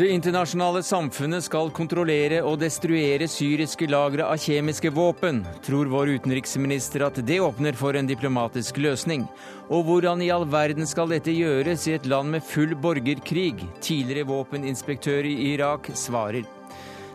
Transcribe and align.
Det 0.00 0.06
internasjonale 0.08 0.80
samfunnet 0.80 1.44
skal 1.44 1.68
kontrollere 1.76 2.38
og 2.48 2.54
destruere 2.62 3.26
syriske 3.28 3.84
lagre 3.90 4.24
av 4.24 4.38
kjemiske 4.40 4.88
våpen. 4.96 5.42
Tror 5.66 5.90
vår 5.92 6.14
utenriksminister 6.14 7.04
at 7.04 7.18
det 7.28 7.36
åpner 7.44 7.76
for 7.76 7.98
en 7.98 8.08
diplomatisk 8.08 8.80
løsning? 8.80 9.26
Og 9.68 9.84
hvordan 9.90 10.22
i 10.24 10.30
all 10.32 10.46
verden 10.48 10.88
skal 10.88 11.12
dette 11.12 11.34
gjøres 11.36 11.84
i 11.90 11.98
et 11.98 12.08
land 12.08 12.32
med 12.32 12.46
full 12.48 12.72
borgerkrig? 12.80 13.58
Tidligere 13.84 14.30
våpeninspektør 14.30 15.28
i 15.28 15.36
Irak 15.50 15.92
svarer. 15.92 16.48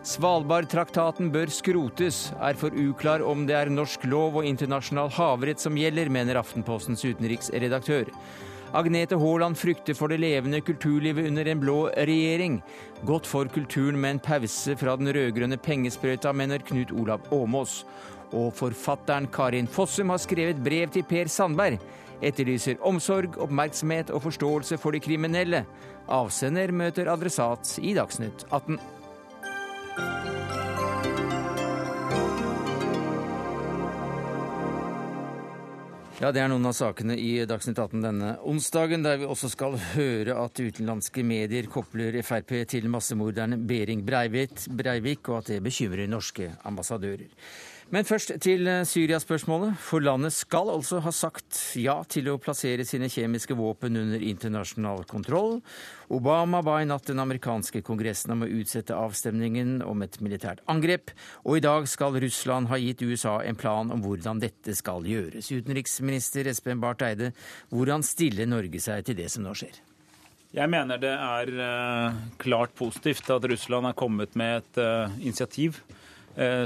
Svalbardtraktaten 0.06 1.32
bør 1.34 1.50
skrotes, 1.50 2.28
er 2.38 2.54
for 2.60 2.76
uklar 2.78 3.24
om 3.26 3.48
det 3.50 3.56
er 3.58 3.72
norsk 3.74 4.04
lov 4.06 4.36
og 4.38 4.46
internasjonal 4.46 5.10
havrett 5.16 5.64
som 5.64 5.78
gjelder, 5.80 6.12
mener 6.14 6.38
Aftenpostens 6.38 7.02
utenriksredaktør. 7.08 8.12
Agnete 8.78 9.18
Haaland 9.18 9.58
frykter 9.58 9.98
for 9.98 10.14
det 10.14 10.20
levende 10.22 10.60
kulturlivet 10.62 11.26
under 11.26 11.50
en 11.50 11.64
blå 11.64 11.78
regjering. 11.98 12.60
Godt 13.10 13.26
for 13.26 13.50
kulturen 13.50 13.98
med 13.98 14.14
en 14.14 14.22
pause 14.28 14.76
fra 14.78 14.94
den 15.00 15.10
rød-grønne 15.10 15.58
pengesprøyta, 15.58 16.34
mener 16.38 16.62
Knut 16.62 16.94
Olav 16.94 17.26
Åmås. 17.34 17.80
Og 18.30 18.52
forfatteren 18.54 19.26
Karin 19.34 19.66
Fossum 19.66 20.14
har 20.14 20.22
skrevet 20.22 20.62
brev 20.62 20.92
til 20.94 21.08
Per 21.10 21.32
Sandberg. 21.34 21.80
Etterlyser 22.22 22.78
omsorg, 22.86 23.40
oppmerksomhet 23.42 24.14
og 24.14 24.22
forståelse 24.28 24.78
for 24.78 24.94
de 24.94 25.02
kriminelle. 25.02 25.64
Avsender 26.06 26.70
møter 26.70 27.10
adressat 27.10 27.80
i 27.82 27.96
Dagsnytt 27.98 28.46
18. 28.52 28.78
Ja, 36.26 36.32
Det 36.32 36.40
er 36.42 36.48
noen 36.48 36.66
av 36.66 36.72
sakene 36.74 37.14
i 37.20 37.44
Dagsnytt 37.46 37.78
18 37.78 38.00
denne 38.02 38.30
onsdagen, 38.48 39.04
der 39.04 39.20
vi 39.20 39.28
også 39.28 39.50
skal 39.52 39.76
høre 39.76 40.38
at 40.42 40.58
utenlandske 40.58 41.22
medier 41.28 41.68
kopler 41.70 42.16
Frp 42.24 42.54
til 42.72 42.88
massemorderen 42.90 43.68
Behring 43.68 44.02
Breivik, 44.08 44.64
Breivik, 44.72 45.28
og 45.30 45.44
at 45.44 45.52
det 45.52 45.60
bekymrer 45.66 46.08
norske 46.10 46.48
ambassadører. 46.66 47.28
Men 47.94 48.08
først 48.08 48.32
til 48.42 48.66
eh, 48.66 48.82
Syria-spørsmålet. 48.88 49.76
For 49.78 50.02
landet 50.02 50.34
skal 50.34 50.72
altså 50.74 50.98
ha 51.06 51.12
sagt 51.14 51.60
ja 51.78 52.00
til 52.10 52.32
å 52.32 52.40
plassere 52.42 52.86
sine 52.88 53.12
kjemiske 53.14 53.54
våpen 53.58 54.00
under 54.00 54.24
internasjonal 54.26 55.04
kontroll. 55.10 55.60
Obama 56.10 56.64
ba 56.66 56.80
i 56.82 56.88
natt 56.90 57.06
den 57.12 57.22
amerikanske 57.22 57.84
kongressen 57.86 58.34
om 58.34 58.42
å 58.42 58.50
utsette 58.50 58.98
avstemningen 58.98 59.84
om 59.86 60.02
et 60.02 60.18
militært 60.18 60.64
angrep. 60.72 61.14
Og 61.46 61.60
i 61.60 61.66
dag 61.66 61.86
skal 61.92 62.18
Russland 62.24 62.72
ha 62.72 62.80
gitt 62.82 63.04
USA 63.06 63.38
en 63.46 63.60
plan 63.60 63.94
om 63.94 64.02
hvordan 64.02 64.42
dette 64.42 64.74
skal 64.78 65.06
gjøres. 65.06 65.52
Utenriksminister 65.54 66.50
Espen 66.50 66.82
Barth 66.82 67.06
Eide, 67.06 67.36
hvordan 67.70 68.06
stiller 68.06 68.50
Norge 68.50 68.82
seg 68.82 69.06
til 69.06 69.20
det 69.20 69.30
som 69.34 69.46
nå 69.46 69.54
skjer? 69.54 69.78
Jeg 70.56 70.72
mener 70.72 70.98
det 70.98 71.12
er 71.12 71.52
uh, 71.60 72.18
klart 72.42 72.74
positivt 72.80 73.30
at 73.30 73.46
Russland 73.52 73.92
er 73.92 73.98
kommet 74.00 74.38
med 74.40 74.64
et 74.64 74.82
uh, 74.82 75.14
initiativ 75.20 75.84
Eh, 75.84 76.05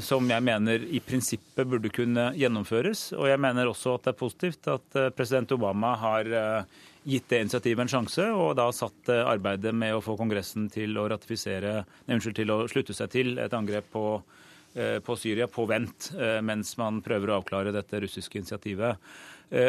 som 0.01 0.25
jeg 0.25 0.41
mener 0.41 0.81
i 0.89 1.01
prinsippet 1.03 1.67
burde 1.69 1.91
kunne 1.93 2.31
gjennomføres. 2.33 3.11
Og 3.13 3.27
jeg 3.29 3.41
mener 3.41 3.69
også 3.69 3.95
at 3.95 4.07
det 4.07 4.13
er 4.13 4.17
positivt 4.17 4.69
at 4.71 4.97
eh, 4.97 5.11
president 5.13 5.51
Obama 5.53 5.93
har 6.01 6.31
eh, 6.41 6.79
gitt 7.09 7.29
det 7.29 7.43
initiativet 7.43 7.85
en 7.85 7.91
sjanse, 7.91 8.25
og 8.33 8.55
da 8.57 8.65
satt 8.75 9.11
arbeidet 9.13 9.73
med 9.77 9.95
å 9.95 10.01
få 10.03 10.17
Kongressen 10.19 10.67
til 10.73 10.97
å 10.99 11.07
ratifisere, 11.09 11.83
unnskyld, 12.09 12.37
til 12.41 12.53
å 12.53 12.59
slutte 12.69 12.95
seg 12.97 13.13
til 13.13 13.37
et 13.41 13.55
angrep 13.55 13.87
på, 13.93 14.03
på 15.07 15.15
Syria 15.17 15.47
på 15.49 15.63
vent, 15.65 16.11
mens 16.45 16.75
man 16.77 16.99
prøver 17.01 17.31
å 17.31 17.39
avklare 17.39 17.73
dette 17.73 18.03
russiske 18.03 18.37
initiativet. 18.37 18.99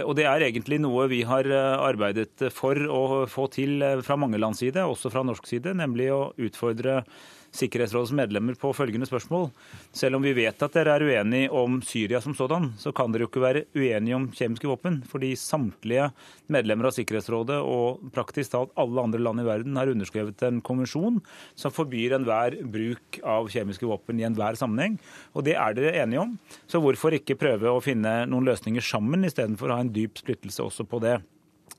Og 0.04 0.12
Det 0.18 0.26
er 0.28 0.44
egentlig 0.44 0.82
noe 0.82 1.06
vi 1.08 1.22
har 1.24 1.48
arbeidet 1.54 2.50
for 2.52 2.76
å 2.76 3.24
få 3.30 3.46
til 3.54 3.86
fra 4.04 4.18
mange 4.20 4.42
lands 4.42 4.60
side, 4.60 4.82
også 4.82 5.14
fra 5.14 5.22
norsk 5.24 5.48
side, 5.48 5.72
nemlig 5.78 6.10
å 6.12 6.34
utfordre 6.36 7.04
Sikkerhetsrådets 7.50 8.12
medlemmer 8.14 8.54
på 8.54 8.70
følgende 8.76 9.08
spørsmål. 9.08 9.48
Selv 9.96 10.18
om 10.18 10.22
vi 10.22 10.32
vet 10.36 10.62
at 10.62 10.76
dere 10.76 10.94
er 10.94 11.02
uenige 11.02 11.50
om 11.50 11.80
Syria 11.82 12.20
som 12.22 12.34
sådan, 12.38 12.68
så 12.78 12.92
kan 12.94 13.10
dere 13.10 13.26
jo 13.26 13.30
ikke 13.30 13.42
være 13.42 13.64
uenige 13.74 14.14
om 14.14 14.28
kjemiske 14.30 14.70
våpen. 14.70 15.00
Fordi 15.10 15.32
samtlige 15.38 16.10
medlemmer 16.52 16.90
av 16.90 16.94
Sikkerhetsrådet 16.94 17.58
og 17.58 18.04
praktisk 18.14 18.54
talt 18.54 18.76
alle 18.78 19.02
andre 19.02 19.22
land 19.22 19.42
i 19.42 19.48
verden 19.48 19.80
har 19.80 19.90
underskrevet 19.90 20.46
en 20.46 20.62
konvensjon 20.62 21.18
som 21.58 21.74
forbyr 21.74 22.14
enhver 22.20 22.60
bruk 22.70 23.18
av 23.26 23.50
kjemiske 23.50 23.88
våpen 23.90 24.22
i 24.22 24.28
enhver 24.28 24.58
sammenheng. 24.60 25.00
Og 25.34 25.48
det 25.48 25.58
er 25.58 25.74
dere 25.74 25.96
enige 26.04 26.22
om. 26.22 26.38
Så 26.70 26.78
hvorfor 26.78 27.18
ikke 27.18 27.38
prøve 27.40 27.74
å 27.74 27.82
finne 27.82 28.22
noen 28.30 28.46
løsninger 28.46 28.84
sammen, 28.84 29.26
istedenfor 29.26 29.72
å 29.72 29.80
ha 29.80 29.84
en 29.84 29.94
dyp 29.94 30.22
splittelse 30.22 30.62
også 30.62 30.86
på 30.86 31.02
det. 31.02 31.18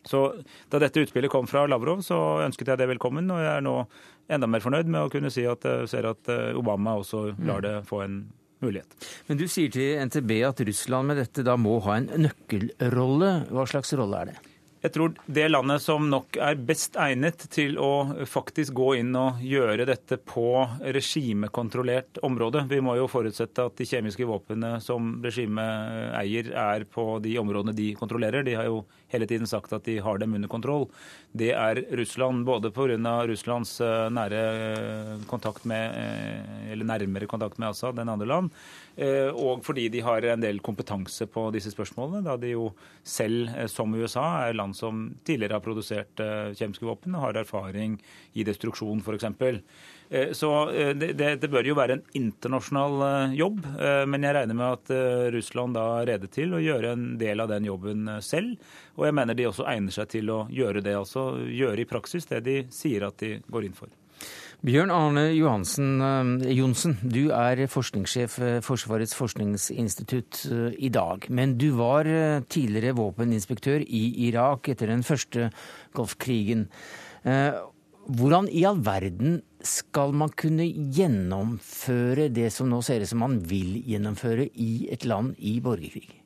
Så 0.07 0.44
Da 0.69 0.79
dette 0.79 1.03
utspillet 1.03 1.29
kom 1.29 1.47
fra 1.50 1.66
Lavrov, 1.67 2.01
så 2.06 2.17
ønsket 2.46 2.72
jeg 2.72 2.79
det 2.79 2.90
velkommen. 2.90 3.28
Og 3.31 3.41
jeg 3.41 3.51
er 3.53 3.66
nå 3.66 3.75
enda 4.31 4.50
mer 4.50 4.64
fornøyd 4.64 4.92
med 4.92 5.06
å 5.06 5.12
kunne 5.14 5.31
si 5.34 5.46
at 5.47 5.66
jeg 5.68 5.90
ser 5.92 6.08
at 6.09 6.31
eh, 6.31 6.52
Obama 6.58 6.97
også 7.02 7.31
lar 7.47 7.64
det 7.66 7.75
få 7.90 8.03
en 8.06 8.22
mulighet. 8.62 8.96
Men 9.28 9.42
du 9.42 9.47
sier 9.50 9.74
til 9.74 9.97
NTB 10.06 10.38
at 10.47 10.62
Russland 10.68 11.12
med 11.12 11.22
dette 11.24 11.46
da 11.46 11.58
må 11.58 11.80
ha 11.88 11.97
en 12.00 12.09
nøkkelrolle. 12.28 13.34
Hva 13.50 13.68
slags 13.70 13.94
rolle 13.97 14.22
er 14.22 14.34
det? 14.34 14.40
Jeg 14.81 14.96
tror 14.96 15.12
det 15.30 15.44
landet 15.52 15.84
som 15.84 16.08
nok 16.09 16.40
er 16.41 16.58
best 16.66 16.96
egnet 16.97 17.44
til 17.53 17.75
å 17.78 18.25
faktisk 18.25 18.74
gå 18.80 18.96
inn 18.97 19.12
og 19.18 19.44
gjøre 19.46 19.86
dette 19.86 20.18
på 20.18 20.64
regimekontrollert 20.81 22.18
område 22.25 22.64
Vi 22.70 22.80
må 22.81 22.96
jo 22.97 23.06
forutsette 23.12 23.68
at 23.70 23.78
de 23.78 23.86
kjemiske 23.86 24.25
våpnene 24.25 24.80
som 24.81 25.20
regimet 25.22 26.18
eier, 26.18 26.50
er 26.58 26.88
på 26.90 27.20
de 27.22 27.36
områdene 27.38 27.78
de 27.78 27.91
kontrollerer. 28.00 28.46
De 28.47 28.58
har 28.58 28.72
jo 28.72 28.81
hele 29.11 29.27
tiden 29.29 29.49
sagt 29.49 29.73
at 29.75 29.85
de 29.88 29.99
har 30.03 30.22
dem 30.22 30.35
under 30.38 30.51
kontroll. 30.51 30.88
Det 31.31 31.51
er 31.55 31.83
Russland, 31.97 32.45
både 32.47 32.72
pga. 32.75 32.97
Russlands 33.29 33.75
eh, 33.81 34.07
nære 34.13 35.19
kontakt 35.31 35.66
med, 35.69 35.97
eh, 35.97 36.72
eller 36.73 36.88
nærmere 36.88 37.29
kontakt 37.29 37.59
med 37.59 37.72
Assad 37.72 37.99
enn 38.01 38.11
andre 38.11 38.29
land, 38.29 38.51
Eh, 38.95 39.29
og 39.31 39.63
fordi 39.63 39.88
de 39.89 40.01
har 40.03 40.25
en 40.27 40.44
del 40.44 40.59
kompetanse 40.63 41.25
på 41.31 41.45
disse 41.55 41.72
spørsmålene, 41.72 42.25
da 42.25 42.35
de 42.38 42.51
jo 42.51 42.67
selv, 43.07 43.47
eh, 43.55 43.67
som 43.72 43.94
USA, 43.95 44.47
er 44.47 44.57
land 44.57 44.75
som 44.75 45.07
tidligere 45.23 45.57
har 45.57 45.63
produsert 45.63 46.19
eh, 46.19 46.51
kjemiske 46.57 46.85
våpen 46.85 47.16
og 47.16 47.23
har 47.23 47.39
erfaring 47.39 47.95
i 48.35 48.43
destruksjon, 48.43 49.01
f.eks. 49.01 49.63
Så 50.35 50.49
det, 50.99 51.13
det, 51.16 51.47
bør 51.47 51.69
jo 51.69 51.75
være 51.77 51.95
en 51.95 52.01
internasjonal 52.19 53.31
jobb, 53.31 53.61
men 54.11 54.25
jeg 54.27 54.35
regner 54.35 54.57
med 54.59 54.75
at 54.75 54.91
Russland 55.31 55.77
da 55.77 55.85
er 56.01 56.09
rede 56.09 56.27
til 56.27 56.51
å 56.57 56.59
gjøre 56.59 56.91
en 56.97 57.05
del 57.22 57.39
av 57.39 57.47
den 57.53 57.69
jobben 57.69 58.09
selv. 58.19 58.59
Og 58.99 59.07
jeg 59.07 59.16
mener 59.16 59.39
de 59.39 59.47
også 59.47 59.69
egner 59.72 59.95
seg 59.95 60.11
til 60.11 60.33
å 60.35 60.41
gjøre 60.51 60.83
det, 60.83 60.97
altså 60.99 61.29
gjøre 61.47 61.85
i 61.85 61.88
praksis 61.88 62.27
det 62.27 62.44
de 62.44 62.57
sier 62.75 63.07
at 63.07 63.23
de 63.23 63.38
går 63.47 63.69
inn 63.69 63.77
for. 63.77 63.95
Bjørn 64.61 64.91
Arne 64.94 65.23
Johansen, 65.33 65.95
eh, 66.05 66.51
Johnsen, 66.53 66.93
du 67.01 67.31
er 67.33 67.63
forskningssjef 67.66 68.35
Forsvarets 68.61 69.16
forskningsinstitutt 69.17 70.43
eh, 70.53 70.75
i 70.78 70.91
dag. 70.93 71.25
Men 71.33 71.55
du 71.57 71.72
var 71.79 72.05
eh, 72.05 72.43
tidligere 72.45 72.93
våpeninspektør 72.99 73.81
i 73.81 74.03
Irak 74.28 74.69
etter 74.69 74.93
den 74.93 75.01
første 75.01 75.49
Golfkrigen. 75.97 76.67
Hvordan 77.22 78.47
i 78.49 78.63
all 78.66 78.79
verden 78.85 79.41
skal 79.67 80.13
man 80.17 80.33
kunne 80.38 80.66
gjennomføre 80.66 82.29
det 82.33 82.49
som 82.53 82.69
nå 82.72 82.81
ser 82.85 83.03
ut 83.03 83.11
som 83.11 83.22
man 83.23 83.38
vil 83.47 83.79
gjennomføre 83.88 84.49
i 84.55 84.88
et 84.94 85.05
land 85.05 85.35
i 85.38 85.59
borgerkrig? 85.63 86.17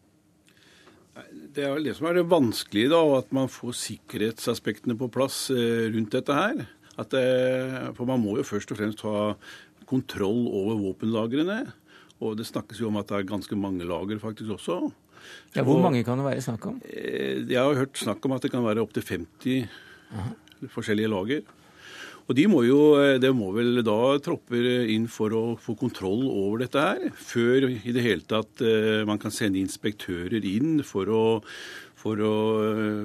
Det 1.56 1.64
er 1.64 1.72
vel 1.72 1.88
det 1.88 1.96
som 1.96 2.10
er 2.10 2.18
det 2.18 2.26
vanskelige, 2.28 2.92
da, 2.92 3.00
at 3.18 3.30
man 3.36 3.48
får 3.52 3.78
sikkerhetsaspektene 3.80 4.98
på 5.00 5.08
plass 5.14 5.46
rundt 5.52 6.12
dette 6.12 6.36
her. 6.36 6.66
Det, 7.12 7.24
for 7.96 8.08
man 8.08 8.20
må 8.24 8.36
jo 8.40 8.48
først 8.48 8.72
og 8.72 8.80
fremst 8.80 9.04
ha 9.08 9.34
kontroll 9.88 10.46
over 10.50 10.80
våpenlagrene. 10.82 11.62
Og 12.24 12.38
det 12.40 12.48
snakkes 12.48 12.80
jo 12.80 12.90
om 12.90 13.00
at 13.00 13.10
det 13.10 13.20
er 13.20 13.28
ganske 13.32 13.58
mange 13.60 13.88
lager 13.88 14.20
faktisk 14.22 14.56
også. 14.58 14.80
Ja, 15.56 15.64
Hvor 15.66 15.82
mange 15.82 16.04
kan 16.06 16.20
det 16.20 16.28
være 16.28 16.44
snakk 16.44 16.68
om? 16.70 16.80
Eh, 16.86 17.44
jeg 17.50 17.60
har 17.60 17.76
hørt 17.76 17.98
snakk 17.98 18.24
om 18.26 18.36
at 18.36 18.46
det 18.46 18.52
kan 18.54 18.64
være 18.64 18.84
opptil 18.84 19.04
50 19.04 19.68
Aha. 20.14 20.32
forskjellige 20.72 21.12
lager. 21.12 21.42
Og 22.26 22.34
de 22.34 22.48
må 22.50 22.64
jo, 22.66 22.98
eh, 22.98 23.20
Det 23.22 23.32
må 23.36 23.52
vel 23.54 23.84
da 23.86 24.18
tropper 24.18 24.90
inn 24.90 25.08
for 25.08 25.30
å 25.30 25.44
få 25.62 25.78
kontroll 25.78 26.26
over 26.26 26.66
dette 26.66 26.82
her, 26.82 27.10
før 27.14 27.70
i 27.70 27.94
det 27.94 28.02
hele 28.02 28.26
tatt 28.26 28.62
eh, 28.66 29.06
man 29.06 29.22
kan 29.22 29.32
sende 29.32 29.62
inspektører 29.62 30.42
inn 30.42 30.82
for 30.84 31.06
å, 31.06 31.26
for 31.96 32.18
å 32.18 32.36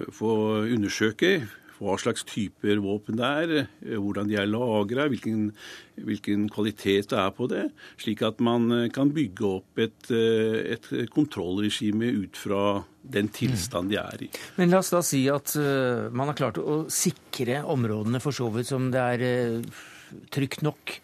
få 0.08 0.32
undersøke 0.72 1.42
hva 1.80 1.96
slags 2.00 2.24
typer 2.28 2.80
våpen 2.84 3.18
det 3.18 3.30
er, 3.42 3.52
eh, 3.60 3.96
hvordan 3.96 4.28
de 4.28 4.36
er 4.38 4.48
lagra, 4.48 5.08
hvilken, 5.10 5.50
hvilken, 5.96 6.48
kvalitet 6.52 7.10
det 7.12 7.18
er 7.18 7.32
på 7.36 7.48
det, 7.50 7.66
slik 8.00 8.22
at 8.26 8.40
man 8.44 8.68
eh, 8.76 8.88
kan 8.92 9.12
bygge 9.16 9.46
opp 9.48 9.80
et, 9.80 10.10
eh, 10.12 10.76
et 10.76 10.90
kontrollregime 11.14 12.12
ut 12.24 12.36
fra 12.36 12.82
den 13.00 13.30
tilstand 13.32 13.90
de 13.90 14.00
er 14.00 14.26
i. 14.26 14.30
Men 14.60 14.74
la 14.74 14.82
oss 14.82 14.92
da 14.92 15.00
si 15.04 15.24
at 15.32 15.54
man 16.12 16.28
har 16.28 16.36
klart 16.36 16.60
å 16.60 16.82
sikre 16.92 17.62
områdene 17.64 18.20
for 18.20 18.36
så 18.36 18.50
vidt 18.52 18.68
som 18.68 18.90
det 18.92 19.00
er 19.00 19.62
trygt 20.30 20.60
nok 20.66 21.00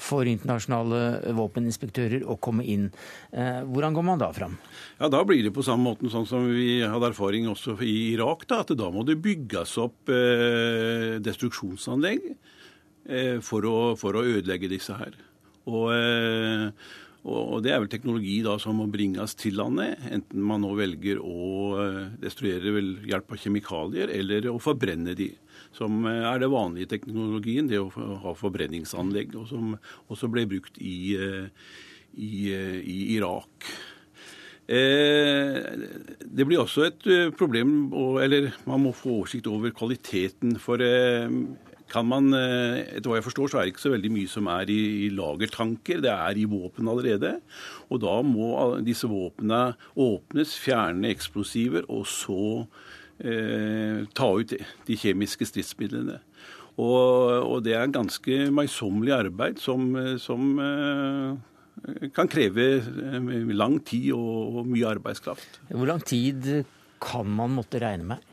for 0.00 0.28
internasjonale 0.28 1.32
våpeninspektører 1.36 2.24
å 2.24 2.38
komme 2.40 2.64
inn. 2.64 2.88
Hvordan 3.30 3.96
går 3.96 4.06
man 4.06 4.20
da 4.22 4.30
fram? 4.34 4.56
Ja, 4.98 5.08
Da 5.12 5.22
blir 5.24 5.42
det 5.44 5.52
på 5.54 5.64
samme 5.64 5.90
måte 5.90 6.10
sånn 6.12 6.26
som 6.28 6.46
vi 6.48 6.80
hadde 6.80 7.10
erfaring 7.12 7.48
også 7.48 7.76
i 7.84 8.14
Irak. 8.14 8.46
da, 8.46 8.60
at 8.60 8.72
Da 8.76 8.90
må 8.90 9.04
det 9.04 9.20
bygges 9.22 9.76
opp 9.78 10.08
eh, 10.08 11.18
destruksjonsanlegg 11.20 12.34
eh, 13.08 13.38
for, 13.40 13.66
å, 13.66 13.76
for, 14.00 14.16
å, 14.16 14.24
ødelegge 14.24 14.70
disse 14.70 14.96
her. 14.96 15.16
Og, 15.66 15.92
eh, 15.94 16.70
og 17.24 17.62
Det 17.62 17.72
er 17.72 17.82
vel 17.82 17.92
teknologi 17.92 18.40
da 18.42 18.56
som 18.58 18.78
må 18.80 18.88
bringes 18.90 19.34
til 19.38 19.58
landet, 19.60 20.00
enten 20.10 20.40
man 20.40 20.62
nå 20.64 20.72
velger 20.78 21.20
å 21.20 21.76
eh, 21.84 22.02
destruere 22.22 22.74
ved 22.76 23.06
hjelp 23.10 23.32
av 23.32 23.42
kjemikalier 23.44 24.12
eller 24.16 24.50
å 24.52 24.58
forbrenne 24.62 25.16
de. 25.18 25.32
Som 25.76 26.04
eh, 26.08 26.24
er 26.26 26.42
det 26.42 26.50
vanlige 26.52 26.90
teknologien, 26.96 27.70
det 27.70 27.80
å 27.80 27.90
ha 28.24 28.34
forbrenningsanlegg, 28.36 29.36
og 29.38 29.48
som 29.50 29.76
også 30.10 30.30
ble 30.32 30.46
brukt 30.50 30.80
i, 30.82 31.14
eh, 31.16 31.48
i, 32.16 32.50
i 32.50 32.98
Irak. 33.16 33.72
Det 34.70 36.44
blir 36.46 36.60
også 36.60 36.84
et 36.86 37.06
problem, 37.34 37.88
eller 38.22 38.52
man 38.70 38.84
må 38.84 38.92
få 38.94 39.16
oversikt 39.16 39.48
over 39.50 39.72
kvaliteten. 39.74 40.52
For 40.62 40.78
kan 41.90 42.06
man, 42.06 42.30
eh, 42.34 42.86
etter 42.96 43.10
hva 43.10 43.18
jeg 43.18 43.26
forstår, 43.26 43.50
så 43.50 43.58
er 43.58 43.66
det 43.66 43.74
ikke 43.74 43.82
så 43.82 43.94
veldig 43.94 44.12
mye 44.14 44.30
som 44.30 44.48
er 44.52 44.70
i, 44.70 44.80
i 45.06 45.10
lagertanker. 45.14 46.02
Det 46.04 46.12
er 46.12 46.38
i 46.38 46.46
våpen 46.48 46.90
allerede. 46.90 47.34
Og 47.90 48.02
da 48.04 48.20
må 48.22 48.52
disse 48.86 49.10
våpnene 49.10 49.74
åpnes, 49.98 50.54
fjerne 50.62 51.10
eksplosiver, 51.10 51.88
og 51.90 52.06
så 52.10 52.42
eh, 52.62 52.99
ta 53.20 54.28
ut 54.40 54.54
de 54.86 54.96
kjemiske 54.96 55.44
stridsmidlene. 55.44 56.20
Og, 56.80 57.44
og 57.44 57.58
det 57.66 57.74
er 57.76 57.92
ganske 57.92 58.46
møysommelig 58.54 59.12
arbeid 59.12 59.60
som, 59.60 59.90
som 60.22 60.54
eh, 60.64 62.06
kan 62.16 62.30
kreve 62.30 62.68
eh, 62.80 63.52
lang 63.52 63.78
tid 63.84 64.12
og, 64.16 64.62
mye 64.68 64.88
arbeidskraft. 64.88 65.60
Hvor 65.68 65.90
lang 65.90 66.00
tid 66.06 66.64
kan 67.02 67.28
man 67.28 67.52
måtte 67.58 67.82
regne 67.82 68.14
med? 68.14 68.26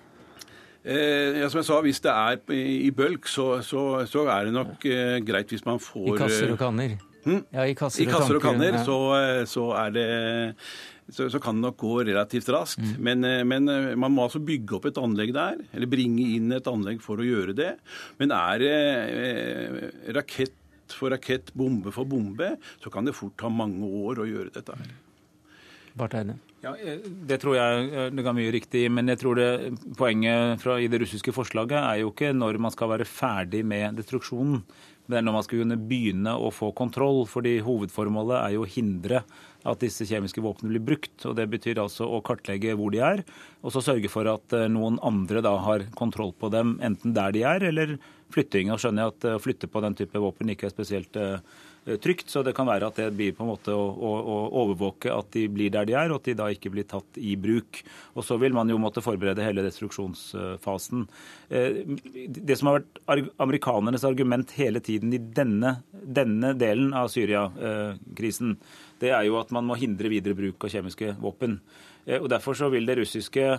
Eh, 0.87 1.41
ja, 1.41 1.49
som 1.49 1.59
jeg 1.59 1.67
sa, 1.67 1.81
Hvis 1.83 1.99
det 1.99 2.11
er 2.13 2.53
i 2.55 2.91
bølg, 2.95 3.27
så, 3.27 3.61
så, 3.61 4.05
så 4.07 4.23
er 4.31 4.47
det 4.47 4.53
nok 4.55 4.85
eh, 4.87 5.17
greit 5.27 5.51
hvis 5.51 5.65
man 5.67 5.81
får 5.83 6.13
I 6.13 6.17
kasser 6.21 6.53
og 6.53 6.55
eh, 6.55 6.61
kanner? 6.61 6.93
Hmm? 7.25 7.41
Ja, 7.51 7.65
I 7.67 7.73
kasser, 7.75 8.05
I 8.05 8.07
kasser 8.07 8.37
og, 8.37 8.39
og 8.39 8.45
kanner 8.45 8.77
ja. 8.77 8.83
så, 8.87 8.99
eh, 9.17 9.41
så, 9.51 9.65
er 9.75 9.91
det 9.97 10.07
så, 11.07 11.29
så, 11.31 11.39
kan 11.43 11.57
det 11.57 11.65
nok 11.67 11.79
gå 11.81 11.93
relativt 12.09 12.49
raskt. 12.53 12.83
Mm. 12.83 12.95
Men, 13.07 13.27
eh, 13.27 13.43
men, 13.47 13.71
man 13.99 14.13
må 14.13 14.27
altså 14.27 14.43
bygge 14.43 14.77
opp 14.77 14.87
et 14.89 15.01
anlegg 15.01 15.33
der, 15.35 15.61
eller 15.71 15.91
bringe 15.91 16.25
inn 16.35 16.51
et 16.55 16.69
anlegg 16.69 17.01
for 17.03 17.21
å 17.21 17.27
gjøre 17.27 17.55
det. 17.57 17.73
Men 18.21 18.35
er 18.35 18.63
det 18.63 18.77
eh, 19.25 19.77
rakett 20.17 20.63
for 20.93 21.11
rakett, 21.11 21.51
bombe 21.57 21.91
for 21.91 22.07
bombe, 22.07 22.53
så 22.83 22.91
kan 22.93 23.07
det 23.07 23.15
fort 23.17 23.35
ta 23.39 23.51
mange 23.51 23.83
år 23.83 24.23
å 24.23 24.27
gjøre 24.27 24.53
dette 24.55 24.75
her. 24.77 24.93
Bartheide. 25.97 26.37
Ja, 26.61 26.73
eh, 26.77 26.99
Det 27.01 27.39
tror 27.41 27.57
jeg 27.57 27.89
eh, 27.91 28.09
det 28.13 28.25
ga 28.25 28.33
mye 28.33 28.51
riktig 28.53 28.87
Men 28.89 29.09
jeg 29.11 29.19
tror 29.21 29.37
det, 29.37 29.49
poenget 29.97 30.61
fra, 30.61 30.79
i 30.81 30.89
det 30.89 31.03
russiske 31.03 31.33
forslaget 31.33 31.77
er 31.77 32.01
jo 32.01 32.11
ikke 32.11 32.33
når 32.33 32.57
man 32.61 32.73
skal 32.73 32.91
være 32.95 33.05
ferdig 33.05 33.63
med 33.65 33.99
destruksjonen. 33.99 34.63
Det 35.07 35.19
er 35.19 35.23
når 35.25 35.37
man 35.37 35.45
skal 35.45 35.61
kunne 35.63 35.79
begynne 35.79 36.33
å 36.35 36.49
få 36.51 36.71
kontroll. 36.75 37.25
fordi 37.29 37.59
Hovedformålet 37.65 38.39
er 38.41 38.55
jo 38.57 38.65
å 38.65 38.69
hindre 38.69 39.23
at 39.67 39.83
disse 39.83 40.07
kjemiske 40.07 40.43
våpnene 40.43 40.73
blir 40.73 40.85
brukt. 40.91 41.15
og 41.27 41.35
Det 41.37 41.47
betyr 41.51 41.81
altså 41.83 42.07
å 42.07 42.21
kartlegge 42.25 42.75
hvor 42.79 42.93
de 42.93 43.03
er, 43.03 43.23
og 43.61 43.73
så 43.75 43.83
sørge 43.83 44.11
for 44.11 44.29
at 44.31 44.55
eh, 44.55 44.69
noen 44.71 45.01
andre 45.05 45.43
da 45.45 45.57
har 45.65 45.85
kontroll 45.97 46.33
på 46.37 46.51
dem, 46.53 46.77
enten 46.85 47.15
der 47.17 47.35
de 47.35 47.43
er, 47.47 47.67
eller 47.71 47.97
flytting. 48.33 48.71
Og 48.71 48.81
skjønner 48.81 49.05
jeg 49.05 49.15
at 49.15 49.29
å 49.35 49.41
flytte 49.43 49.71
på 49.71 49.83
den 49.83 49.97
type 49.99 50.23
våpen 50.23 50.53
ikke 50.53 50.69
er 50.69 50.75
spesielt 50.75 51.17
Eh, 51.17 51.39
trygt. 52.03 52.29
Så 52.29 52.43
det 52.43 52.53
kan 52.57 52.67
være 52.67 52.89
at 52.89 52.99
det 52.99 53.07
blir 53.15 53.35
på 53.35 53.45
en 53.45 53.51
måte 53.51 53.73
å, 53.73 53.85
å, 53.87 54.11
å, 54.19 54.37
overvåke 54.63 55.11
at 55.13 55.31
de 55.35 55.45
blir 55.51 55.71
der 55.73 55.87
de 55.87 55.95
er, 55.97 56.11
og 56.11 56.21
at 56.21 56.29
de 56.29 56.35
da 56.37 56.49
ikke 56.53 56.71
blir 56.73 56.87
tatt 56.89 57.19
i 57.19 57.35
bruk. 57.39 57.81
Og 58.17 58.25
så 58.27 58.39
vil 58.41 58.55
man 58.57 58.69
jo 58.71 58.79
måtte 58.81 59.03
forberede 59.05 59.45
hele 59.45 59.65
destruksjonsfasen. 59.65 61.07
Eh, 61.49 61.81
det 62.27 62.59
som 62.59 62.71
har 62.71 62.81
vært 62.81 63.31
amerikanernes 63.43 64.05
argument 64.07 64.53
hele 64.57 64.83
tiden 64.83 65.15
i 65.15 65.21
denne, 65.21 65.77
denne 65.91 66.53
delen 66.59 66.93
av 66.97 67.11
Syria-krisen, 67.13 68.57
det 69.01 69.13
er 69.13 69.27
jo 69.27 69.37
at 69.39 69.53
man 69.53 69.67
må 69.67 69.77
hindre 69.79 70.11
videre 70.11 70.37
bruk 70.37 70.65
av 70.65 70.73
kjemiske 70.73 71.15
våpen. 71.21 71.59
Eh, 72.05 72.19
og 72.19 72.29
Derfor 72.33 72.57
så 72.57 72.71
vil 72.73 72.87
det 72.87 72.99
russiske 73.01 73.57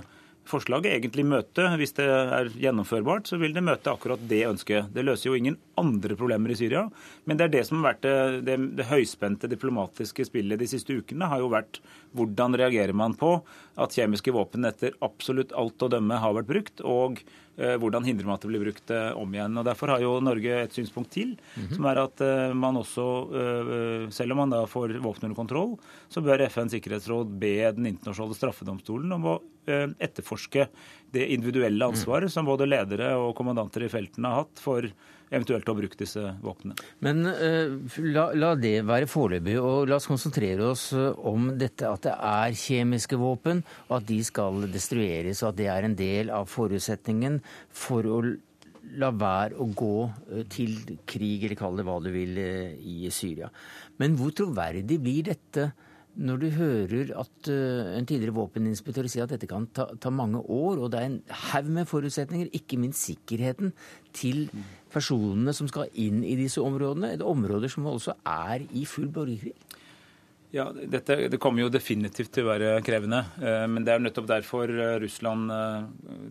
forslaget 0.48 0.94
egentlig 0.94 1.24
møte, 1.28 1.64
hvis 1.80 1.94
det 1.98 2.06
er 2.08 2.50
gjennomførbart, 2.56 3.28
så 3.28 3.38
vil 3.40 3.54
det 3.56 3.64
møte 3.66 3.92
akkurat 3.92 4.22
det 4.30 4.42
ønsket. 4.48 4.90
Det 4.94 5.04
løser 5.04 5.30
jo 5.30 5.38
ingen 5.38 5.58
andre 5.80 6.16
problemer 6.18 6.52
i 6.52 6.58
Syria, 6.58 6.86
men 7.28 7.38
det 7.38 7.48
er 7.48 7.54
det 7.56 7.64
som 7.68 7.80
har 7.80 7.92
vært 7.92 8.06
det, 8.06 8.16
det, 8.48 8.56
det 8.78 8.88
høyspente 8.90 9.50
diplomatiske 9.50 10.28
spillet 10.28 10.60
de 10.60 10.70
siste 10.70 10.96
ukene, 10.96 11.28
har 11.30 11.42
jo 11.44 11.52
vært 11.52 11.82
hvordan 12.16 12.56
reagerer 12.58 12.96
man 12.96 13.16
på 13.18 13.36
at 13.78 13.94
kjemiske 13.94 14.32
våpen 14.34 14.66
etter 14.68 14.96
absolutt 15.04 15.52
alt 15.56 15.84
å 15.84 15.92
dømme 15.92 16.22
har 16.22 16.36
vært 16.40 16.50
brukt, 16.50 16.82
og 16.82 17.22
hvordan 17.58 18.06
hindrer 18.06 18.28
man 18.28 18.38
at 18.38 18.44
det 18.44 18.50
blir 18.52 18.62
brukt 18.62 18.92
eh, 18.94 19.10
om 19.18 19.34
igjen. 19.34 19.58
Og 19.58 19.66
Derfor 19.66 19.92
har 19.94 20.02
jo 20.04 20.12
Norge 20.22 20.60
et 20.62 20.74
synspunkt 20.74 21.10
til, 21.10 21.34
mm 21.34 21.64
-hmm. 21.64 21.74
som 21.74 21.84
er 21.84 21.98
at 21.98 22.20
eh, 22.20 22.54
man 22.54 22.76
også, 22.76 23.06
eh, 23.34 24.10
selv 24.10 24.32
om 24.32 24.38
man 24.38 24.50
da 24.50 24.66
får 24.66 24.98
våpen 25.02 25.24
under 25.24 25.34
kontroll, 25.36 25.78
så 26.08 26.22
bør 26.22 26.46
FNs 26.48 26.72
sikkerhetsråd 26.72 27.38
be 27.38 27.72
den 27.72 27.86
internasjonale 27.86 28.34
straffedomstolen 28.34 29.12
om 29.12 29.24
å 29.24 29.40
eh, 29.66 29.88
etterforske 29.98 30.68
det 31.12 31.26
individuelle 31.32 31.84
ansvaret 31.84 32.30
som 32.30 32.46
både 32.46 32.66
ledere 32.66 33.16
og 33.16 33.34
kommandanter 33.34 33.82
i 33.82 33.88
felten 33.88 34.24
har 34.24 34.44
hatt 34.44 34.58
for 34.60 34.82
eventuelt 35.30 35.68
å 35.68 35.76
bruke 35.76 35.98
disse 36.00 36.22
våpnene. 36.42 36.76
Men 37.04 37.22
uh, 37.26 37.76
la, 38.04 38.28
la, 38.36 38.52
det 38.58 38.82
være 38.88 39.08
foreløpig, 39.10 39.56
og 39.60 39.88
la 39.90 39.98
oss 39.98 40.08
konsentrere 40.08 40.70
oss 40.72 40.88
eh, 40.96 41.10
om 41.28 41.50
dette 41.60 41.88
at 41.88 42.04
det 42.06 42.14
er 42.14 42.58
kjemiske 42.58 43.18
våpen, 43.20 43.62
og 43.88 43.98
at 44.00 44.08
de 44.08 44.18
skal 44.26 44.68
destrueres, 44.72 45.42
og 45.42 45.52
at 45.52 45.60
det 45.60 45.70
er 45.72 45.88
en 45.88 45.96
del 45.98 46.32
av 46.34 46.48
forutsetningen 46.50 47.40
for 47.74 48.08
å 48.08 48.22
la 48.98 49.10
være 49.12 49.58
å 49.60 49.68
gå 49.76 49.96
eh, 50.06 50.46
til 50.50 50.96
krig, 51.08 51.44
eller 51.44 51.58
kall 51.60 51.76
det 51.78 51.88
hva 51.88 51.98
du 52.04 52.10
vil, 52.14 52.38
i 52.78 53.12
Syria. 53.14 53.50
Men 54.00 54.16
hvor 54.18 54.34
troverdig 54.36 55.00
blir 55.02 55.28
dette? 55.32 55.70
Når 56.18 56.40
du 56.42 56.46
hører 56.50 57.10
at 57.20 57.48
uh, 57.52 57.92
en 57.94 58.06
tidligere 58.08 58.34
våpeninspektør 58.34 59.06
sier 59.10 59.26
at 59.28 59.34
dette 59.36 59.46
kan 59.50 59.68
ta, 59.74 59.86
ta, 60.02 60.10
mange 60.10 60.40
år, 60.42 60.80
og 60.82 60.90
det 60.90 60.98
er 60.98 61.06
en 61.12 61.20
haug 61.52 61.68
med 61.76 61.86
forutsetninger, 61.86 62.50
ikke 62.58 62.78
minst 62.80 63.06
sikkerheten 63.06 63.70
til 64.16 64.48
personene 64.90 65.54
som 65.54 65.70
skal 65.70 65.92
inn 65.94 66.24
i 66.26 66.34
disse 66.38 66.62
områdene, 66.62 67.14
det 67.20 67.26
områder 67.26 67.70
som 67.70 67.86
også 67.86 68.16
er 68.26 68.66
i 68.74 68.82
full 68.88 69.06
borgerkrig? 69.14 69.54
Ja, 70.50 70.70
dette, 70.72 71.28
Det 71.28 71.38
kommer 71.38 71.66
jo 71.66 71.70
definitivt 71.70 72.32
til 72.32 72.46
å 72.46 72.54
være 72.54 72.78
krevende. 72.82 73.20
Eh, 73.38 73.66
men 73.68 73.84
det 73.84 73.92
er 73.92 74.00
nettopp 74.00 74.30
derfor 74.30 74.70
eh, 74.72 74.94
Russland 75.02 75.52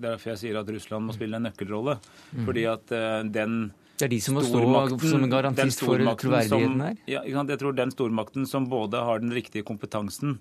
derfor 0.02 0.34
jeg 0.34 0.42
sier 0.42 0.58
at 0.58 0.72
Russland 0.74 1.06
må 1.06 1.16
spille 1.16 1.38
en 1.38 1.46
nøkkelrolle. 1.48 2.00
Mm. 2.34 2.48
Fordi 2.50 2.64
at 2.72 2.96
den 3.30 3.60
det 3.98 4.06
er 4.06 4.14
de 4.14 4.20
som 4.22 4.38
må 4.38 4.44
stå 4.46 4.62
som 5.02 5.26
en 5.26 5.32
garantist 5.32 5.82
for 5.82 5.98
troverdigheten 6.22 6.84
her? 6.86 6.98
Ja, 7.10 7.24
jeg 7.26 7.60
tror 7.62 7.74
den 7.78 7.94
stormakten 7.94 8.46
som 8.50 8.68
både 8.70 9.02
har 9.02 9.24
den 9.24 9.34
riktige 9.34 9.66
kompetansen, 9.66 10.38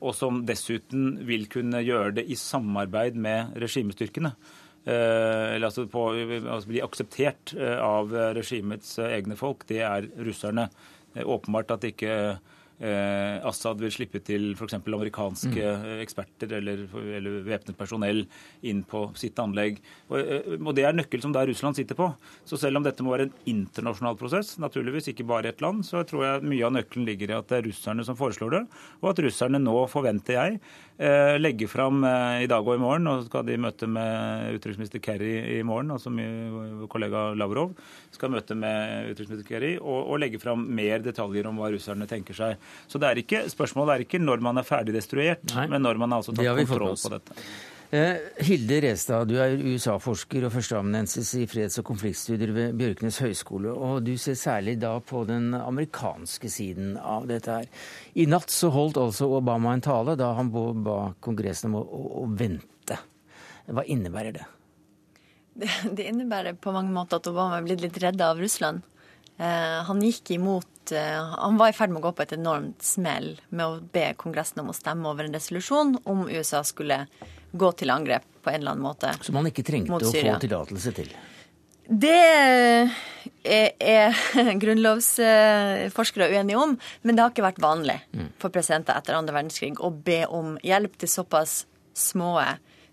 og 0.00 0.14
som 0.16 0.44
dessuten 0.48 1.18
vil 1.28 1.48
kunne 1.50 1.82
gjøre 1.84 2.14
det 2.20 2.24
i 2.30 2.38
samarbeid 2.38 3.18
med 3.20 3.58
regimestyrkene. 3.60 4.32
Eh, 4.86 5.56
eller 5.56 5.66
altså, 5.68 5.84
på, 5.90 6.06
altså 6.38 6.70
bli 6.70 6.80
akseptert 6.84 7.52
eh, 7.58 7.76
av 7.82 8.14
regimets 8.38 8.94
egne 9.10 9.36
folk, 9.36 9.66
det 9.68 9.82
er 9.84 10.08
russerne. 10.24 10.70
Det 11.10 11.24
er 11.24 11.34
åpenbart 11.34 11.74
at 11.74 11.90
ikke 11.90 12.14
eh, 12.80 13.36
Assad 13.46 13.80
vil 13.82 13.92
slippe 13.94 14.22
til 14.24 14.50
f.eks. 14.56 14.78
amerikanske 14.80 15.52
mm. 15.52 15.86
eksperter 16.04 16.56
eller, 16.58 16.82
eller 17.16 17.38
væpnet 17.46 17.78
personell 17.78 18.24
inn 18.66 18.82
på 18.88 19.06
sitt 19.20 19.38
anlegg. 19.42 19.80
Og, 20.10 20.18
eh, 20.20 20.56
og 20.58 20.72
Det 20.76 20.86
er 20.88 20.96
nøkkel 20.96 21.22
som 21.24 21.34
der 21.36 21.48
Russland 21.50 21.78
sitter 21.78 21.98
på. 21.98 22.10
Så 22.48 22.58
selv 22.60 22.80
om 22.80 22.86
dette 22.86 23.04
må 23.06 23.14
være 23.14 23.28
en 23.28 23.36
internasjonal 23.52 24.18
prosess, 24.20 24.56
naturligvis 24.62 25.12
ikke 25.12 25.28
bare 25.28 25.52
ett 25.52 25.64
land, 25.64 25.84
så 25.86 26.04
tror 26.08 26.26
jeg 26.26 26.48
mye 26.50 26.66
av 26.66 26.74
nøkkelen 26.76 27.08
ligger 27.08 27.32
i 27.32 27.38
at 27.38 27.50
det 27.50 27.60
er 27.60 27.68
russerne 27.70 28.06
som 28.06 28.18
foreslår 28.18 28.56
det, 28.56 28.64
og 29.02 29.12
at 29.12 29.24
russerne 29.24 29.60
nå, 29.62 29.76
forventer 29.90 30.36
jeg, 30.36 30.60
eh, 31.00 31.38
legger 31.40 31.70
fram 31.70 32.04
eh, 32.04 32.44
i 32.44 32.48
dag 32.50 32.66
og 32.66 32.76
i 32.76 32.82
morgen, 32.82 33.08
og 33.10 33.24
skal 33.26 33.46
de 33.48 33.56
møte 33.60 33.88
med 33.90 34.58
utenriksminister 34.58 35.02
Kerry 35.04 35.32
i 35.56 35.62
morgen, 35.66 35.90
altså 35.96 36.12
min 36.12 36.84
kollega 36.92 37.30
Lavrov 37.38 37.74
skal 38.14 38.32
møte 38.34 38.56
med 38.58 39.10
utenriksminister 39.10 39.48
Kerry, 39.48 39.74
og, 39.80 40.12
og 40.12 40.22
legge 40.22 40.40
fram 40.42 40.66
mer 40.76 41.02
detaljer 41.04 41.48
om 41.50 41.60
hva 41.60 41.72
russerne 41.74 42.08
tenker 42.10 42.36
seg. 42.36 42.70
Så 42.90 43.00
det 43.00 43.10
er 43.10 43.24
ikke, 43.24 43.44
spørsmålet 43.52 43.96
er 43.96 44.06
ikke 44.06 44.22
når 44.22 44.44
man 44.44 44.60
er 44.60 44.68
ferdig 44.68 44.96
destruert, 44.96 45.44
Nei. 45.54 45.68
men 45.72 45.86
når 45.86 46.00
man 46.02 46.14
har 46.14 46.24
altså 46.24 46.36
tatt 46.36 46.64
kontroll 46.64 46.98
på 47.00 47.14
dette. 47.16 47.38
Eh, 47.90 48.16
Hilde 48.46 48.76
Restad, 48.84 49.26
du 49.26 49.40
er 49.42 49.56
USA-forsker 49.58 50.44
og 50.46 50.52
førsteamanuensis 50.54 51.32
i 51.40 51.46
freds- 51.50 51.80
og 51.80 51.88
konfliktstudier 51.88 52.52
ved 52.54 52.76
Bjørknes 52.78 53.16
høgskole. 53.18 53.72
Og 53.74 54.04
du 54.06 54.12
ser 54.14 54.36
særlig 54.38 54.76
da 54.78 54.92
på 55.02 55.24
den 55.26 55.56
amerikanske 55.58 56.46
siden 56.54 56.92
av 56.94 57.26
dette 57.26 57.50
her. 57.50 57.66
I 58.14 58.28
natt 58.30 58.54
så 58.54 58.70
holdt 58.70 59.00
altså 59.02 59.26
Obama 59.34 59.72
en 59.74 59.82
tale 59.82 60.14
da 60.14 60.28
han 60.38 60.52
ba 60.54 61.00
Kongressen 61.18 61.72
om 61.72 61.80
å, 61.80 61.82
å, 61.82 62.04
å 62.22 62.28
vente. 62.30 63.00
Hva 63.66 63.82
innebærer 63.82 64.38
det? 64.38 64.46
det? 65.58 65.72
Det 65.98 66.06
innebærer 66.12 66.62
på 66.62 66.70
mange 66.76 66.94
måter 66.94 67.18
at 67.18 67.26
Obama 67.32 67.58
er 67.58 67.66
blitt 67.66 67.82
litt 67.82 67.98
redda 68.06 68.30
av 68.30 68.38
Russland. 68.38 68.86
Han 69.40 70.02
gikk 70.04 70.34
imot 70.34 70.90
Han 70.92 71.56
var 71.56 71.70
i 71.70 71.72
ferd 71.72 71.88
med 71.88 72.02
å 72.02 72.10
gå 72.10 72.10
på 72.12 72.24
et 72.26 72.34
enormt 72.36 72.82
smell 72.84 73.30
med 73.48 73.62
å 73.64 73.78
be 73.80 74.10
Kongressen 74.20 74.60
om 74.60 74.68
å 74.68 74.76
stemme 74.76 75.08
over 75.08 75.24
en 75.24 75.36
resolusjon 75.36 75.94
om 76.04 76.26
USA 76.28 76.60
skulle 76.66 77.06
gå 77.52 77.72
til 77.78 77.90
angrep 77.90 78.26
på 78.42 78.50
en 78.50 78.60
eller 78.60 78.76
annen 78.76 78.84
måte. 78.84 79.10
mot 79.10 79.18
Syria. 79.18 79.26
Som 79.26 79.38
man 79.40 79.50
ikke 79.50 79.66
trengte 79.66 79.98
å 79.98 80.12
få 80.12 80.38
tillatelse 80.46 80.94
til? 80.96 81.12
Det 81.90 82.14
er, 82.14 83.72
er 83.82 84.18
grunnlovsforskere 84.62 86.28
uenige 86.30 86.60
om, 86.60 86.76
men 87.02 87.16
det 87.16 87.24
har 87.24 87.32
ikke 87.32 87.48
vært 87.48 87.62
vanlig 87.62 87.98
for 88.38 88.54
presidenter 88.54 88.94
etter 88.94 89.18
andre 89.18 89.34
verdenskrig 89.34 89.74
å 89.82 89.90
be 89.90 90.22
om 90.30 90.54
hjelp 90.62 90.94
til 91.02 91.10
såpass 91.10 91.64
små, 91.98 92.36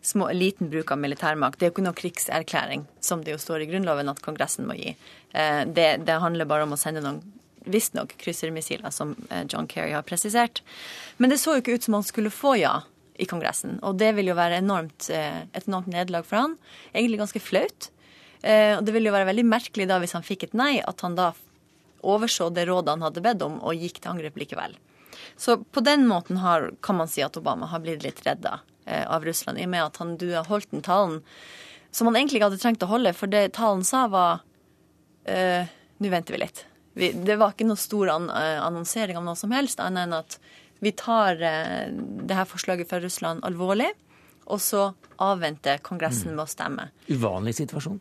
små 0.01 0.31
liten 0.33 0.71
bruk 0.73 0.91
av 0.95 1.01
militærmakt. 1.03 1.59
Det 1.59 1.67
er 1.67 1.71
jo 1.71 1.75
ikke 1.75 1.85
noe 1.85 1.99
krigserklæring, 2.01 2.87
som 2.99 3.21
det 3.21 3.35
jo 3.35 3.41
står 3.41 3.67
i 3.67 3.69
Grunnloven 3.69 4.09
at 4.09 4.23
Kongressen 4.25 4.65
må 4.65 4.79
gi. 4.79 4.95
Eh, 5.31 5.61
det, 5.69 5.89
det 6.07 6.21
handler 6.23 6.49
bare 6.49 6.65
om 6.65 6.73
å 6.73 6.81
sende 6.81 7.05
noen 7.05 7.21
visstnok 7.67 8.17
kryssermissiler, 8.17 8.89
som 8.95 9.13
eh, 9.29 9.45
John 9.45 9.69
Kerry 9.69 9.93
har 9.93 10.07
presisert. 10.07 10.63
Men 11.21 11.29
det 11.29 11.37
så 11.43 11.53
jo 11.53 11.61
ikke 11.61 11.77
ut 11.77 11.85
som 11.85 11.99
han 11.99 12.07
skulle 12.07 12.33
få 12.33 12.57
ja 12.57 12.79
i 13.17 13.25
Kongressen. 13.25 13.77
Og 13.85 13.97
det 13.99 14.13
vil 14.17 14.31
jo 14.31 14.37
være 14.37 14.61
enormt, 14.61 15.09
eh, 15.13 15.43
et 15.53 15.67
enormt 15.67 15.89
nederlag 15.91 16.25
for 16.25 16.37
han. 16.37 16.57
Egentlig 16.93 17.19
ganske 17.19 17.41
flaut. 17.41 17.89
Eh, 18.41 18.77
og 18.77 18.85
det 18.85 18.93
ville 18.93 19.09
jo 19.09 19.15
være 19.15 19.29
veldig 19.31 19.45
merkelig 19.45 19.87
da 19.89 19.99
hvis 19.99 20.13
han 20.13 20.25
fikk 20.25 20.47
et 20.47 20.57
nei, 20.57 20.77
at 20.85 21.01
han 21.01 21.17
da 21.17 21.31
overså 22.05 22.51
det 22.53 22.67
rådet 22.69 22.93
han 22.93 23.05
hadde 23.07 23.23
bedt 23.25 23.41
om, 23.41 23.57
og 23.61 23.75
gikk 23.75 24.01
til 24.01 24.13
angrep 24.13 24.37
likevel. 24.37 24.77
Så 25.35 25.57
på 25.57 25.81
den 25.81 26.05
måten 26.07 26.37
har, 26.37 26.71
kan 26.81 26.99
man 26.99 27.09
si 27.09 27.23
at 27.25 27.37
Obama 27.37 27.69
har 27.71 27.81
blitt 27.81 28.05
litt 28.05 28.21
redda 28.25 28.59
eh, 28.85 29.03
av 29.03 29.25
Russland, 29.25 29.57
i 29.59 29.65
og 29.65 29.73
med 29.73 29.83
at 29.83 29.97
han, 29.97 30.17
du 30.21 30.29
har 30.35 30.45
holdt 30.45 30.71
den 30.71 30.85
talen 30.85 31.23
som 31.91 32.07
han 32.07 32.19
egentlig 32.19 32.37
ikke 32.37 32.51
hadde 32.51 32.61
trengt 32.61 32.85
å 32.85 32.91
holde, 32.91 33.13
for 33.17 33.31
det 33.31 33.55
talen 33.57 33.83
sa 33.87 34.07
var 34.11 34.43
Nå 35.27 36.07
venter 36.07 36.31
vi 36.31 36.37
litt. 36.39 36.61
Vi, 36.95 37.09
det 37.11 37.35
var 37.35 37.51
ikke 37.51 37.65
noe 37.67 37.75
stor 37.75 38.07
an, 38.13 38.29
annonsering 38.31 39.17
av 39.19 39.25
noe 39.25 39.35
som 39.35 39.51
helst, 39.51 39.81
annet 39.83 40.05
enn 40.05 40.13
at 40.15 40.37
vi 40.83 40.93
tar 40.97 41.41
eh, 41.41 41.87
det 41.91 42.37
her 42.37 42.49
forslaget 42.49 42.89
fra 42.89 43.01
Russland 43.03 43.45
alvorlig, 43.47 43.89
og 44.47 44.61
så 44.63 44.91
avventer 45.21 45.81
Kongressen 45.83 46.35
med 46.35 46.45
å 46.45 46.51
stemme. 46.51 46.89
Uvanlig 47.09 47.57
situasjon? 47.57 47.99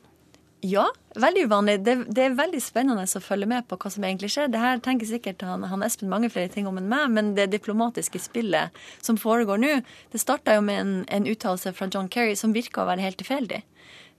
Ja, 0.67 0.87
veldig 1.15 1.45
uvanlig. 1.47 1.77
Det, 1.85 1.95
det, 2.17 2.23
er 2.25 2.37
veldig 2.39 2.61
spennende 2.65 3.05
å 3.05 3.21
følge 3.23 3.49
med 3.51 3.67
på 3.69 3.77
hva 3.79 3.91
som 3.93 4.05
egentlig 4.07 4.33
skjer. 4.33 4.49
Det 4.51 4.61
her 4.61 4.81
tenker 4.83 5.09
sikkert 5.09 5.45
han, 5.45 5.67
han 5.69 5.85
Espen 5.85 6.11
mange 6.11 6.31
flere 6.33 6.51
ting 6.53 6.67
om 6.67 6.81
enn 6.81 6.89
meg, 6.91 7.11
men 7.13 7.35
det 7.37 7.51
diplomatiske 7.53 8.21
spillet 8.25 8.75
som 9.05 9.21
foregår 9.21 9.61
nå, 9.63 9.73
det 10.13 10.23
starta 10.23 10.57
jo 10.57 10.65
med 10.67 10.81
en, 10.81 10.95
en 11.13 11.29
uttalelse 11.29 11.75
fra 11.77 11.91
John 11.93 12.09
Kerry 12.13 12.35
som 12.41 12.57
virka 12.57 12.83
å 12.83 12.89
være 12.89 13.05
helt 13.05 13.21
tilfeldig. 13.21 13.63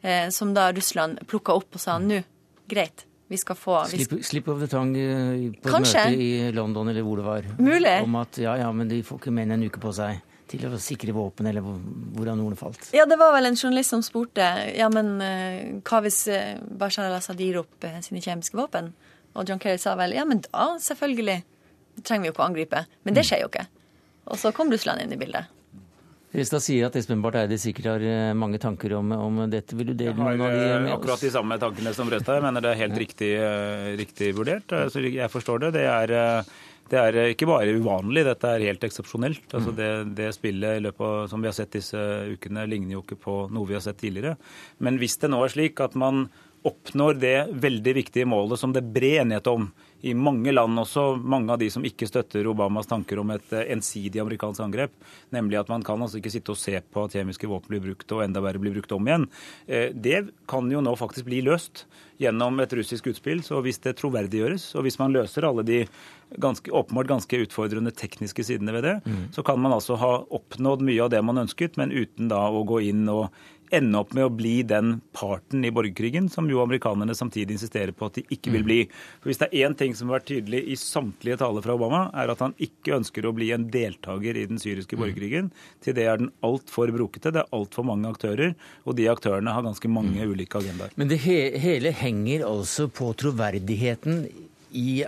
Eh, 0.06 0.30
som 0.34 0.54
da 0.54 0.70
Russland 0.72 1.24
plukka 1.28 1.58
opp 1.58 1.76
og 1.76 1.84
sa 1.84 1.98
nå, 2.00 2.22
greit, 2.70 3.08
vi 3.28 3.38
skal 3.38 3.58
få 3.60 3.82
vi. 3.92 4.06
Slipp, 4.24 4.48
of 4.48 4.62
the 4.64 4.70
tongue 4.72 5.02
eh, 5.02 5.52
på 5.62 5.72
Kanskje. 5.74 6.00
et 6.00 6.14
møte 6.14 6.24
i 6.24 6.52
London 6.56 6.90
eller 6.92 7.04
hvor 7.06 7.20
det 7.20 7.28
var. 7.28 7.50
Mulig. 7.60 7.98
Om 8.04 8.16
at 8.22 8.40
ja, 8.42 8.56
ja, 8.62 8.72
men 8.72 8.90
de 8.92 9.02
får 9.04 9.22
ikke 9.22 9.34
mer 9.36 9.48
enn 9.50 9.58
en 9.58 9.68
uke 9.68 9.82
på 9.84 9.94
seg 9.96 10.22
til 10.48 10.64
å 10.64 10.78
sikre 10.80 11.12
våpen, 11.12 11.50
eller 11.50 11.60
hvordan 11.60 12.40
ordene 12.40 12.56
falt? 12.56 12.86
Ja, 12.96 13.04
det 13.04 13.18
var 13.20 13.34
vel 13.36 13.50
en 13.50 13.58
journalist 13.60 13.92
som 13.92 14.04
spurte 14.06 14.46
ja, 14.78 14.88
men 14.94 15.18
uh, 15.20 15.82
hva 15.84 16.00
hvis 16.06 16.22
uh, 16.32 16.56
Bashar 16.80 17.10
al-Assad 17.10 17.42
gir 17.44 17.60
opp 17.60 17.88
sine 18.06 18.24
kjemiske 18.24 18.56
våpen? 18.56 18.94
Og 19.36 19.44
John 19.50 19.60
Kerry 19.60 19.82
sa 19.82 19.98
vel 20.00 20.16
ja, 20.16 20.24
men 20.26 20.40
da 20.48 20.70
selvfølgelig 20.82 21.42
trenger 22.08 22.24
vi 22.24 22.32
jo 22.32 22.36
ikke 22.36 22.46
å 22.46 22.48
angripe. 22.48 22.86
Men 23.04 23.18
det 23.18 23.26
mm. 23.26 23.28
skjer 23.28 23.44
jo 23.44 23.52
ikke. 23.52 23.68
Og 24.32 24.40
så 24.40 24.54
kom 24.56 24.72
Russland 24.72 25.04
inn 25.04 25.14
i 25.14 25.20
bildet. 25.20 25.52
Restad 26.38 26.62
sier 26.62 26.86
at 26.86 26.96
Espen 27.00 27.24
Barth 27.24 27.42
Eide 27.42 27.58
sikkert 27.58 27.90
har 27.96 28.36
mange 28.38 28.60
tanker 28.62 28.94
om, 29.00 29.12
om 29.18 29.44
dette. 29.50 29.74
Vil 29.78 29.92
du 29.92 29.96
dele 29.98 30.14
noen 30.14 30.46
av 30.46 30.54
de 30.54 30.64
med 30.86 30.92
oss? 30.92 30.96
Akkurat 31.00 31.26
de 31.26 31.34
samme 31.34 31.58
tankene 31.62 31.94
som 31.98 32.12
Røstad. 32.14 32.38
Jeg 32.38 32.46
mener 32.46 32.64
det 32.64 32.74
er 32.76 32.82
helt 32.84 33.00
riktig, 33.02 33.32
riktig, 33.98 34.32
vurdert. 34.38 34.76
Så 34.94 35.02
jeg 35.02 35.34
forstår 35.34 35.66
det. 35.66 35.76
Det 35.80 35.88
er 35.90 36.14
det 36.92 37.00
er 37.00 37.20
eh, 37.20 37.32
ikke 37.34 37.48
bare 37.50 37.76
uvanlig, 37.76 38.24
dette 38.28 38.50
er 38.50 38.66
helt 38.70 38.84
eksepsjonelt. 38.88 39.46
Altså 39.52 39.74
mm. 39.74 39.78
det, 39.80 39.92
det, 40.20 40.30
spillet 40.36 40.80
i 40.80 40.84
løpet 40.86 41.08
av, 41.08 41.16
som 41.32 41.44
vi 41.44 41.50
har 41.50 41.56
sett 41.58 41.76
disse 41.76 42.04
ukene, 42.34 42.68
ligner 42.70 42.98
jo 42.98 43.04
ikke 43.04 43.20
på 43.28 43.38
noe 43.54 43.70
vi 43.70 43.78
har 43.78 43.84
sett 43.84 44.00
tidligere. 44.02 44.38
Men 44.84 45.00
hvis 45.02 45.18
det 45.22 45.32
nå 45.34 45.42
er 45.44 45.54
slik 45.54 45.84
at 45.84 45.98
man 46.00 46.28
oppnår 46.68 47.20
det 47.22 47.38
veldig 47.64 47.94
viktige 48.00 48.28
målet 48.28 48.60
som 48.60 48.74
det 48.76 48.82
er 48.84 48.94
bred 48.96 49.22
enighet 49.26 49.52
om 49.52 49.70
i 50.02 50.14
mange 50.14 50.52
land 50.54 50.78
også, 50.80 51.16
mange 51.18 51.54
av 51.54 51.62
de 51.62 51.70
som 51.74 51.86
ikke 51.86 52.08
støtter 52.10 52.48
Obamas 52.52 52.90
tanker 52.90 53.18
om 53.22 53.32
et 53.34 53.54
eh, 53.56 53.70
ensidig 53.74 54.22
amerikansk 54.22 54.62
angrep, 54.62 54.94
nemlig 55.34 55.58
at 55.62 55.72
man 55.72 55.86
kan 55.86 56.02
altså 56.04 56.20
ikke 56.20 56.34
sitte 56.34 56.54
og 56.54 56.60
se 56.62 56.78
på 56.80 57.06
at 57.08 57.16
kjemiske 57.18 57.50
våpen 57.50 57.74
blir 57.74 57.84
brukt, 57.90 58.12
og 58.14 58.22
enda 58.26 58.44
verre 58.46 58.62
blir 58.62 58.76
brukt 58.78 58.94
om 58.94 59.10
igjen. 59.10 59.26
Eh, 59.66 59.90
det 59.94 60.28
kan 60.50 60.70
jo 60.72 60.84
nå 60.86 60.94
faktisk 61.00 61.26
bli 61.30 61.42
løst 61.46 61.88
gjennom 62.22 62.62
et 62.62 62.74
russisk 62.78 63.10
utspill. 63.12 63.42
Så 63.46 63.62
hvis 63.66 63.82
det 63.84 63.98
troverdiggjøres, 64.00 64.70
og 64.78 64.86
hvis 64.86 65.00
man 65.02 65.14
løser 65.16 65.46
alle 65.50 65.66
de 65.66 65.84
ganske, 66.42 66.72
åpenbart 66.72 67.10
ganske 67.10 67.42
utfordrende 67.46 67.94
tekniske 67.96 68.46
sidene 68.46 68.74
ved 68.76 68.86
det, 68.86 68.96
mm. 69.06 69.22
så 69.36 69.44
kan 69.46 69.62
man 69.62 69.76
altså 69.76 69.98
ha 70.02 70.14
oppnådd 70.36 70.84
mye 70.86 71.06
av 71.06 71.14
det 71.14 71.22
man 71.26 71.42
ønsket, 71.46 71.78
men 71.80 71.94
uten 71.94 72.30
da 72.32 72.48
å 72.50 72.66
gå 72.68 72.82
inn 72.90 73.06
og 73.14 73.30
ende 73.74 74.00
opp 74.00 74.14
med 74.16 74.28
å 74.28 74.34
bli 74.34 74.62
den 74.68 74.98
parten 75.16 75.66
i 75.66 75.72
borgerkrigen 75.74 76.30
som 76.32 76.48
jo 76.50 76.62
amerikanerne 76.64 77.16
samtidig 77.18 77.58
insisterer 77.58 77.94
på 77.96 78.08
at 78.08 78.20
de 78.20 78.24
ikke 78.34 78.54
vil 78.54 78.64
mm. 78.64 78.68
bli. 78.68 78.80
For 79.20 79.32
Hvis 79.32 79.42
det 79.42 79.50
er 79.50 79.68
én 79.68 79.78
ting 79.78 79.96
som 79.98 80.10
har 80.10 80.20
vært 80.20 80.30
tydelig 80.32 80.62
i 80.72 80.78
samtlige 80.80 81.40
taler 81.42 81.66
fra 81.66 81.76
Obama, 81.78 82.04
er 82.16 82.34
at 82.34 82.44
han 82.44 82.56
ikke 82.64 82.96
ønsker 83.00 83.28
å 83.28 83.34
bli 83.36 83.52
en 83.56 83.68
deltaker 83.74 84.40
i 84.40 84.48
den 84.50 84.62
syriske 84.62 84.98
mm. 84.98 85.04
borgerkrigen. 85.04 85.52
Til 85.84 85.98
det 85.98 86.08
er 86.08 86.22
den 86.22 86.32
altfor 86.46 86.94
brokete, 86.96 87.34
det 87.36 87.44
er 87.44 87.56
altfor 87.58 87.88
mange 87.88 88.12
aktører, 88.12 88.56
og 88.86 88.98
de 89.00 89.10
aktørene 89.12 89.56
har 89.56 89.66
ganske 89.68 89.92
mange 89.92 90.18
mm. 90.18 90.34
ulike 90.34 90.62
agendaer. 90.62 90.96
Men 91.00 91.12
det 91.12 91.22
he 91.26 91.40
hele 91.62 91.94
henger 91.96 92.48
altså 92.48 92.88
på 92.92 93.12
troverdigheten 93.20 94.26
i 94.78 95.04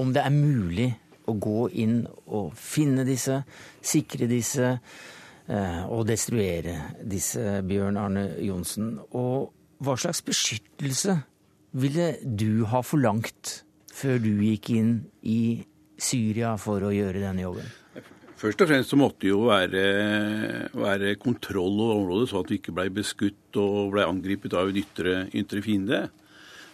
om 0.00 0.12
det 0.14 0.22
er 0.24 0.32
mulig 0.32 0.92
å 1.28 1.34
gå 1.36 1.66
inn 1.78 2.02
og 2.26 2.54
finne 2.58 3.04
disse, 3.06 3.42
sikre 3.84 4.28
disse 4.30 4.78
eh, 5.48 6.04
destruere 6.06 6.76
disse, 7.02 7.62
Bjørn 7.66 7.98
Arne 8.00 8.26
Johnsen. 8.42 8.96
Og 9.18 9.52
hva 9.82 9.96
slags 9.98 10.22
beskyttelse 10.26 11.18
ville 11.72 12.14
du 12.22 12.64
ha 12.70 12.82
forlangt 12.84 13.62
før 13.92 14.18
du 14.22 14.32
gikk 14.44 14.72
inn 14.76 14.96
i 15.22 15.62
Syria 16.02 16.56
for 16.60 16.84
å 16.84 16.92
gjøre 16.94 17.22
denne 17.22 17.46
jobben? 17.46 17.70
Først 18.42 18.64
og 18.64 18.72
fremst 18.72 18.90
så 18.90 18.98
måtte 18.98 19.22
det 19.22 19.30
jo 19.30 19.44
være, 19.46 19.82
være 20.74 21.14
kontroll 21.22 21.76
over 21.78 22.00
området, 22.00 22.30
så 22.30 22.40
at 22.42 22.48
vi 22.50 22.58
ikke 22.58 22.74
ble 22.74 22.88
beskutt 22.90 23.58
og 23.62 23.92
ble 23.92 24.02
angrepet 24.02 24.56
av 24.58 24.72
en 24.72 24.80
ytre, 24.80 25.12
ytre 25.30 25.62
fiende. 25.62 26.00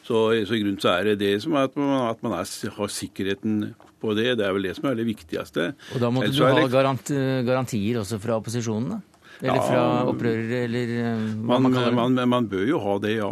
Så, 0.01 0.23
så 0.49 0.57
i 0.57 0.63
grunnen 0.63 0.81
så 0.81 0.95
er 0.95 1.11
det 1.11 1.19
det 1.21 1.35
som 1.45 1.59
er 1.59 1.69
at 1.69 1.77
man, 1.77 1.93
at 2.09 2.23
man 2.25 2.39
er, 2.39 2.49
har 2.79 2.89
sikkerheten 2.89 3.75
på 4.01 4.15
det. 4.19 4.33
Det 4.41 4.47
er 4.47 4.57
vel 4.57 4.69
det 4.69 4.75
som 4.79 4.89
er 4.91 4.99
det 4.99 5.07
viktigste. 5.09 5.71
Og 5.95 6.03
da 6.03 6.11
måtte 6.15 6.33
du 6.35 6.43
ha 6.45 6.67
garanti, 6.73 7.17
garantier 7.47 8.01
også 8.03 8.21
fra 8.23 8.39
opposisjonen? 8.41 8.97
da? 8.97 9.19
Eller 9.39 9.63
fra 9.63 9.83
opprørere, 10.11 10.65
eller 10.67 10.93
eh, 10.99 11.27
hva 11.47 11.59
man, 11.59 11.69
man 11.69 11.77
kaller 11.77 11.93
det? 11.93 11.99
Man, 12.01 12.23
man, 12.33 12.49
bør 12.51 12.65
jo 12.67 12.81
ha 12.83 12.95
det, 13.05 13.13
ja. 13.21 13.31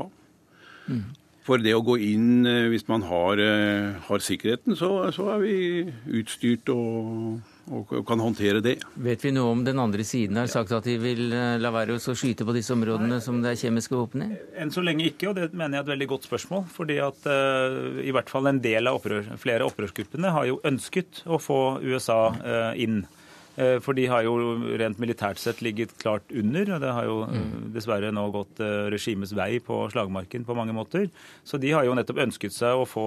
Mm. 0.86 1.02
For 1.46 1.62
det 1.62 1.74
å 1.74 1.82
gå 1.86 1.96
inn, 2.02 2.46
eh, 2.46 2.68
hvis 2.70 2.86
man 2.90 3.02
har, 3.08 3.42
eh, 3.42 3.96
har 4.06 4.22
sikkerheten, 4.22 4.76
så, 4.78 4.90
så, 5.14 5.26
er 5.34 5.42
vi 5.42 5.56
utstyrt 6.20 6.70
og, 6.74 7.40
og, 7.72 7.92
kan 8.06 8.20
håndtere 8.22 8.60
det. 8.62 8.76
Vet 9.02 9.24
vi 9.24 9.32
noe 9.34 9.50
om 9.54 9.64
den 9.66 9.80
andre 9.82 10.04
siden 10.06 10.38
har 10.38 10.50
sagt 10.50 10.74
at 10.76 10.86
de 10.86 10.96
vil 11.02 11.24
la 11.32 11.72
være 11.74 11.96
å 11.96 12.14
skyte 12.14 12.46
på 12.46 12.54
disse 12.54 12.74
områdene 12.74 13.18
som 13.24 13.40
det 13.42 13.54
er 13.54 13.60
kjemiske 13.66 13.96
våpen 13.96 14.26
i? 14.26 14.30
Enn 14.62 14.72
så 14.74 14.84
lenge 14.84 15.08
ikke, 15.08 15.30
og 15.30 15.38
det 15.38 15.50
mener 15.52 15.78
jeg 15.78 15.82
er 15.82 15.88
et 15.88 15.92
veldig 15.94 16.10
godt 16.14 16.28
spørsmål. 16.28 16.64
fordi 16.76 16.98
at 17.02 17.26
uh, 17.26 18.00
i 18.02 18.14
hvert 18.14 18.30
fall 18.30 18.46
en 18.50 18.62
del 18.62 18.86
av 18.86 19.00
opprør, 19.00 19.32
flere 19.40 19.66
opprørsgruppene 19.66 20.32
har 20.34 20.48
jo 20.50 20.60
ønsket 20.66 21.24
å 21.26 21.40
få 21.42 21.60
USA 21.82 22.20
uh, 22.30 22.72
inn. 22.78 23.02
Eh, 23.56 23.78
for 23.80 23.96
de 23.96 24.04
har 24.10 24.24
jo 24.26 24.36
rent 24.76 24.98
militært 25.00 25.40
sett 25.40 25.62
ligget 25.64 25.94
klart 26.00 26.28
under. 26.28 26.74
og 26.76 26.82
Det 26.82 26.92
har 26.98 27.08
jo 27.08 27.16
eh, 27.24 27.36
mm. 27.40 27.68
dessverre 27.72 28.12
nå 28.12 28.26
gått 28.34 28.60
eh, 28.60 28.88
regimets 28.92 29.32
vei 29.36 29.56
på 29.64 29.80
slagmarken 29.92 30.44
på 30.44 30.56
mange 30.56 30.76
måter. 30.76 31.08
Så 31.46 31.60
de 31.62 31.72
har 31.72 31.86
jo 31.88 31.94
nettopp 31.96 32.20
ønsket 32.26 32.52
seg 32.52 32.76
å 32.76 32.84
få 32.88 33.06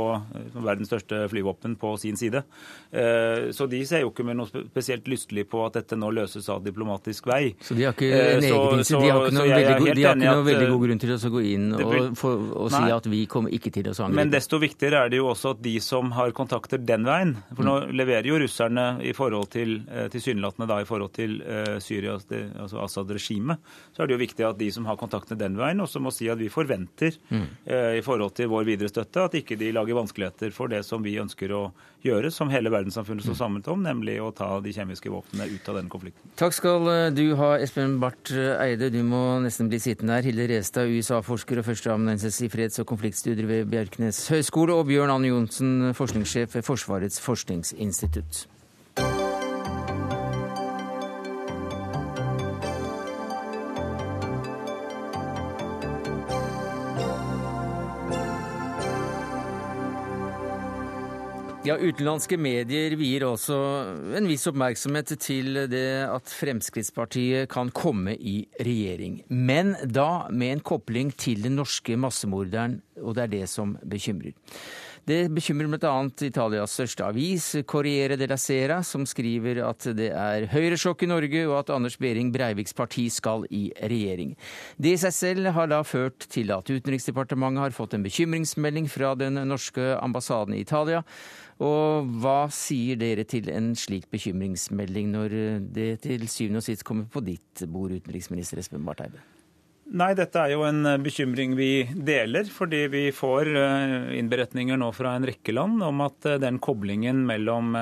verdens 0.56 0.90
største 0.90 1.22
flyvåpen 1.30 1.76
på 1.80 1.94
sin 2.02 2.18
side. 2.18 2.42
Så 2.90 3.66
de 3.70 3.80
ser 3.86 4.02
jo 4.02 4.10
ikke 4.10 4.24
med 4.26 4.40
noe 4.40 4.50
spesielt 4.50 5.08
lystelig 5.10 5.46
på 5.52 5.62
at 5.66 5.76
dette 5.78 5.98
nå 6.00 6.10
løses 6.16 6.48
av 6.50 6.64
diplomatisk 6.66 7.28
vei. 7.30 7.54
Så 7.62 7.78
de 7.78 7.86
har 7.86 7.94
ikke 7.94 8.10
en 8.10 8.46
egen 8.48 8.84
så, 8.90 9.02
de 9.02 9.12
har 9.12 9.28
ikke 9.28 9.36
noe, 9.36 9.50
veldig, 9.50 9.76
god, 9.80 9.90
har 9.90 10.18
ikke 10.18 10.34
noe 10.34 10.46
veldig 10.48 10.70
god 10.72 10.84
grunn 10.86 11.02
til 11.04 11.14
å 11.14 11.32
gå 11.34 11.44
inn 11.52 11.68
og, 11.76 11.96
for, 12.18 12.46
og 12.64 12.72
si 12.74 12.82
at 12.96 13.10
vi 13.12 13.22
kommer 13.30 13.54
ikke 13.54 13.74
til 13.76 13.92
å 13.92 13.94
angripe? 13.94 14.18
Men 14.22 14.34
desto 14.34 14.60
viktigere 14.62 15.04
er 15.06 15.14
det 15.14 15.20
jo 15.20 15.30
også 15.30 15.54
at 15.58 15.62
de 15.66 15.76
som 15.84 16.14
har 16.18 16.34
kontakter 16.38 16.82
den 16.82 17.06
veien 17.08 17.36
For 17.52 17.68
nå 17.68 17.76
mm. 17.84 17.94
leverer 18.00 18.30
jo 18.32 18.40
russerne 18.42 18.88
i 19.06 19.14
forhold 19.18 19.52
til, 19.54 19.78
til 20.14 20.24
tilsynelatende 20.40 20.68
da 20.70 20.80
i 20.82 20.88
forhold 20.88 21.14
til 21.14 21.42
uh, 21.44 21.80
Syria, 21.80 22.18
altså 22.60 22.80
Assad-regimet, 22.84 23.60
så 23.94 24.04
er 24.04 24.08
det 24.08 24.16
jo 24.16 24.24
viktig 24.24 24.46
at 24.48 24.60
de 24.60 24.72
som 24.72 24.86
har 24.86 24.98
kontaktene 24.98 25.40
den 25.40 25.58
veien, 25.58 25.80
også 25.80 26.00
må 26.00 26.12
si 26.12 26.30
at 26.30 26.40
vi 26.40 26.50
forventer 26.50 27.16
mm. 27.30 27.46
uh, 27.70 27.98
i 27.98 28.02
forhold 28.02 28.36
til 28.36 28.50
vår 28.50 28.66
videre 28.66 28.90
støtte 28.90 29.24
at 29.24 29.36
ikke 29.36 29.58
de 29.60 29.72
lager 29.72 29.96
vanskeligheter 29.96 30.52
for 30.52 30.70
det 30.70 30.84
som 30.86 31.04
vi 31.04 31.18
ønsker 31.20 31.52
å 31.52 31.70
gjøre, 32.04 32.32
som 32.32 32.50
hele 32.50 32.72
verdenssamfunnet 32.72 33.26
står 33.26 33.36
mm. 33.36 33.40
samlet 33.40 33.70
om, 33.72 33.82
nemlig 33.84 34.20
å 34.24 34.32
ta 34.32 34.50
de 34.64 34.72
kjemiske 34.72 35.12
våpnene 35.12 35.50
ut 35.52 35.68
av 35.68 35.80
denne 35.80 35.92
konflikten. 35.92 36.32
Takk 36.40 36.56
skal 36.56 36.88
du 37.16 37.26
ha, 37.40 37.58
Espen 37.60 37.98
Barth 38.00 38.32
Eide. 38.34 38.88
Du 38.94 39.02
må 39.04 39.42
nesten 39.44 39.68
bli 39.72 39.82
sittende 39.84 40.16
her. 40.16 40.30
Hilde 40.30 40.48
Restad, 40.48 40.88
USA-forsker 40.88 41.60
og 41.60 41.68
førsteamanuensis 41.68 42.40
i 42.46 42.52
freds- 42.52 42.80
og 42.80 42.88
konfliktstudier 42.94 43.50
ved 43.50 43.68
Bjerknes 43.74 44.22
høgskole, 44.32 44.78
og 44.80 44.88
Bjørn 44.88 45.12
Anne 45.18 45.34
Johnsen, 45.34 45.92
forskningssjef 45.98 46.56
ved 46.56 46.68
Forsvarets 46.70 47.20
forskningsinstitutt. 47.24 48.46
Ja, 61.70 61.76
Utenlandske 61.78 62.34
medier 62.42 62.96
vier 62.98 63.28
også 63.28 63.56
en 64.18 64.26
viss 64.26 64.48
oppmerksomhet 64.50 65.12
til 65.22 65.60
det 65.70 66.02
at 66.10 66.32
Fremskrittspartiet 66.34 67.46
kan 67.52 67.70
komme 67.70 68.16
i 68.18 68.40
regjering. 68.58 69.20
Men 69.30 69.76
da 69.86 70.26
med 70.34 70.56
en 70.56 70.64
kopling 70.66 71.12
til 71.14 71.44
den 71.46 71.60
norske 71.60 71.94
massemorderen, 71.94 72.80
og 72.98 73.20
det 73.20 73.28
er 73.28 73.34
det 73.36 73.44
som 73.52 73.76
bekymrer. 73.86 74.34
Det 75.10 75.24
bekymrer 75.34 75.72
bl.a. 75.72 75.92
Italias 76.22 76.74
største 76.76 77.06
avis, 77.08 77.46
Corriere 77.66 78.14
della 78.20 78.36
Sera, 78.38 78.84
som 78.86 79.08
skriver 79.10 79.64
at 79.66 79.88
det 79.98 80.12
er 80.14 80.46
høyresjokk 80.52 81.08
i 81.08 81.10
Norge, 81.10 81.42
og 81.48 81.56
at 81.64 81.72
Anders 81.74 81.96
Behring 81.98 82.30
Breiviks 82.36 82.76
parti 82.78 83.08
skal 83.10 83.48
i 83.50 83.72
regjering. 83.82 84.36
Det 84.78 84.92
i 84.94 85.00
seg 85.02 85.16
selv 85.16 85.50
har 85.56 85.72
da 85.72 85.80
ført 85.88 86.28
til 86.30 86.54
at 86.54 86.70
Utenriksdepartementet 86.70 87.64
har 87.64 87.74
fått 87.74 87.98
en 87.98 88.06
bekymringsmelding 88.06 88.92
fra 88.92 89.16
den 89.18 89.42
norske 89.50 89.96
ambassaden 89.98 90.54
i 90.54 90.62
Italia, 90.62 91.02
og 91.58 92.14
hva 92.22 92.44
sier 92.54 93.02
dere 93.02 93.26
til 93.26 93.50
en 93.50 93.74
slik 93.80 94.06
bekymringsmelding 94.14 95.10
når 95.16 95.38
det 95.74 95.90
til 96.06 96.30
syvende 96.30 96.62
og 96.62 96.70
sist 96.70 96.86
kommer 96.86 97.10
på 97.10 97.26
ditt 97.26 97.66
bord, 97.66 97.98
utenriksminister 97.98 98.62
Espen 98.62 98.86
Barth 98.86 99.10
Eide? 99.10 99.26
Nei, 99.90 100.12
dette 100.14 100.38
er 100.38 100.52
jo 100.54 100.66
en 100.68 100.84
eh, 100.86 101.00
bekymring 101.02 101.56
vi 101.58 101.72
deler, 101.90 102.46
fordi 102.54 102.84
vi 102.94 103.08
får 103.16 103.50
eh, 103.58 103.94
innberetninger 104.20 104.78
nå 104.78 104.92
fra 104.94 105.16
en 105.18 105.26
rekke 105.26 105.56
land 105.56 105.82
om 105.82 106.04
at 106.06 106.28
eh, 106.30 106.38
den 106.42 106.60
koblingen 106.62 107.24
mellom 107.26 107.74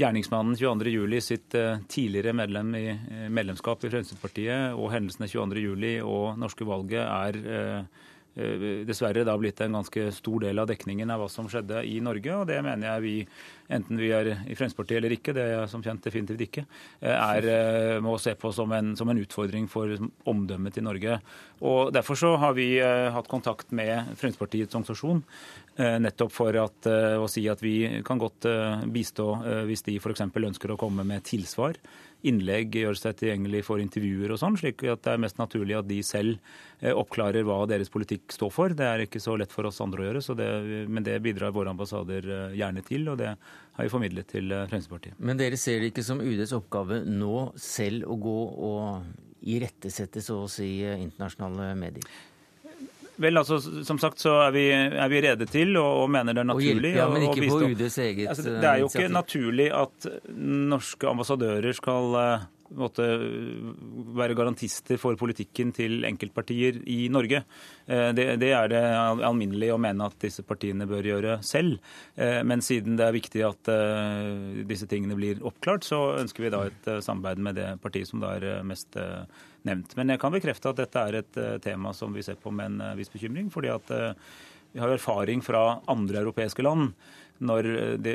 gjerningsmannen 0.00 0.56
22.07. 0.58 1.20
sitt 1.22 1.54
tidligere 1.92 2.32
medlem 2.34 2.72
i 2.74 2.86
medlemskap 3.30 3.84
i 3.84 3.90
Fremskrittspartiet 3.92 4.72
og 4.72 4.88
hendelsene 4.94 5.28
22.07. 5.28 6.00
og 6.00 6.40
norske 6.40 6.66
valget 6.66 7.04
er 7.04 7.84
dessverre 8.32 9.26
da 9.28 9.34
blitt 9.36 9.60
en 9.60 9.74
ganske 9.76 10.06
stor 10.16 10.40
del 10.46 10.60
av 10.62 10.68
dekningen 10.70 11.10
av 11.12 11.20
hva 11.20 11.28
som 11.28 11.48
skjedde 11.52 11.82
i 11.84 11.98
Norge. 12.04 12.32
Og 12.40 12.46
det 12.48 12.58
mener 12.64 12.88
jeg 12.88 13.04
vi, 13.04 13.14
enten 13.76 14.00
vi 14.00 14.08
er 14.16 14.30
i 14.32 14.56
Fremskrittspartiet 14.56 15.00
eller 15.00 15.14
ikke, 15.16 15.34
det 15.36 15.44
er 15.44 15.52
jeg 15.52 15.72
som 15.72 15.84
kjent 15.84 16.06
definitivt 16.06 16.44
ikke, 16.46 16.64
eh, 17.02 17.12
er, 17.12 17.48
eh, 17.52 18.00
må 18.00 18.16
se 18.20 18.34
på 18.34 18.52
som 18.56 18.72
en, 18.72 18.94
som 18.96 19.10
en 19.12 19.20
utfordring 19.20 19.68
for 19.68 19.92
omdømmet 20.24 20.78
til 20.78 20.86
Norge. 20.88 21.18
Og 21.60 21.92
Derfor 21.92 22.16
så 22.18 22.36
har 22.40 22.54
vi 22.56 22.80
hatt 22.80 23.28
kontakt 23.28 23.70
med 23.70 24.16
Fremskrittspartiets 24.16 24.74
organisasjon 24.74 25.22
nettopp 26.02 26.32
for 26.34 26.56
at, 26.60 26.86
å 27.16 27.28
si 27.30 27.46
at 27.48 27.62
vi 27.62 28.02
kan 28.04 28.18
godt 28.20 28.44
bistå 28.92 29.28
hvis 29.68 29.84
de 29.86 29.94
f.eks. 29.96 30.20
ønsker 30.20 30.72
å 30.72 30.76
komme 30.80 31.04
med 31.06 31.24
tilsvar 31.24 31.78
innlegg 32.28 32.76
gjør 32.78 32.98
seg 32.98 33.16
tilgjengelig 33.18 33.64
for 33.66 33.82
intervjuer 33.82 34.34
og 34.34 34.40
sånn, 34.40 34.56
slik 34.60 34.84
at 34.86 35.02
det 35.04 35.14
er 35.14 35.22
mest 35.22 35.40
naturlig 35.40 35.76
at 35.78 35.88
de 35.88 35.98
selv 36.06 36.36
eh, 36.80 36.92
oppklarer 36.92 37.46
hva 37.46 37.60
deres 37.70 37.90
politikk 37.92 38.34
står 38.34 38.52
for. 38.54 38.76
Det 38.78 38.86
er 38.86 39.04
ikke 39.06 39.22
så 39.22 39.36
lett 39.40 39.54
for 39.54 39.68
oss 39.68 39.82
andre 39.84 40.04
å 40.04 40.08
gjøre, 40.08 40.24
det, 40.38 40.50
men 40.88 41.06
det 41.06 41.18
bidrar 41.24 41.54
våre 41.54 41.74
ambassader 41.74 42.28
eh, 42.28 42.56
gjerne 42.60 42.84
til. 42.86 43.08
og 43.12 43.18
det 43.22 43.32
har 43.32 43.86
vi 43.86 43.92
formidlet 43.92 44.30
til 44.34 44.52
eh, 44.52 44.66
Fremskrittspartiet. 44.70 45.18
Men 45.18 45.40
dere 45.40 45.60
ser 45.60 45.82
det 45.82 45.92
ikke 45.92 46.06
som 46.06 46.22
UDs 46.22 46.54
oppgave 46.56 47.02
nå 47.08 47.48
selv 47.60 48.08
å 48.10 48.18
gå 48.20 48.38
og 48.70 49.42
irettesette 49.42 50.22
så 50.22 50.44
å 50.44 50.50
si 50.50 50.76
internasjonale 50.86 51.72
medier? 51.78 52.06
Vel, 53.20 53.36
altså, 53.36 53.58
Som 53.84 54.00
sagt 54.00 54.22
så 54.22 54.38
er 54.46 54.54
vi, 54.54 54.64
er 54.72 55.12
vi 55.12 55.20
rede 55.24 55.48
til 55.50 55.76
og, 55.76 56.04
og, 56.04 56.08
mener 56.12 56.36
det 56.36 56.44
er 56.44 56.48
naturlig. 56.48 56.94
Hjelpe, 56.94 57.02
ja, 57.02 57.10
men 57.12 57.28
ikke 57.28 57.50
på 57.50 57.60
UDs 57.68 58.00
eget 58.00 58.32
altså, 58.32 58.48
Det 58.48 58.70
er 58.70 58.80
jo 58.80 58.88
ikke 58.88 59.12
naturlig 59.12 59.68
at 59.76 60.10
norske 60.72 61.08
ambassadører 61.10 61.76
skal 61.76 62.16
uh, 62.16 62.48
måtte 62.72 63.04
være 64.16 64.36
garantister 64.38 64.96
for 65.00 65.18
politikken 65.20 65.74
til 65.76 66.06
enkeltpartier 66.08 66.78
i 66.88 67.04
Norge. 67.12 67.42
Eh, 67.84 68.08
det, 68.16 68.26
det, 68.40 68.48
er 68.56 68.70
det 68.72 68.80
alminnelig 69.28 69.68
å 69.74 69.80
mene 69.82 70.08
at 70.08 70.16
disse 70.24 70.40
partiene 70.46 70.88
bør 70.88 71.10
gjøre 71.10 71.34
selv. 71.44 71.76
Eh, 72.16 72.40
men 72.48 72.64
siden 72.64 72.96
det 72.96 73.04
er 73.04 73.18
viktig 73.18 73.44
at 73.44 73.72
disse 74.68 74.88
tingene 74.88 75.18
blir 75.18 75.44
oppklart, 75.44 75.84
så 75.84 76.00
ønsker 76.22 76.46
vi 76.46 76.54
da 76.54 76.64
et 76.70 76.92
samarbeid 77.04 77.44
med 77.44 77.60
det 77.60 77.68
partiet 77.84 78.08
som 78.08 78.24
da 78.24 78.38
er 78.38 78.64
mest 78.64 78.96
nevnt. 79.68 79.96
Men 79.98 80.12
jeg 80.12 80.20
kan 80.22 80.34
bekrefte 80.34 80.72
at 80.72 80.80
dette 80.80 81.02
er 81.02 81.20
et 81.20 81.40
eh, 81.40 81.58
tema 81.62 81.92
som 81.96 82.14
vi 82.14 82.24
ser 82.24 82.38
på 82.40 82.52
med 82.54 82.72
en 82.72 82.80
eh, 82.88 82.96
viss 82.98 83.12
bekymring. 83.12 83.50
fordi 83.50 83.72
at 83.72 83.90
eh, 83.90 84.14
vi 84.72 84.80
har 84.80 84.88
erfaring 84.88 85.42
fra 85.44 85.80
andre 85.90 86.22
europeiske 86.22 86.64
land 86.64 86.92
når 87.42 87.68
det, 88.02 88.14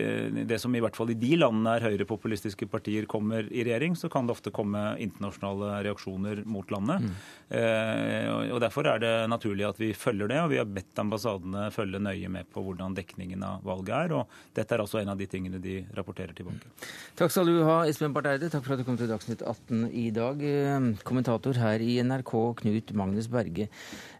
det, 0.49 0.59
som 0.61 0.73
i 0.75 0.81
hvert 0.83 0.95
fall 0.97 1.11
i 1.11 1.17
de 1.19 1.33
landene 1.39 1.75
er 1.77 1.85
høyrepopulistiske 1.87 2.67
partier, 2.71 3.07
kommer 3.09 3.47
i 3.51 3.65
regjering, 3.65 3.97
så 3.99 4.09
kan 4.11 4.27
det 4.27 4.35
ofte 4.37 4.53
komme 4.55 4.81
internasjonale 5.03 5.81
reaksjoner 5.87 6.43
mot 6.47 6.71
landet. 6.73 7.03
Mm. 7.03 7.15
Eh, 7.59 8.51
og 8.53 8.61
Derfor 8.63 8.89
er 8.91 9.03
det 9.03 9.13
naturlig 9.31 9.67
at 9.67 9.81
vi 9.81 9.91
følger 9.97 10.31
det, 10.31 10.39
og 10.43 10.51
vi 10.53 10.61
har 10.61 10.69
bedt 10.69 11.03
ambassadene 11.03 11.67
følge 11.75 12.01
nøye 12.03 12.31
med 12.31 12.49
på 12.53 12.63
hvordan 12.65 12.95
dekningen 12.97 13.43
av 13.45 13.65
valget 13.67 13.95
er. 13.97 14.15
og 14.17 14.55
Dette 14.57 14.75
er 14.75 14.83
altså 14.83 15.01
en 15.01 15.13
av 15.13 15.19
de 15.19 15.29
tingene 15.29 15.61
de 15.63 15.79
rapporterer 15.97 16.35
tilbake. 16.37 16.71
Mm. 16.71 16.87
Takk 17.19 17.33
skal 17.33 17.51
du 17.51 17.61
ha, 17.67 17.79
Espen 17.89 18.15
Barth 18.15 18.31
Eide. 18.33 18.51
Takk 18.53 18.65
for 18.65 18.75
at 18.75 18.83
du 18.83 18.87
kom 18.87 18.99
til 18.99 19.11
Dagsnytt 19.11 19.43
18 19.43 19.89
i 19.91 20.07
dag. 20.15 20.43
Eh, 20.43 20.91
kommentator 21.07 21.59
her 21.61 21.83
i 21.83 21.99
NRK, 22.03 22.35
Knut 22.63 22.95
Magnus 22.97 23.29
Berge. 23.31 23.67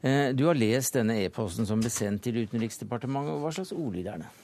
Eh, 0.02 0.34
du 0.38 0.48
har 0.50 0.60
lest 0.60 0.98
denne 0.98 1.20
e-posten 1.24 1.68
som 1.70 1.82
ble 1.82 1.92
sendt 1.94 2.26
til 2.28 2.44
Utenriksdepartementet. 2.44 3.40
Hva 3.42 3.54
slags 3.56 3.74
ordlyd 3.76 4.12
er 4.12 4.26
det? 4.26 4.36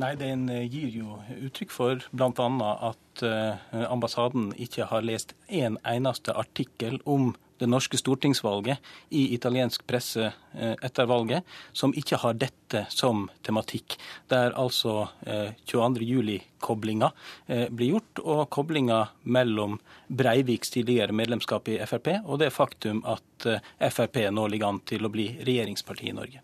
Nei, 0.00 0.14
Den 0.16 0.48
eh, 0.48 0.64
gir 0.72 0.88
jo 0.88 1.18
uttrykk 1.36 1.72
for 1.72 2.04
bl.a. 2.16 2.68
at 2.88 3.22
eh, 3.28 3.72
ambassaden 3.84 4.54
ikke 4.56 4.86
har 4.88 5.04
lest 5.04 5.34
en 5.52 5.76
eneste 5.84 6.32
artikkel 6.32 6.96
om 7.04 7.34
det 7.60 7.68
norske 7.68 8.00
stortingsvalget 8.00 8.80
i 9.12 9.26
italiensk 9.36 9.84
presse 9.86 10.30
eh, 10.30 10.72
etter 10.80 11.10
valget, 11.12 11.44
som 11.76 11.92
ikke 11.92 12.22
har 12.24 12.40
dette 12.40 12.86
som 12.88 13.26
tematikk. 13.44 13.98
Der 14.32 14.56
altså 14.56 15.10
22. 15.68 16.08
juli-koblinga 16.08 17.12
blir 17.68 17.92
gjort, 17.92 18.24
og 18.24 18.48
koblinga 18.50 19.04
mellom 19.28 19.76
Breiviks 20.08 20.72
tidligere 20.72 21.12
medlemskap 21.12 21.68
i 21.68 21.78
Frp 21.84 22.14
og 22.24 22.40
det 22.40 22.48
faktum 22.56 23.04
at 23.04 23.50
Frp 23.92 24.24
nå 24.32 24.48
ligger 24.48 24.72
an 24.72 24.80
til 24.88 25.04
å 25.04 25.12
bli 25.12 25.34
regjeringsparti 25.44 26.08
i 26.08 26.16
Norge. 26.16 26.42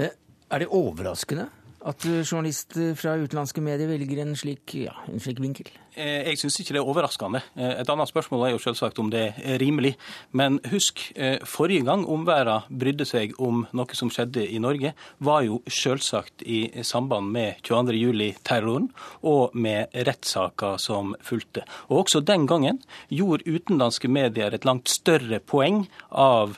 Er 0.00 0.64
det 0.64 0.72
overraskende 0.72 1.50
at 1.86 2.04
journalister 2.06 2.94
fra 2.94 3.16
utenlandske 3.18 3.60
medier 3.64 3.90
velger 3.90 4.22
en 4.22 4.36
slik, 4.38 4.74
ja, 4.74 4.94
en 5.10 5.22
slik 5.22 5.40
vinkel? 5.42 5.70
Eh, 5.92 6.24
jeg 6.30 6.38
syns 6.40 6.56
ikke 6.60 6.72
det 6.72 6.80
er 6.80 6.88
overraskende. 6.88 7.42
Eh, 7.52 7.74
et 7.82 7.90
annet 7.92 8.08
spørsmål 8.08 8.46
er 8.46 8.54
jo 8.54 8.60
selvsagt 8.62 8.98
om 9.02 9.10
det 9.12 9.34
er 9.36 9.58
rimelig. 9.60 9.92
Men 10.32 10.58
husk, 10.72 11.12
eh, 11.16 11.38
forrige 11.44 11.84
gang 11.84 12.06
omverdenen 12.08 12.64
brydde 12.70 13.04
seg 13.04 13.34
om 13.38 13.66
noe 13.72 13.94
som 13.94 14.08
skjedde 14.08 14.46
i 14.48 14.58
Norge, 14.58 14.94
var 15.20 15.42
jo 15.42 15.60
selvsagt 15.68 16.42
i 16.46 16.70
samband 16.82 17.30
med 17.32 17.60
22.07-terroren 17.62 18.88
og 19.22 19.54
med 19.54 19.92
rettssaker 19.92 20.78
som 20.80 21.14
fulgte. 21.20 21.66
Og 21.90 22.06
også 22.06 22.24
den 22.24 22.46
gangen 22.46 22.80
gjorde 23.10 23.44
utenlandske 23.44 24.08
medier 24.08 24.54
et 24.54 24.64
langt 24.64 24.88
større 24.88 25.40
poeng 25.40 25.88
av 26.10 26.56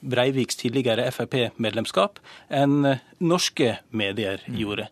Breiviks 0.00 0.56
tidligere 0.56 1.10
Frp-medlemskap 1.10 2.18
enn 2.50 3.00
norske 3.20 3.78
medier 3.90 4.40
gjorde. 4.46 4.88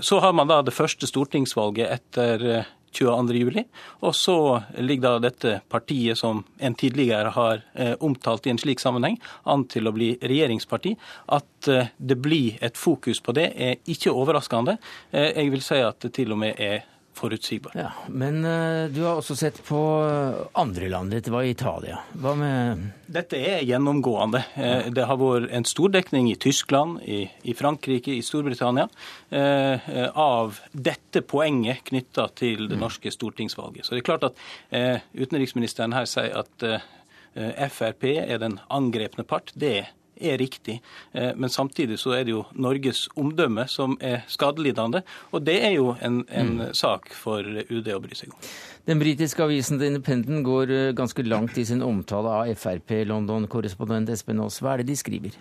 Så 0.00 0.20
har 0.20 0.32
man 0.32 0.48
da 0.48 0.62
det 0.62 0.74
første 0.74 1.06
stortingsvalget 1.06 1.90
etter 1.90 2.66
22.07. 2.96 3.64
Og 4.06 4.16
så 4.16 4.38
ligger 4.78 5.16
da 5.16 5.28
dette 5.28 5.54
partiet, 5.72 6.18
som 6.18 6.42
en 6.58 6.76
tidligere 6.78 7.32
har 7.36 7.62
eh, 7.74 7.94
omtalt 8.00 8.46
i 8.46 8.54
en 8.54 8.60
slik 8.60 8.82
sammenheng, 8.82 9.20
an 9.44 9.66
til 9.70 9.88
å 9.88 9.94
bli 9.96 10.14
regjeringsparti. 10.22 10.96
At 11.36 11.70
eh, 11.72 11.92
det 11.96 12.18
blir 12.24 12.58
et 12.64 12.80
fokus 12.80 13.20
på 13.20 13.36
det, 13.36 13.50
er 13.56 13.80
ikke 13.92 14.14
overraskende. 14.16 14.78
Eh, 15.12 15.32
jeg 15.36 15.54
vil 15.54 15.64
si 15.64 15.80
at 15.84 16.00
det 16.04 16.14
til 16.16 16.34
og 16.34 16.42
med 16.42 16.60
er 16.62 16.84
forutsigbar. 17.16 17.72
Ja, 17.78 17.90
Men 18.08 18.44
uh, 18.44 18.86
du 18.92 19.02
har 19.06 19.16
også 19.16 19.36
sett 19.38 19.62
på 19.64 19.80
andre 20.52 20.90
land. 20.92 21.14
Dette 21.14 21.32
var 21.32 21.46
Italia. 21.48 22.00
Hva 22.20 22.34
med 22.38 22.86
Dette 23.06 23.38
er 23.38 23.62
gjennomgående. 23.62 24.42
Eh, 24.58 24.88
det 24.94 25.04
har 25.06 25.18
vært 25.20 25.52
en 25.54 25.66
stor 25.68 25.92
dekning 25.94 26.26
i 26.30 26.36
Tyskland, 26.42 26.98
i, 27.06 27.20
i 27.46 27.54
Frankrike, 27.54 28.16
i 28.16 28.24
Storbritannia 28.24 28.88
eh, 29.30 30.08
av 30.10 30.58
dette 30.72 31.22
poenget 31.22 31.84
knytta 31.86 32.28
til 32.34 32.66
det 32.66 32.76
mm. 32.76 32.82
norske 32.82 33.12
stortingsvalget. 33.14 33.86
Så 33.86 33.94
det 33.94 34.02
er 34.02 34.08
klart 34.10 34.26
at 34.26 34.42
eh, 34.74 35.06
utenriksministeren 35.14 35.94
her 35.96 36.08
sier 36.10 36.34
at 36.42 36.66
eh, 36.66 36.88
Frp 37.70 38.08
er 38.16 38.40
den 38.42 38.58
angrepne 38.72 39.26
part. 39.28 39.52
Det 39.54 39.84
er 40.20 40.38
riktig. 40.40 40.80
Eh, 41.12 41.32
men 41.36 41.52
samtidig 41.52 41.98
så 42.00 42.14
er 42.16 42.24
det 42.26 42.34
jo 42.34 42.44
Norges 42.54 43.06
omdømme 43.16 43.66
som 43.70 43.96
er 44.00 44.24
skadelidende. 44.32 45.02
Og 45.32 45.44
det 45.46 45.58
er 45.64 45.76
jo 45.76 45.94
en, 46.00 46.22
en 46.28 46.54
mm. 46.60 46.72
sak 46.76 47.12
for 47.14 47.42
UD 47.42 47.92
å 47.94 48.00
bry 48.02 48.16
seg 48.18 48.34
om. 48.34 48.48
Den 48.86 49.02
britiske 49.02 49.42
avisen 49.42 49.80
The 49.80 49.90
Independent 49.90 50.44
går 50.46 50.70
eh, 50.70 50.94
ganske 50.96 51.26
langt 51.26 51.58
i 51.58 51.66
sin 51.66 51.82
omtale 51.82 52.38
av 52.40 52.54
Frp. 52.54 53.02
London-korrespondent 53.10 54.12
Espen 54.14 54.40
Aas, 54.44 54.60
hva 54.62 54.76
er 54.76 54.84
det 54.84 54.92
de 54.92 54.98
skriver? 55.00 55.38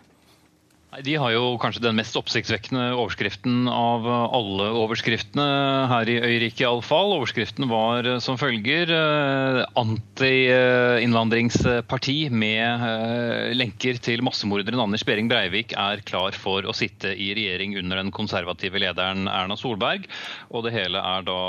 De 1.04 1.16
har 1.20 1.34
jo 1.34 1.58
kanskje 1.60 1.82
den 1.84 1.98
mest 1.98 2.16
oppsiktsvekkende 2.16 2.94
overskriften 2.96 3.66
av 3.68 4.06
alle 4.08 4.70
overskriftene 4.80 5.44
her 5.92 6.08
i 6.08 6.22
øyriket 6.22 6.62
iallfall. 6.64 7.12
Overskriften 7.18 7.68
var 7.68 8.08
som 8.24 8.38
følger 8.40 8.88
eh, 8.96 9.66
anti-innvandringsparti 9.82 12.30
med 12.32 12.86
eh, 12.88 13.52
lenker 13.58 13.98
til 14.06 14.22
massemorderen 14.24 14.80
Anders 14.86 15.04
Behring 15.08 15.28
Breivik 15.32 15.74
er 15.76 16.02
klar 16.08 16.32
for 16.38 16.64
å 16.64 16.74
sitte 16.76 17.08
i 17.12 17.34
regjering 17.36 17.78
under 17.82 17.98
den 18.00 18.12
konservative 18.16 18.80
lederen 18.80 19.28
Erna 19.28 19.56
Solberg. 19.60 20.08
Og 20.54 20.64
det 20.68 20.74
hele 20.78 21.00
er 21.02 21.22
da 21.28 21.40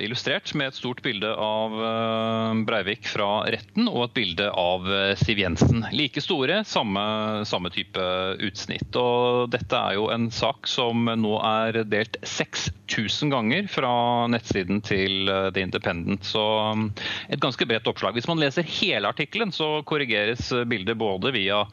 illustrert 0.00 0.54
med 0.56 0.66
et 0.70 0.78
stort 0.78 1.02
bilde 1.04 1.30
av 1.34 1.72
eh, 1.76 2.64
Breivik 2.70 3.04
fra 3.12 3.44
retten 3.50 3.88
og 3.90 4.04
et 4.08 4.14
bilde 4.22 4.46
av 4.48 4.80
Siv 5.20 5.38
Jensen. 5.42 5.84
Like 5.92 6.20
store, 6.24 6.64
samme, 6.64 7.00
samme 7.48 7.70
type 7.74 8.00
utsnitt 8.40 8.69
snitt. 8.70 8.96
Og 8.96 9.50
dette 9.52 9.76
er 9.76 9.96
jo 9.98 10.08
en 10.12 10.30
sak 10.30 10.68
som 10.70 11.08
nå 11.08 11.34
er 11.42 11.82
delt 11.90 12.18
6000 12.22 13.32
ganger 13.32 13.68
fra 13.70 14.26
nettsiden 14.30 14.80
til 14.86 15.28
eh, 15.28 15.50
The 15.54 15.64
Independent. 15.66 16.24
Så 16.24 16.42
um, 16.72 16.88
et 17.28 17.40
ganske 17.42 17.66
bredt 17.66 17.88
oppslag. 17.90 18.14
Hvis 18.14 18.28
man 18.30 18.40
leser 18.40 18.66
hele 18.66 19.10
artikkelen, 19.10 19.52
så 19.52 19.82
korrigeres 19.86 20.50
bildet 20.70 20.98
både 21.00 21.32
via 21.34 21.64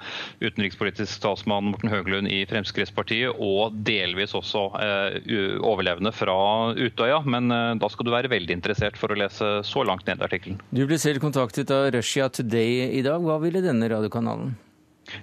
utenrikspolitisk 0.42 1.22
talsmann 1.24 1.72
Morten 1.72 1.92
Høglund 1.92 2.32
i 2.32 2.44
Fremskrittspartiet 2.50 3.38
og 3.38 3.76
delvis 3.88 4.36
også 4.38 4.68
eh, 4.82 5.58
overlevende 5.62 6.14
fra 6.16 6.74
Utøya. 6.78 7.22
Men 7.26 7.52
eh, 7.54 7.74
da 7.82 7.92
skal 7.94 8.08
du 8.08 8.14
være 8.14 8.32
veldig 8.34 8.58
interessert 8.58 9.00
for 9.00 9.14
å 9.14 9.20
lese 9.20 9.58
så 9.68 9.86
langt 9.88 10.08
ned 10.10 10.22
i 10.22 10.28
artikkelen. 10.28 10.62
Du 10.72 10.86
ble 10.88 11.00
selv 11.02 11.24
kontaktet 11.24 11.72
av 11.74 11.92
Russia 11.96 12.30
Today 12.30 12.88
i 12.98 13.04
dag. 13.06 13.22
Hva 13.24 13.40
ville 13.44 13.64
denne 13.66 13.90
radiokanalen? 13.92 14.56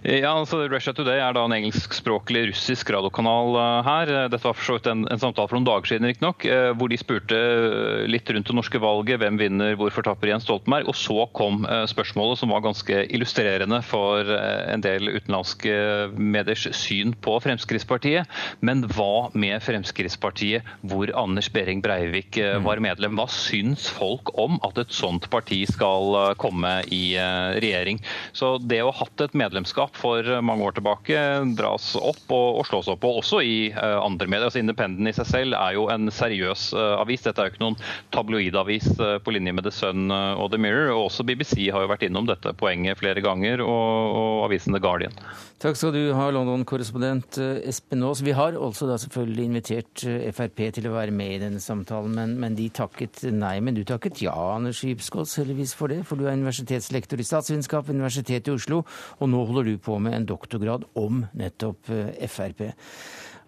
Ja, 0.05 0.33
altså 0.33 0.63
Russia 0.69 0.93
Today 0.97 1.21
er 1.21 1.35
da 1.37 1.45
en 1.45 1.55
engelskspråklig 1.57 2.47
russisk 2.51 2.91
radiokanal 2.93 3.57
eh, 3.61 3.87
her. 3.87 4.13
Dette 4.33 4.47
var 4.47 4.57
for 4.57 4.67
så 4.67 4.77
vidt 4.79 4.89
en, 4.91 5.05
en, 5.13 5.21
samtale 5.21 5.49
for 5.51 5.59
noen 5.59 5.69
dager 5.69 5.93
siden, 5.93 6.09
riktignok, 6.09 6.45
eh, 6.49 6.71
hvor 6.77 6.93
de 6.93 6.99
spurte 7.01 7.37
eh, 7.37 8.05
litt 8.09 8.29
rundt 8.33 8.49
det 8.49 8.57
norske 8.57 8.81
valget. 8.81 9.21
Hvem 9.21 9.41
vinner, 9.41 9.77
hvorfor 9.81 10.07
tapper 10.07 10.33
Jens 10.33 10.47
Stoltenberg? 10.49 10.89
Og 10.89 10.97
så 10.99 11.27
kom 11.37 11.65
spørsmålet 11.89 12.41
som 12.41 12.53
var 12.53 12.65
ganske 12.65 13.05
illustrerende 13.15 13.81
for 13.85 14.29
en 14.29 14.83
del 14.85 15.09
utenlandske 15.11 15.75
mediers 16.17 16.67
syn 16.77 17.15
på 17.25 17.37
Fremskrittspartiet. 17.45 18.29
Men 18.65 18.85
hva 18.93 19.31
med 19.37 19.63
Fremskrittspartiet 19.65 20.67
hvor 20.85 21.13
Anders 21.19 21.51
Behring 21.53 21.83
Breivik 21.85 22.39
var 22.65 22.83
medlem? 22.85 23.17
Hva 23.19 23.27
syns 23.33 23.87
folk 23.93 24.33
om 24.41 24.59
at 24.67 24.81
et 24.81 24.95
sånt 24.95 25.29
parti 25.33 25.63
skal 25.71 26.35
komme 26.41 26.77
i 26.95 27.17
regjering? 27.63 28.03
Så 28.37 28.57
det 28.63 28.83
å 28.85 28.93
ha 28.93 29.05
hatt 29.05 29.25
et 29.27 29.37
medlemskap 29.39 29.75
medlemskap 29.85 29.97
for 29.97 30.43
mange 30.43 30.65
år 30.65 30.73
tilbake 30.73 31.17
dras 31.57 31.97
opp 31.97 32.31
og, 32.31 32.61
og 32.61 32.67
slås 32.67 32.89
opp. 32.89 33.05
Og 33.05 33.21
også 33.23 33.43
i 33.43 33.73
uh, 33.73 34.01
andre 34.05 34.27
medier. 34.27 34.47
Altså 34.47 34.59
Independent 34.61 35.09
i 35.09 35.13
seg 35.13 35.27
selv 35.27 35.55
er 35.55 35.75
jo 35.75 35.89
en 35.91 36.11
seriøs 36.11 36.73
uh, 36.75 37.01
avis. 37.01 37.23
Dette 37.23 37.41
er 37.41 37.49
jo 37.49 37.55
ikke 37.55 37.65
noen 37.65 37.79
tabloidavis 38.13 38.89
uh, 38.99 39.19
på 39.19 39.35
linje 39.35 39.53
med 39.53 39.65
The 39.65 39.73
Sun 39.73 40.11
og 40.11 40.51
The 40.53 40.59
Mirror. 40.59 40.93
Og 40.95 41.11
også 41.11 41.25
BBC 41.25 41.71
har 41.71 41.85
jo 41.85 41.91
vært 41.91 42.05
innom 42.07 42.27
dette 42.27 42.55
poenget 42.57 42.99
flere 42.99 43.21
ganger, 43.25 43.61
og, 43.61 44.15
og 44.15 44.45
avisen 44.49 44.75
The 44.75 44.83
Guardian. 44.83 45.15
Takk 45.63 45.79
skal 45.79 45.95
du 45.95 46.01
ha, 46.13 46.25
London-korrespondent 46.35 47.39
Espen 47.65 48.03
Aas. 48.05 48.21
Vi 48.27 48.35
har 48.37 48.57
også 48.59 48.89
da 48.89 48.97
selvfølgelig 49.01 49.45
invitert 49.49 50.03
Frp 50.35 50.59
til 50.77 50.89
å 50.91 50.95
være 50.97 51.15
med 51.15 51.37
i 51.37 51.39
denne 51.45 51.63
samtalen, 51.63 52.13
men, 52.19 52.35
men 52.43 52.57
de 52.59 52.67
takket 52.75 53.23
nei. 53.33 53.55
Men 53.65 53.79
du 53.79 53.85
takket 53.87 54.21
ja, 54.27 54.35
Anders 54.57 54.83
Skipsgås, 54.83 55.37
heldigvis 55.41 55.77
for 55.79 55.95
det, 55.95 56.03
for 56.09 56.21
du 56.21 56.27
er 56.27 56.35
universitetslektor 56.37 57.23
i 57.23 57.29
statsvitenskap 57.29 57.87
ved 57.87 58.01
Universitetet 58.01 58.51
i 58.51 58.57
Oslo, 58.59 58.83
og 59.21 59.31
nå 59.31 59.45
holder 59.47 59.71
du 59.71 59.79
på 59.87 59.97
med 60.03 60.19
en 60.19 60.29
doktorgrad 60.35 60.85
om 61.01 61.23
nettopp 61.39 61.95
eh, 61.95 62.27
Frp. 62.29 62.67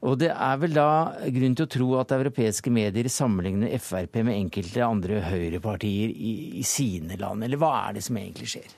Og 0.06 0.16
det 0.22 0.30
er 0.30 0.62
vel 0.62 0.78
da 0.78 0.88
grunn 1.34 1.58
til 1.58 1.66
å 1.66 1.74
tro 1.74 1.92
at 2.00 2.16
europeiske 2.16 2.70
medier 2.72 3.10
sammenligner 3.12 3.76
Frp 3.82 4.22
med 4.22 4.38
enkelte 4.38 4.86
andre 4.86 5.20
høyrepartier 5.26 6.14
i, 6.14 6.34
i 6.62 6.64
sine 6.64 7.18
land, 7.20 7.44
eller 7.44 7.60
hva 7.60 7.74
er 7.82 7.98
det 7.98 8.06
som 8.06 8.22
egentlig 8.22 8.54
skjer? 8.54 8.76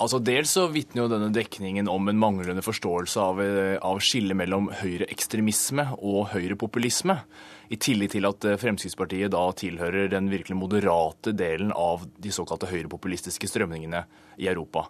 Altså 0.00 0.16
Dels 0.24 0.54
så 0.56 0.62
vitner 0.72 1.02
jo 1.02 1.10
denne 1.12 1.28
dekningen 1.34 1.88
om 1.92 2.08
en 2.08 2.20
manglende 2.20 2.62
forståelse 2.64 3.20
av, 3.20 3.40
eh, 3.44 3.76
av 3.84 4.00
skillet 4.00 4.36
mellom 4.36 4.70
høyreekstremisme 4.72 5.90
og 5.98 6.30
høyrepopulisme. 6.32 7.18
I 7.68 7.76
tillegg 7.76 8.14
til 8.14 8.24
at 8.24 8.46
eh, 8.48 8.56
Fremskrittspartiet 8.56 9.34
da 9.34 9.42
tilhører 9.52 10.08
den 10.08 10.30
virkelig 10.32 10.56
moderate 10.56 11.34
delen 11.36 11.74
av 11.76 12.06
de 12.16 12.32
såkalte 12.32 12.70
høyrepopulistiske 12.72 13.50
strømningene 13.52 14.06
i 14.40 14.48
Europa. 14.48 14.86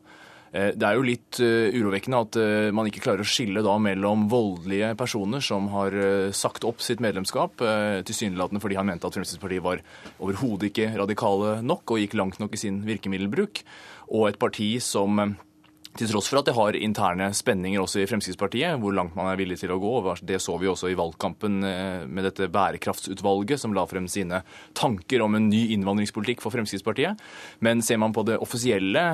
Eh, 0.51 0.73
det 0.75 0.87
er 0.87 0.97
jo 0.99 1.05
litt 1.07 1.39
eh, 1.45 1.71
urovekkende 1.79 2.21
at 2.25 2.39
eh, 2.41 2.71
man 2.75 2.89
ikke 2.91 3.03
klarer 3.05 3.23
å 3.23 3.29
skille 3.29 3.63
da 3.63 3.77
mellom 3.83 4.27
voldelige 4.31 4.93
personer 4.99 5.45
som 5.45 5.69
har 5.75 5.95
sagt 6.35 6.67
opp 6.67 6.83
sitt 6.83 7.03
medlemskap, 7.03 7.63
tilsynelatende 8.07 8.63
fordi 8.63 8.79
han 8.79 8.89
mente 8.89 9.07
at 9.07 9.15
Fremskrittspartiet 9.17 9.65
var 9.65 9.83
overhodet 10.19 10.71
ikke 10.71 10.91
radikale 10.99 11.59
nok 11.67 11.95
og 11.95 12.03
gikk 12.03 12.17
langt 12.19 12.41
nok 12.43 12.57
i 12.57 12.61
sin 12.61 12.83
virkemiddelbruk, 12.87 13.63
og 14.11 14.27
et 14.31 14.41
parti 14.43 14.73
som 14.83 15.21
til 15.98 16.07
tross 16.07 16.29
for 16.31 16.38
at 16.38 16.46
det 16.46 16.55
har 16.55 16.76
interne 16.79 17.26
spenninger 17.35 17.83
også 17.83 18.00
i 18.00 18.07
Fremskrittspartiet, 18.09 18.79
hvor 18.81 18.94
langt 18.94 19.16
man 19.18 19.26
er 19.31 19.38
villig 19.40 19.59
til 19.61 19.72
å 19.74 19.81
gå. 19.83 19.92
Det 20.22 20.38
så 20.42 20.55
vi 20.61 20.68
også 20.70 20.90
i 20.92 20.96
valgkampen 20.98 21.59
eh, 21.66 22.07
med 22.07 22.29
dette 22.29 22.46
bærekraftsutvalget, 22.53 23.59
som 23.61 23.74
la 23.74 23.85
frem 23.90 24.07
sine 24.11 24.42
tanker 24.79 25.24
om 25.24 25.35
en 25.35 25.50
ny 25.50 25.64
innvandringspolitikk 25.74 26.44
for 26.44 26.55
Fremskrittspartiet. 26.55 27.20
Men 27.66 27.83
ser 27.83 27.98
man 28.03 28.14
på 28.14 28.24
det 28.29 28.38
offisielle 28.38 29.05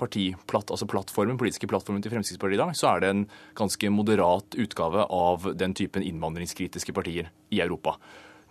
partiplatt, 0.00 0.70
altså 0.70 0.88
plattformen, 0.90 1.40
politiske 1.40 1.70
plattformen 1.70 2.04
til 2.04 2.14
Fremskrittspartiet 2.14 2.60
i 2.60 2.64
dag, 2.64 2.76
så 2.78 2.92
er 2.94 3.02
det 3.02 3.12
en 3.12 3.24
ganske 3.58 3.92
moderat 3.92 4.58
utgave 4.62 5.08
av 5.10 5.50
den 5.58 5.74
typen 5.74 6.06
innvandringskritiske 6.06 6.94
partier 6.94 7.32
i 7.50 7.64
Europa. 7.64 7.98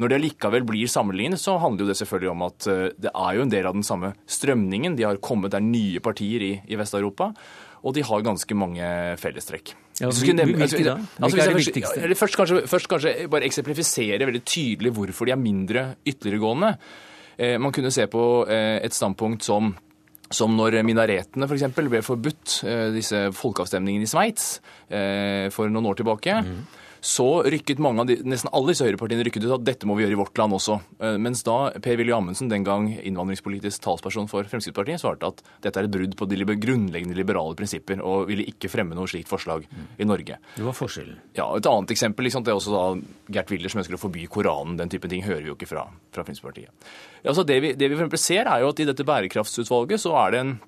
Når 0.01 0.09
det 0.09 0.21
likevel 0.23 0.63
blir 0.65 0.89
sammenlignet, 0.89 1.41
så 1.41 1.59
handler 1.61 1.85
jo 1.85 1.91
det 1.91 1.97
selvfølgelig 1.99 2.31
om 2.31 2.45
at 2.47 2.67
eh, 2.71 2.85
det 3.05 3.11
er 3.11 3.35
jo 3.37 3.43
en 3.45 3.51
del 3.53 3.67
av 3.69 3.75
den 3.77 3.85
samme 3.85 4.13
strømningen. 4.25 4.95
De 4.97 5.05
har 5.05 5.19
kommet, 5.21 5.53
der 5.53 5.61
nye 5.61 6.01
partier 6.01 6.41
i, 6.41 6.53
i 6.65 6.79
Vest-Europa, 6.79 7.31
og 7.81 7.95
de 7.97 8.03
har 8.05 8.25
ganske 8.25 8.57
mange 8.57 8.89
fellestrekk. 9.21 9.73
Ja, 10.01 10.09
Hvilke 10.09 10.33
da? 10.37 10.95
Altså, 11.21 11.35
Hvilke 11.35 11.43
er 11.43 11.53
det 11.53 11.61
viktigste? 11.61 12.01
Først, 12.01 12.19
først, 12.19 12.39
kanskje, 12.39 12.65
først 12.69 12.89
kanskje 12.89 13.13
bare 13.29 13.45
eksemplifisere 13.45 14.25
veldig 14.29 14.43
tydelig 14.47 14.93
hvorfor 14.97 15.29
de 15.29 15.35
er 15.35 15.41
mindre 15.41 15.85
ytterliggående. 16.07 16.75
Eh, 17.37 17.57
man 17.61 17.73
kunne 17.73 17.91
se 17.93 18.07
på 18.09 18.25
eh, 18.49 18.79
et 18.85 18.97
standpunkt 18.97 19.45
som 19.45 19.73
som 20.31 20.53
når 20.55 20.77
minaretene 20.87 21.43
f.eks. 21.43 21.65
For 21.75 21.91
ble 21.91 21.99
forbudt, 22.07 22.61
eh, 22.63 22.85
disse 22.95 23.17
folkeavstemningene 23.35 24.07
i 24.07 24.07
Sveits 24.07 24.45
eh, 24.87 25.49
for 25.51 25.67
noen 25.67 25.89
år 25.91 25.99
tilbake. 25.99 26.37
Mm 26.47 26.61
så 27.01 27.43
rykket 27.49 27.79
mange 27.81 28.03
av 28.03 28.09
de, 28.11 28.19
nesten 28.29 28.51
alle 28.53 28.71
disse 28.71 28.85
høyrepartiene 28.85 29.23
rykket 29.25 29.47
ut 29.47 29.55
at 29.55 29.63
dette 29.65 29.87
må 29.89 29.95
vi 29.97 30.03
gjøre 30.03 30.13
i 30.13 30.19
vårt 30.19 30.37
land 30.37 30.53
også. 30.53 30.75
Eh, 31.01 31.15
mens 31.17 31.41
da 31.47 31.55
Per-Willy 31.81 32.13
Amundsen, 32.13 32.51
den 32.51 32.65
gang 32.67 32.91
innvandringspolitisk 32.93 33.81
talsperson 33.81 34.29
for 34.29 34.45
Fremskrittspartiet, 34.45 35.01
svarte 35.01 35.31
at 35.31 35.41
dette 35.65 35.81
er 35.81 35.89
et 35.89 35.93
brudd 35.95 36.13
på 36.19 36.29
de 36.29 36.45
grunnleggende 36.45 37.17
liberale 37.17 37.57
prinsipper 37.57 38.03
og 38.05 38.29
ville 38.29 38.45
ikke 38.53 38.69
fremme 38.69 38.93
noe 38.97 39.09
slikt 39.09 39.31
forslag 39.31 39.65
i 39.97 40.05
Norge. 40.05 40.37
Det 40.53 40.67
var 40.67 40.77
forskjellen. 40.77 41.17
Ja, 41.39 41.49
Et 41.57 41.71
annet 41.73 41.95
eksempel 41.97 42.29
liksom, 42.29 42.45
det 42.45 42.53
er 42.53 42.61
også 42.61 42.75
da 42.75 42.85
Gert 43.33 43.49
Willer 43.49 43.73
som 43.73 43.81
ønsker 43.81 43.97
å 43.97 44.01
forby 44.01 44.27
Koranen. 44.29 44.77
Den 44.77 44.93
type 44.93 45.09
ting 45.09 45.25
hører 45.25 45.41
vi 45.41 45.49
jo 45.49 45.57
ikke 45.57 45.71
fra, 45.73 45.87
fra 46.13 46.21
Fremskrittspartiet. 46.21 46.91
Altså 47.25 47.47
det, 47.49 47.57
vi, 47.65 47.73
det 47.73 47.89
vi 47.89 47.97
for 47.97 48.21
ser, 48.21 48.45
er 48.45 48.61
jo 48.61 48.69
at 48.69 48.81
i 48.81 48.85
dette 48.85 49.07
bærekraftsutvalget 49.09 50.05
så 50.05 50.13
er 50.21 50.35
det 50.35 50.45
en 50.45 50.59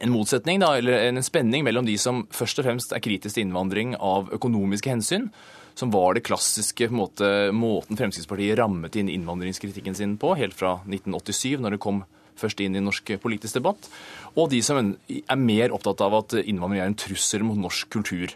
en 0.00 0.12
motsetning, 0.12 0.60
da, 0.60 0.74
eller 0.76 1.06
en 1.06 1.22
spenning 1.24 1.64
mellom 1.64 1.86
de 1.86 1.94
som 2.00 2.26
først 2.34 2.60
og 2.60 2.66
fremst 2.66 2.90
er 2.92 3.00
kritisk 3.00 3.36
til 3.36 3.46
innvandring 3.46 3.94
av 3.96 4.28
økonomiske 4.36 4.92
hensyn, 4.92 5.30
som 5.76 5.92
var 5.92 6.16
det 6.16 6.24
klassiske 6.24 6.88
måte, 6.88 7.52
måten 7.52 7.98
Fremskrittspartiet 7.98 8.56
rammet 8.58 8.96
inn 8.96 9.10
innvandringskritikken 9.12 9.96
sin 9.98 10.14
på, 10.20 10.32
helt 10.38 10.56
fra 10.56 10.78
1987, 10.86 11.58
når 11.60 11.76
det 11.76 11.82
kom 11.84 12.02
først 12.36 12.60
inn 12.64 12.76
i 12.76 12.84
norsk 12.84 13.14
politisk 13.20 13.58
debatt, 13.58 13.88
og 14.36 14.50
de 14.52 14.62
som 14.64 14.80
er 14.80 15.40
mer 15.40 15.72
opptatt 15.76 16.02
av 16.04 16.16
at 16.18 16.36
innvandring 16.42 16.82
er 16.82 16.90
en 16.90 16.98
trussel 16.98 17.44
mot 17.44 17.60
norsk 17.60 17.90
kultur. 17.92 18.32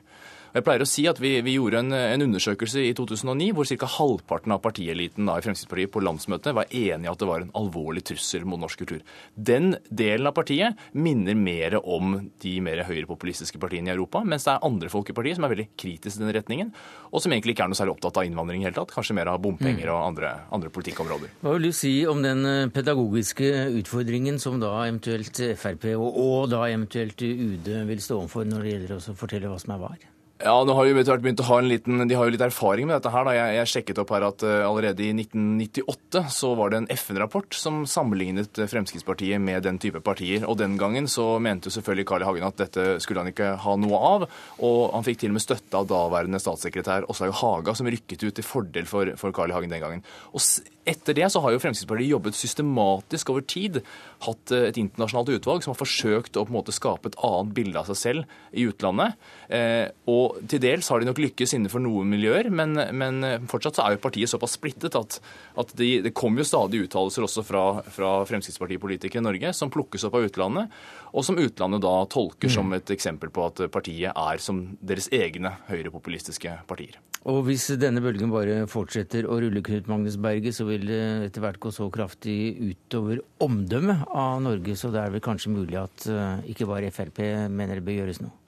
Jeg 0.50 0.64
pleier 0.66 0.82
å 0.82 0.88
si 0.88 1.04
at 1.06 1.20
Vi, 1.22 1.30
vi 1.46 1.54
gjorde 1.54 1.78
en, 1.84 1.94
en, 1.94 2.24
undersøkelse 2.26 2.82
i 2.82 2.90
2009 2.98 3.50
hvor 3.54 3.68
ca. 3.70 3.88
halvparten 3.94 4.54
av 4.54 4.62
partieliten 4.64 5.28
da, 5.28 5.36
i 5.38 5.44
Fremskrittspartiet 5.44 5.92
på 5.94 6.02
landsmøtet 6.02 6.56
var 6.56 6.70
enig 6.74 7.06
i 7.06 7.10
at 7.10 7.20
det 7.20 7.28
var 7.28 7.44
en 7.44 7.52
alvorlig 7.58 8.02
trussel 8.08 8.46
mot 8.48 8.58
norsk 8.60 8.82
kultur. 8.82 9.04
Den 9.34 9.76
delen 9.86 10.26
av 10.26 10.34
partiet 10.34 10.78
minner 10.92 11.38
mer 11.38 11.78
om 11.80 12.16
de 12.42 12.54
mer 12.64 12.82
høyrepopulistiske 12.88 13.60
partiene 13.62 13.92
i 13.92 13.94
Europa, 13.94 14.24
mens 14.26 14.48
det 14.48 14.56
er 14.56 14.66
andre 14.66 14.90
folk 14.92 15.12
i 15.12 15.16
partiet 15.16 15.38
som 15.38 15.46
er 15.46 15.54
veldig 15.54 15.68
kritiske 15.78 16.18
i 16.18 16.24
den 16.24 16.34
retningen, 16.34 16.74
og 17.10 17.22
som 17.22 17.34
egentlig 17.34 17.54
ikke 17.54 17.68
er 17.68 17.72
noe 17.72 17.78
særlig 17.78 17.94
opptatt 17.94 18.20
av 18.22 18.28
innvandring 18.28 18.64
i 18.64 18.68
hele 18.68 18.78
tatt. 18.78 18.94
Kanskje 18.94 19.16
mer 19.20 19.30
av 19.30 19.40
bompenger 19.44 19.86
mm. 19.86 19.94
og 19.94 20.02
andre, 20.08 20.34
andre 20.56 20.74
politikkområder. 20.74 21.34
Hva 21.44 21.56
vil 21.56 21.70
du 21.70 21.74
si 21.76 21.94
om 22.10 22.22
den 22.26 22.46
eh, 22.48 22.70
pedagogiske 22.74 23.50
utfordringen 23.80 24.42
som 24.42 24.58
da 24.62 24.74
eventuelt 24.88 25.44
Frp 25.60 25.92
og, 25.94 26.08
og 26.10 26.48
da 26.52 26.64
eventuelt 26.70 27.22
UD 27.22 27.70
vil 27.90 28.02
stå 28.02 28.22
overfor 28.22 28.48
når 28.50 28.64
det 28.64 28.74
gjelder 28.74 28.96
å 28.98 29.20
fortelle 29.20 29.52
hva 29.52 29.60
som 29.62 29.76
er 29.76 29.84
var? 29.86 30.10
Ja, 30.40 30.54
nå 30.64 30.72
har 30.72 30.86
jo 30.88 30.94
begynt 30.96 31.40
å 31.42 31.46
ha 31.50 31.58
en 31.60 31.68
liten, 31.68 32.00
De 32.08 32.16
har 32.16 32.24
jo 32.24 32.32
litt 32.32 32.44
erfaring 32.44 32.86
med 32.88 32.96
dette. 32.96 33.10
her. 33.12 33.26
Da. 33.28 33.32
Jeg, 33.36 33.56
jeg 33.58 33.70
sjekket 33.74 33.98
opp 34.00 34.12
her 34.14 34.24
at 34.24 34.44
uh, 34.46 34.64
allerede 34.64 35.04
i 35.04 35.10
1998 35.12 36.22
så 36.32 36.54
var 36.56 36.72
det 36.72 36.78
en 36.80 36.88
FN-rapport 36.94 37.52
som 37.56 37.82
sammenlignet 37.84 38.56
eh, 38.56 38.70
Fremskrittspartiet 38.70 39.42
med 39.42 39.66
den 39.68 39.76
type 39.82 40.00
partier. 40.00 40.46
Og 40.48 40.56
Den 40.56 40.78
gangen 40.80 41.10
så 41.12 41.34
mente 41.42 41.68
jo 41.68 41.76
selvfølgelig 41.76 42.08
Carl 42.08 42.24
I. 42.24 42.28
Hagen 42.30 42.48
at 42.48 42.62
dette 42.62 42.86
skulle 43.04 43.20
han 43.20 43.32
ikke 43.34 43.52
ha 43.60 43.76
noe 43.76 44.00
av. 44.14 44.26
Og 44.64 44.80
han 44.94 45.04
fikk 45.04 45.20
til 45.20 45.34
og 45.34 45.36
med 45.36 45.44
støtte 45.44 45.76
av 45.76 45.90
daværende 45.92 46.40
statssekretær 46.40 47.10
Åslaug 47.12 47.36
Haga, 47.42 47.76
som 47.76 47.90
rykket 47.92 48.24
ut 48.24 48.40
til 48.40 48.46
fordel 48.46 48.88
for, 48.88 49.12
for 49.20 49.36
Carl 49.36 49.52
I. 49.52 49.58
Hagen 49.58 49.76
den 49.76 49.84
gangen. 49.84 50.04
Og 50.32 50.40
etter 50.88 51.16
det 51.16 51.26
så 51.32 51.42
har 51.44 51.52
jo 51.52 51.60
Fremskrittspartiet 51.60 52.10
jobbet 52.10 52.36
systematisk 52.38 53.32
over 53.32 53.44
tid. 53.44 53.80
Hatt 54.24 54.52
eh, 54.54 54.68
et 54.70 54.78
internasjonalt 54.80 55.32
utvalg 55.36 55.64
som 55.64 55.74
har 55.74 55.80
forsøkt 55.80 56.38
å 56.38 56.44
på 56.46 56.52
en 56.52 56.56
måte 56.56 56.74
skape 56.74 57.10
et 57.10 57.18
annet 57.26 57.52
bilde 57.56 57.80
av 57.80 57.90
seg 57.90 57.98
selv 58.00 58.56
i 58.56 58.64
utlandet. 58.70 59.18
Eh, 59.52 59.90
og 60.10 60.40
til 60.50 60.62
dels 60.62 60.88
har 60.90 61.02
de 61.02 61.10
nok 61.10 61.20
lykkes 61.20 61.54
innenfor 61.56 61.84
noen 61.84 62.10
miljøer, 62.12 62.48
men, 62.54 62.78
men 62.96 63.20
fortsatt 63.50 63.80
så 63.80 63.86
er 63.86 63.96
jo 63.96 64.02
partiet 64.06 64.32
såpass 64.32 64.56
splittet 64.56 64.96
at, 64.98 65.20
at 65.60 65.76
de, 65.78 65.92
det 66.06 66.14
kommer 66.16 66.42
jo 66.42 66.50
stadig 66.50 66.84
uttalelser 66.86 67.28
også 67.28 67.44
fra, 67.46 67.66
fra 67.84 68.14
Fremskrittspartipolitikere 68.30 69.22
i 69.22 69.28
Norge 69.28 69.54
som 69.56 69.72
plukkes 69.72 70.08
opp 70.08 70.16
av 70.18 70.26
utlandet, 70.30 70.80
og 71.12 71.26
som 71.26 71.38
utlandet 71.40 71.84
da 71.84 71.94
tolker 72.10 72.48
mm. 72.48 72.56
som 72.56 72.74
et 72.76 72.96
eksempel 72.96 73.32
på 73.34 73.46
at 73.50 73.66
partiet 73.74 74.16
er 74.16 74.42
som 74.42 74.64
deres 74.80 75.10
egne 75.12 75.58
høyrepopulistiske 75.68 76.60
partier. 76.70 76.98
Og 77.28 77.42
hvis 77.44 77.66
denne 77.76 78.00
bølgen 78.00 78.30
bare 78.32 78.62
fortsetter 78.70 79.26
å 79.28 79.36
rulle 79.42 79.60
Knut 79.64 79.90
Magnus 79.92 80.16
Berget, 80.16 80.56
så 80.56 80.64
vil 80.64 80.86
det 80.88 81.00
etter 81.26 81.44
hvert 81.44 81.60
gå 81.60 81.72
så 81.74 81.90
kraftig 81.92 82.36
utover 82.64 83.20
omdømmet 83.44 84.06
av 84.08 84.40
Norge, 84.40 84.76
så 84.78 84.88
det 84.94 85.02
er 85.02 85.12
vel 85.12 85.24
kanskje 85.24 85.52
mulig 85.52 85.76
at 85.82 86.06
eh, 86.08 86.52
ikke 86.54 86.68
bare 86.70 86.92
Frp 86.94 87.20
mener 87.52 87.76
det 87.76 87.84
bør 87.84 88.00
gjøres 88.00 88.22
noe? 88.24 88.39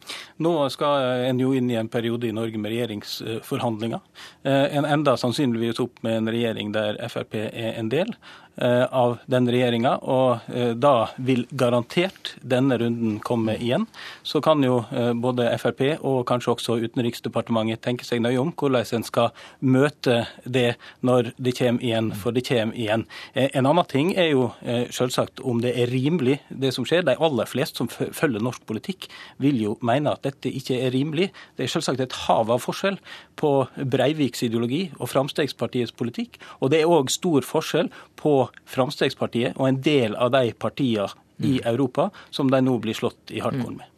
Nå 0.43 0.53
skal 0.73 1.27
en 1.29 1.41
jo 1.41 1.53
inn 1.55 1.71
i 1.71 1.79
en 1.79 1.91
periode 1.93 2.29
i 2.29 2.35
Norge 2.35 2.59
med 2.59 2.73
regjeringsforhandlinger. 2.73 4.01
Eh, 4.43 4.77
en 4.77 4.89
enda 4.89 5.17
sannsynligvis 5.17 5.81
opp 5.83 6.03
med 6.03 6.23
en 6.23 6.33
regjering 6.33 6.73
der 6.75 6.99
Frp 7.09 7.37
er 7.39 7.77
en 7.77 7.93
del. 7.93 8.15
Eh, 8.57 8.85
av 8.85 9.15
den 9.33 9.47
regjeringa, 9.49 9.95
og 10.05 10.51
eh, 10.53 10.75
da 10.77 11.07
vil 11.17 11.47
garantert 11.57 12.35
denne 12.45 12.77
runden 12.77 13.15
komme 13.25 13.55
igjen. 13.57 13.87
Så 14.29 14.43
kan 14.45 14.61
jo 14.61 14.83
både 15.17 15.47
Frp 15.57 15.81
og 16.05 16.27
kanskje 16.29 16.53
også 16.53 16.77
Utenriksdepartementet 16.83 17.81
tenke 17.81 18.05
seg 18.05 18.21
nøye 18.21 18.43
om 18.43 18.51
hvordan 18.53 18.85
en 18.99 19.07
skal 19.09 19.31
møte 19.65 20.27
det 20.45 20.75
når 21.01 21.31
det 21.41 21.55
kommer 21.57 21.87
igjen, 21.87 22.11
for 22.13 22.37
det 22.37 22.45
kommer 22.51 22.77
igjen. 22.77 23.07
En 23.33 23.71
annen 23.71 23.89
ting 23.89 24.13
er 24.21 24.35
jo 24.35 24.51
selvsagt 24.93 25.41
om 25.41 25.63
det 25.65 25.73
er 25.73 25.89
rimelig 25.89 26.43
det 26.51 26.75
som 26.77 26.85
skjer. 26.85 27.07
De 27.09 27.17
aller 27.17 27.49
fleste 27.49 27.81
som 27.81 27.89
følger 27.89 28.45
norsk 28.45 28.67
politikk 28.69 29.09
vil 29.41 29.65
jo 29.65 29.79
mene 29.93 30.17
at 30.17 30.25
dette 30.27 30.51
ikke 30.51 30.81
er 30.83 30.95
rimelig. 30.95 31.31
Det 31.57 31.67
er 31.67 31.73
selvsagt 31.73 32.03
et 32.03 32.19
hav 32.25 32.51
av 32.53 32.65
forskjell 32.65 32.99
på 33.39 33.53
Breiviks 33.93 34.45
ideologi 34.49 34.87
og 34.99 35.13
Fremskrittspartiets 35.13 35.95
politikk, 35.97 36.41
og 36.61 36.73
det 36.73 36.83
er 36.83 36.91
òg 36.91 37.13
stor 37.13 37.47
forskjell 37.47 37.93
på 38.21 38.35
Fremskrittspartiet 38.73 39.59
og 39.59 39.69
en 39.69 39.81
del 39.85 40.17
av 40.17 40.35
de 40.35 40.51
partiene 40.57 41.13
i 41.43 41.59
mm. 41.59 41.69
Europa 41.73 42.11
som 42.31 42.51
de 42.51 42.61
nå 42.63 42.77
blir 42.83 42.97
slått 42.97 43.33
i 43.35 43.41
hardkorn 43.43 43.79
med. 43.81 43.89
Mm. 43.89 43.93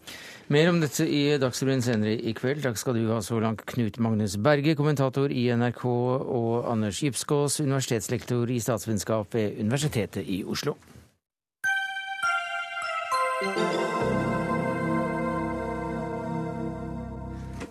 Mer 0.52 0.68
om 0.68 0.80
dette 0.80 1.06
i 1.08 1.38
Dagsrevyen 1.40 1.80
senere 1.82 2.18
i 2.20 2.34
kveld. 2.36 2.60
Takk 2.66 2.76
skal 2.76 2.98
du 2.98 3.06
ha 3.08 3.20
så 3.24 3.38
langt, 3.40 3.64
Knut 3.70 3.96
Magnus 4.04 4.36
Berge, 4.36 4.74
kommentator 4.76 5.32
i 5.32 5.46
NRK, 5.56 5.84
og 5.88 6.68
Anders 6.68 7.00
Gipskås, 7.00 7.62
universitetslektor 7.64 8.52
i 8.52 8.60
statsvitenskap 8.60 9.32
ved 9.34 9.56
Universitetet 9.64 10.28
i 10.28 10.42
Oslo. 10.44 10.76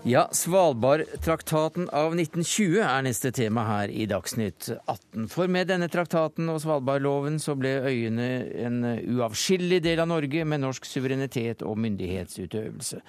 Ja, 0.06 0.26
Svalbardtraktaten 0.36 1.86
av 1.96 2.12
1920 2.12 2.82
er 2.84 3.06
neste 3.06 3.30
tema 3.32 3.62
her 3.63 3.92
i 3.92 4.04
Dagsnytt 4.12 4.66
18. 4.84 5.30
For 5.32 5.48
med 5.48 5.70
denne 5.72 5.88
traktaten 5.88 6.50
og 6.52 6.58
Svalbardloven 6.60 7.38
så 7.39 7.56
ble 7.56 7.72
øyene 7.88 8.26
en 8.66 8.82
uavskillig 8.84 9.80
del 9.86 10.02
av 10.04 10.10
Norge 10.12 10.44
med 10.44 10.60
norsk 10.60 10.89
suverenitet 10.89 11.63
og 11.63 11.80
myndighetsutøvelse. 11.86 13.00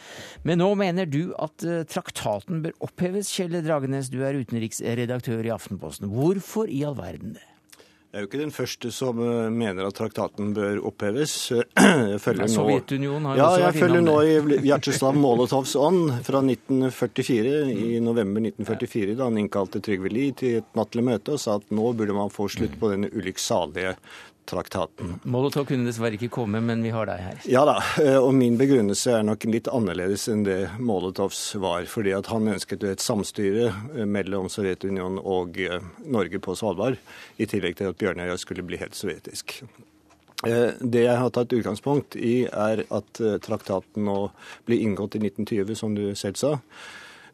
Men 0.46 0.62
nå 0.62 0.68
mener 0.78 1.10
du 1.10 1.34
at 1.34 1.66
eh, 1.66 1.82
traktaten 1.90 2.62
bør 2.62 2.78
oppheves, 2.86 3.32
Kjell 3.34 3.58
Dragenes, 3.66 4.12
du 4.14 4.20
er 4.22 4.38
utenriksredaktør 4.38 5.42
i 5.42 5.52
Aftenposten. 5.56 6.14
Hvorfor 6.14 6.70
i 6.70 6.84
all 6.86 6.94
verden 7.00 7.34
det? 7.40 7.48
Jeg 8.14 8.20
er 8.20 8.22
jo 8.22 8.28
ikke 8.28 8.38
den 8.44 8.52
første 8.54 8.90
som 8.94 9.18
eh, 9.18 9.48
mener 9.50 9.88
at 9.88 9.96
traktaten 9.98 10.52
bør 10.54 10.76
oppheves. 10.86 11.32
Jeg 12.12 12.20
følger 12.22 12.44
har 13.26 13.40
ja, 13.40 13.48
jeg 13.64 13.74
følger 13.74 14.04
nå 14.06 14.14
i 14.22 14.60
Vjatsjeslav 14.62 15.18
Molotovs 15.18 15.72
ånd 15.74 16.12
fra 16.22 16.38
1944, 16.46 17.56
i 17.74 17.98
november 17.98 18.44
1944, 18.46 19.16
da 19.18 19.26
han 19.26 19.40
innkalte 19.42 19.82
Trygve 19.82 20.12
Lie 20.14 20.36
til 20.38 20.60
et 20.60 20.78
nattlig 20.78 21.02
møte 21.08 21.34
og 21.34 21.42
sa 21.42 21.58
at 21.58 21.74
nå 21.74 21.90
burde 21.98 22.14
man 22.14 22.30
få 22.30 22.46
slutt 22.54 22.78
på 22.78 22.92
denne 22.92 23.10
ulykksalige 23.10 23.96
traktaten. 24.44 25.18
Molotov 25.24 25.66
kunne 25.68 25.88
dessverre 25.88 26.18
ikke 26.18 26.30
komme, 26.32 26.60
men 26.64 26.82
vi 26.84 26.92
har 26.94 27.08
deg 27.08 27.22
her. 27.22 27.40
Ja 27.50 27.64
da, 27.68 27.76
eh, 28.02 28.18
og 28.18 28.32
min 28.36 28.58
begrunnelse 28.60 29.18
er 29.18 29.26
nok 29.26 29.46
litt 29.48 29.70
annerledes 29.72 30.26
enn 30.32 30.44
det 30.46 30.58
Molotovs 30.78 31.40
var. 31.62 31.88
Fordi 31.90 32.14
at 32.16 32.28
han 32.32 32.52
ønsket 32.54 32.84
et 32.88 33.04
samstyre 33.04 33.70
eh, 33.70 34.04
mellom 34.08 34.50
Sovjetunionen 34.52 35.20
og 35.20 35.58
eh, 35.62 35.80
Norge 36.04 36.40
på 36.42 36.56
Svalbard, 36.58 37.00
i 37.38 37.48
tillegg 37.50 37.78
til 37.80 37.90
at 37.90 37.98
Bjørnøya 38.00 38.36
skulle 38.40 38.66
bli 38.66 38.80
helt 38.80 38.96
sovjetisk. 38.98 39.60
Det 40.44 41.00
jeg 41.00 41.16
har 41.16 41.30
tatt 41.32 41.54
utgangspunkt 41.56 42.18
i, 42.20 42.44
er 42.44 42.82
at 42.92 43.20
traktaten 43.40 44.04
nå 44.04 44.16
blir 44.68 44.82
inngått 44.84 45.16
i 45.16 45.22
1920, 45.22 45.78
som 45.78 45.94
du 45.96 46.02
selv 46.18 46.36
sa. 46.36 46.50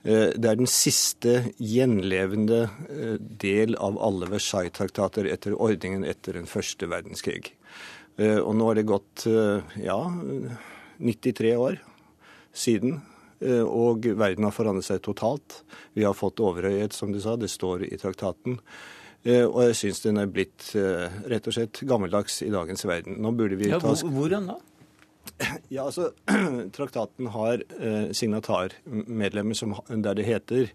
Eh, 0.03 0.33
det 0.33 0.49
er 0.49 0.57
den 0.57 0.71
siste 0.71 1.35
gjenlevende 1.61 2.63
eh, 2.89 3.17
del 3.21 3.77
av 3.77 3.99
alle 4.01 4.31
Versailles-traktater 4.33 5.29
etter 5.29 5.57
ordningen 5.57 6.07
etter 6.09 6.39
den 6.39 6.49
første 6.49 6.89
verdenskrig. 6.89 7.53
Eh, 8.17 8.39
og 8.39 8.55
nå 8.57 8.71
har 8.71 8.81
det 8.81 8.89
gått 8.89 9.27
ja, 9.81 10.01
93 11.01 11.55
år 11.57 11.81
siden, 12.53 13.01
og 13.41 14.05
verden 14.21 14.45
har 14.45 14.53
forandret 14.53 14.85
seg 14.85 14.99
totalt. 15.01 15.63
Vi 15.97 16.03
har 16.05 16.17
fått 16.17 16.43
overhøyhet, 16.45 16.93
som 16.93 17.13
du 17.15 17.21
sa, 17.25 17.39
det 17.41 17.49
står 17.49 17.87
i 17.87 17.97
traktaten. 17.97 18.59
Og 19.25 19.57
jeg 19.65 19.79
syns 19.79 20.03
den 20.05 20.21
er 20.21 20.29
blitt 20.29 20.67
rett 20.75 21.49
og 21.49 21.57
slett 21.57 21.81
gammeldags 21.89 22.43
i 22.45 22.51
dagens 22.53 22.85
verden. 22.85 23.17
Nå 23.23 23.33
burde 23.39 23.57
vi 23.57 23.71
ta... 23.73 23.95
Hvordan 24.13 24.51
da? 24.51 24.59
Ja, 25.71 25.87
altså, 25.87 26.11
Traktaten 26.77 27.31
har 27.35 27.63
eh, 27.79 28.11
signatarmedlemmer 28.17 29.55
som, 29.55 29.77
der 29.89 30.19
det 30.19 30.27
heter 30.27 30.71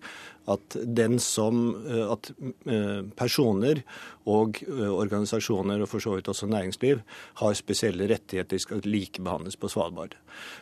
at, 0.48 0.78
som, 1.20 1.62
eh, 1.90 2.12
at 2.12 2.32
eh, 2.70 3.02
personer 3.18 3.82
og 4.26 4.62
eh, 4.68 4.92
organisasjoner, 4.92 5.82
og 5.82 5.90
for 5.90 6.04
så 6.04 6.16
vidt 6.16 6.30
også 6.30 6.50
næringsliv, 6.50 7.02
har 7.42 7.58
spesielle 7.58 8.10
rettigheter 8.10 8.62
skal 8.62 8.86
likebehandles 8.86 9.58
på 9.58 9.68
Svalbard. 9.68 10.16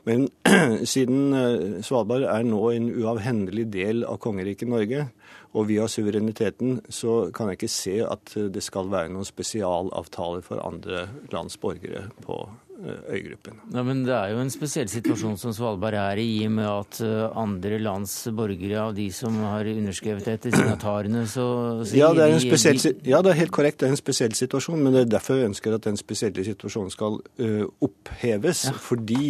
Men 0.06 0.30
siden 0.94 1.84
Svalbard 1.84 2.24
er 2.24 2.48
nå 2.48 2.64
en 2.72 2.90
uavhendelig 2.96 3.70
del 3.74 4.04
av 4.08 4.22
kongeriket 4.24 4.72
Norge, 4.72 5.08
og 5.54 5.68
vi 5.70 5.78
har 5.78 5.92
suvereniteten, 5.92 6.80
så 6.90 7.30
kan 7.36 7.52
jeg 7.52 7.60
ikke 7.60 7.76
se 7.76 8.00
at 8.08 8.34
det 8.34 8.64
skal 8.66 8.90
være 8.90 9.12
noen 9.14 9.28
spesialavtaler 9.28 10.42
for 10.42 10.64
andre 10.66 11.08
lands 11.30 11.60
borgere 11.62 12.08
på 12.26 12.40
Eh, 12.73 12.73
øygruppen. 12.84 13.60
Ja, 13.74 13.84
men 13.84 14.04
Det 14.04 14.14
er 14.14 14.34
jo 14.34 14.42
en 14.44 14.52
spesiell 14.52 14.90
situasjon 14.92 15.38
som 15.40 15.54
Svalbard 15.56 15.96
er 15.96 16.20
i, 16.20 16.28
i 16.42 16.46
og 16.48 16.56
med 16.58 16.68
at 16.68 17.00
eh, 17.06 17.38
andre 17.40 17.80
lands 17.80 18.16
borgere 18.36 18.82
av 18.82 18.96
de 18.98 19.08
som 19.16 19.36
har 19.46 19.68
underskrevet 19.72 20.28
etter 20.36 20.52
signatarene, 20.52 21.26
så 21.30 21.46
så 21.84 21.98
ja, 21.98 22.10
det 22.16 22.26
er 22.26 22.36
en 22.36 22.44
spesiell, 22.44 22.80
ja, 23.08 23.22
det 23.24 23.34
er 23.34 23.40
helt 23.42 23.54
korrekt. 23.56 23.80
Det 23.82 23.88
er 23.88 23.96
en 23.96 24.00
spesiell 24.00 24.36
situasjon. 24.38 24.82
Men 24.84 24.96
det 24.96 25.04
er 25.04 25.14
derfor 25.16 25.40
jeg 25.40 25.52
ønsker 25.52 25.76
at 25.76 25.88
den 25.88 26.00
spesielle 26.00 26.46
situasjonen 26.46 26.94
skal 26.94 27.20
uh, 27.20 27.66
oppheves. 27.84 28.66
Ja. 28.70 28.76
Fordi 28.90 29.28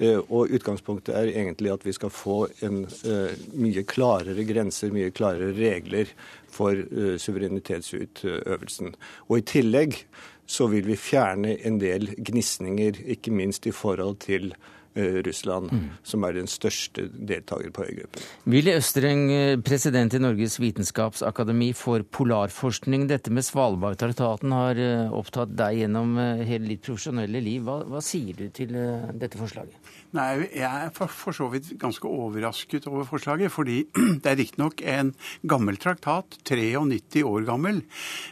uh, 0.00 0.20
Og 0.28 0.54
utgangspunktet 0.56 1.14
er 1.16 1.32
egentlig 1.32 1.72
at 1.72 1.86
vi 1.86 1.94
skal 1.96 2.12
få 2.12 2.38
en 2.66 2.84
uh, 2.86 3.32
mye 3.56 3.84
klarere 3.88 4.46
grenser, 4.48 4.94
mye 4.94 5.12
klarere 5.14 5.52
regler 5.56 6.12
for 6.56 6.78
suverenitetsutøvelsen. 7.20 8.94
Og 9.28 9.42
i 9.42 9.44
tillegg 9.44 9.98
så 10.46 10.70
vil 10.72 10.86
vi 10.86 10.96
fjerne 10.98 11.56
en 11.66 11.80
del 11.82 12.08
gnisninger, 12.16 13.02
ikke 13.16 13.34
minst 13.34 13.66
i 13.66 13.74
forhold 13.74 14.20
til 14.26 14.52
Russland, 14.96 15.68
mm. 15.72 15.88
som 16.08 16.24
er 16.24 16.32
den 16.38 16.46
største 16.48 17.02
deltaker 17.12 17.68
på 17.74 17.84
øygruppen. 17.84 18.22
Willy 18.48 18.72
Østreng, 18.78 19.26
president 19.66 20.14
i 20.16 20.20
Norges 20.22 20.56
vitenskapsakademi 20.56 21.72
for 21.76 22.00
polarforskning. 22.00 23.04
Dette 23.10 23.28
med 23.28 23.44
Svalbardtraktaten 23.44 24.54
har 24.56 24.80
opptatt 25.12 25.52
deg 25.58 25.82
gjennom 25.82 26.16
hele 26.48 26.70
ditt 26.72 26.86
profesjonelle 26.86 27.44
liv. 27.44 27.66
Hva, 27.68 27.82
hva 27.92 28.00
sier 28.00 28.40
du 28.40 28.48
til 28.56 28.72
dette 28.72 29.36
forslaget? 29.36 29.76
Nei, 30.16 30.46
Jeg 30.56 30.64
er 30.64 30.92
for, 30.94 31.34
så 31.34 31.48
vidt 31.52 31.74
ganske 31.80 32.08
overrasket 32.08 32.86
over 32.88 33.04
forslaget. 33.08 33.52
Fordi 33.52 33.82
det 34.22 34.30
er 34.30 34.38
riktignok 34.38 34.80
en 34.80 35.12
gammel 35.48 35.76
traktat, 35.80 36.38
93 36.48 37.24
år 37.26 37.44
gammel. 37.48 37.82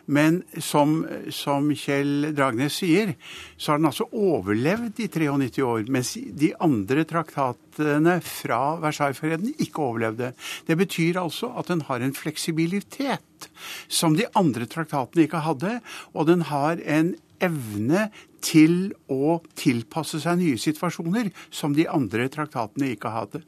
Men 0.06 0.42
som, 0.56 1.02
som, 1.34 1.68
Kjell 1.76 2.30
Dragnes 2.36 2.78
sier, 2.80 3.14
så 3.56 3.74
har 3.74 3.82
den 3.82 3.90
altså 3.90 4.08
overlevd 4.12 5.02
i 5.04 5.10
93 5.12 5.66
år. 5.66 5.84
Mens 5.92 6.14
de 6.16 6.54
andre 6.64 7.04
traktatene 7.10 8.16
fra 8.24 8.62
Versailles-freden 8.80 9.52
ikke 9.58 9.84
overlevde. 9.84 10.32
Det 10.64 10.78
betyr 10.80 11.20
altså 11.20 11.52
at 11.58 11.68
den 11.72 11.84
har 11.90 12.00
en 12.00 12.16
fleksibilitet 12.16 13.50
som 13.92 14.16
de 14.16 14.30
andre 14.38 14.70
traktatene 14.70 15.26
ikke 15.26 15.44
hadde. 15.44 15.78
Og 16.14 16.30
den 16.30 16.48
har 16.48 16.80
en 16.80 17.12
evne 17.44 18.08
til 18.44 18.92
å 19.10 19.38
tilpasse 19.56 20.20
seg 20.22 20.40
nye 20.40 20.60
situasjoner 20.60 21.32
som 21.48 21.74
de 21.76 21.88
andre 21.90 22.28
traktatene 22.32 22.92
ikke 22.94 23.12
hadde. 23.14 23.42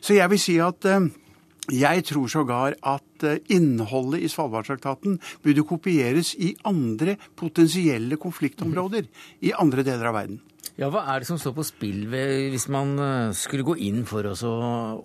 Så 0.00 0.16
jeg 0.16 0.32
vil 0.32 0.42
si 0.42 0.56
at 0.64 0.88
eh, 0.88 1.08
jeg 1.68 2.04
tror 2.08 2.28
sågar 2.32 2.78
at 2.80 3.24
eh, 3.28 3.40
innholdet 3.52 4.24
i 4.24 4.32
Svalbardtraktaten 4.32 5.18
burde 5.44 5.66
kopieres 5.68 6.32
i 6.40 6.54
andre 6.68 7.18
potensielle 7.36 8.16
konfliktområder 8.20 9.10
i 9.44 9.52
andre 9.52 9.84
deler 9.84 10.08
av 10.08 10.16
verden. 10.22 10.40
Ja, 10.78 10.92
Hva 10.94 11.02
er 11.10 11.20
det 11.20 11.26
som 11.26 11.40
står 11.42 11.56
på 11.56 11.64
spill 11.66 12.04
hvis 12.06 12.68
man 12.70 12.92
eh, 13.02 13.32
skulle 13.34 13.66
gå 13.66 13.74
inn 13.82 14.04
for 14.06 14.24
å 14.30 14.34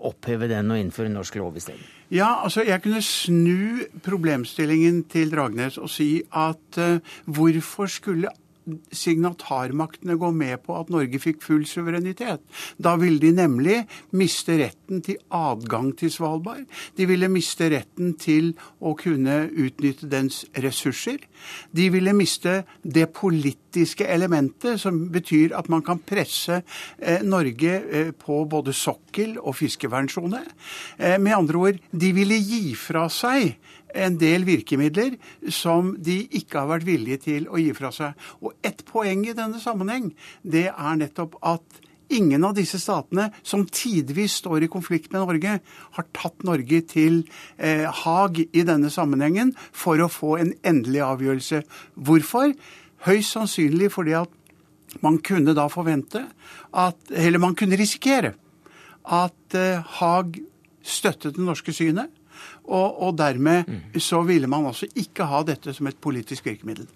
oppheve 0.05 0.45
den 0.51 0.69
og 0.69 0.77
innføre 0.77 1.09
norsk 1.09 1.39
lov 1.41 1.57
isteden? 1.57 1.81
Ja, 2.13 2.43
altså 2.45 2.61
Jeg 2.61 2.83
kunne 2.83 3.01
snu 3.01 3.81
problemstillingen 4.05 5.01
til 5.09 5.33
Dragnes 5.33 5.79
og 5.81 5.89
si 5.89 6.21
at 6.29 6.77
uh, 6.77 7.01
hvorfor 7.25 7.89
skulle 7.89 8.29
signatarmaktene 8.93 10.17
gå 10.19 10.29
med 10.35 10.61
på 10.65 10.77
at 10.79 10.91
Norge 10.93 11.19
fikk 11.21 11.41
full 11.43 11.65
suverenitet. 11.67 12.43
Da 12.77 12.95
ville 12.99 13.21
de 13.21 13.33
nemlig 13.35 13.81
miste 14.15 14.57
retten 14.59 15.03
til 15.05 15.19
adgang 15.33 15.91
til 15.99 16.11
Svalbard. 16.13 16.65
De 16.97 17.07
ville 17.09 17.29
miste 17.31 17.69
retten 17.73 18.13
til 18.19 18.53
å 18.79 18.95
kunne 18.99 19.43
utnytte 19.49 20.09
dens 20.11 20.43
ressurser. 20.63 21.21
De 21.75 21.89
ville 21.93 22.13
miste 22.15 22.61
det 22.83 23.09
politiske 23.15 24.07
elementet, 24.07 24.79
som 24.81 24.99
betyr 25.13 25.55
at 25.57 25.69
man 25.71 25.83
kan 25.85 26.01
presse 26.03 26.61
eh, 26.61 27.23
Norge 27.25 27.73
eh, 27.81 28.11
på 28.15 28.43
både 28.49 28.75
sokkel 28.75 29.37
og 29.41 29.57
fiskevernssone. 29.59 30.43
Eh, 30.97 31.17
med 31.19 31.37
andre 31.37 31.63
ord, 31.67 31.81
de 31.91 32.11
ville 32.15 32.39
gi 32.39 32.75
fra 32.79 33.07
seg 33.11 33.55
en 33.93 34.17
del 34.19 34.45
virkemidler 34.47 35.17
som 35.53 35.93
de 36.01 36.23
ikke 36.39 36.61
har 36.61 36.69
vært 36.71 36.87
villige 36.87 37.21
til 37.29 37.47
å 37.49 37.61
gi 37.61 37.71
fra 37.77 37.91
seg. 37.93 38.19
Og 38.41 38.57
ett 38.65 38.83
poeng 38.89 39.25
i 39.27 39.37
denne 39.37 39.61
sammenheng, 39.61 40.11
det 40.41 40.69
er 40.71 40.99
nettopp 40.99 41.37
at 41.45 41.81
ingen 42.13 42.43
av 42.45 42.55
disse 42.57 42.79
statene 42.81 43.29
som 43.45 43.65
tidvis 43.65 44.39
står 44.41 44.65
i 44.65 44.71
konflikt 44.71 45.11
med 45.13 45.23
Norge, 45.23 45.57
har 45.97 46.07
tatt 46.15 46.45
Norge 46.45 46.81
til 46.89 47.23
eh, 47.57 47.87
Haag 48.03 48.43
i 48.43 48.65
denne 48.67 48.91
sammenhengen 48.93 49.53
for 49.71 50.01
å 50.01 50.11
få 50.11 50.37
en 50.41 50.53
endelig 50.65 51.03
avgjørelse. 51.05 51.63
Hvorfor? 51.95 52.53
Høyst 53.07 53.35
sannsynlig 53.35 53.91
fordi 53.93 54.15
at 54.15 54.31
man 55.03 55.17
kunne 55.25 55.55
da 55.57 55.65
forvente 55.73 56.21
at 56.77 57.09
Eller 57.09 57.41
man 57.41 57.55
kunne 57.57 57.79
risikere 57.79 58.35
at 59.03 59.57
eh, 59.57 59.81
Haag 59.99 60.37
støttet 60.83 61.37
det 61.37 61.43
norske 61.43 61.73
synet 61.75 62.11
og, 62.65 63.01
og 63.07 63.15
dermed 63.19 63.67
mm. 63.67 63.79
så 64.01 64.21
ville 64.27 64.47
man 64.47 64.67
altså 64.69 64.87
ikke 64.95 65.27
ha 65.29 65.43
dette 65.47 65.73
som 65.75 65.89
et 65.89 65.99
politisk 66.01 66.47
virkemiddel. 66.47 66.87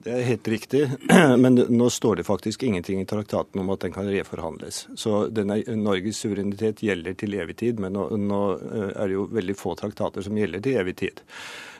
Det 0.00 0.12
er 0.16 0.22
helt 0.24 0.48
riktig, 0.48 0.86
men 1.42 1.60
nå 1.68 1.90
står 1.92 2.20
det 2.20 2.24
faktisk 2.24 2.62
ingenting 2.64 3.02
i 3.02 3.08
traktaten 3.08 3.60
om 3.60 3.72
at 3.74 3.82
den 3.84 3.92
kan 3.92 4.08
reforhandles. 4.08 4.86
Så 4.96 5.26
denne, 5.28 5.58
Norges 5.76 6.22
suverenitet 6.24 6.80
gjelder 6.86 7.18
til 7.20 7.36
evig 7.36 7.58
tid, 7.60 7.82
men 7.84 7.92
nå, 7.96 8.06
nå, 8.16 8.38
eh, 8.56 8.86
er 8.94 9.10
det 9.10 9.18
jo 9.18 9.26
veldig 9.28 9.56
få 9.60 9.74
traktater 9.76 10.24
som 10.24 10.38
gjelder 10.40 10.64
til 10.64 10.80
evig 10.80 10.96
tid. 11.02 11.20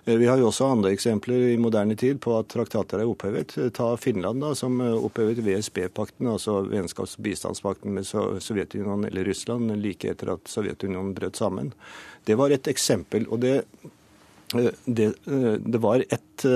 Eh, 0.05 0.17
vi 0.17 0.27
har 0.27 0.39
jo 0.39 0.49
også 0.49 0.69
andre 0.73 0.93
eksempler 0.95 1.51
i 1.53 1.59
moderne 1.61 1.97
tid 1.99 2.21
på 2.25 2.35
at 2.39 2.51
traktater 2.53 3.03
er 3.03 3.11
opphevet. 3.11 3.57
Ta 3.77 3.93
Finland, 4.01 4.43
da, 4.43 4.55
som 4.59 4.81
opphevet 4.81 5.43
VSB-pakten, 5.45 6.29
altså 6.31 6.61
vennskaps- 6.71 7.19
og 7.19 7.27
bistandspakten 7.27 7.95
med 7.97 8.09
Sovjetunionen 8.09 9.11
eller 9.11 9.29
Russland 9.29 9.75
like 9.83 10.11
etter 10.11 10.35
at 10.37 10.49
Sovjetunionen 10.49 11.15
brøt 11.17 11.41
sammen. 11.41 11.73
Det 12.25 12.37
var 12.41 12.51
et 12.51 12.69
eksempel. 12.69 13.27
og 13.29 13.41
det 13.41 13.57
eh, 14.55 14.71
det, 14.85 15.13
eh, 15.27 15.53
det, 15.61 15.79
var 15.79 16.05
ett 16.09 16.47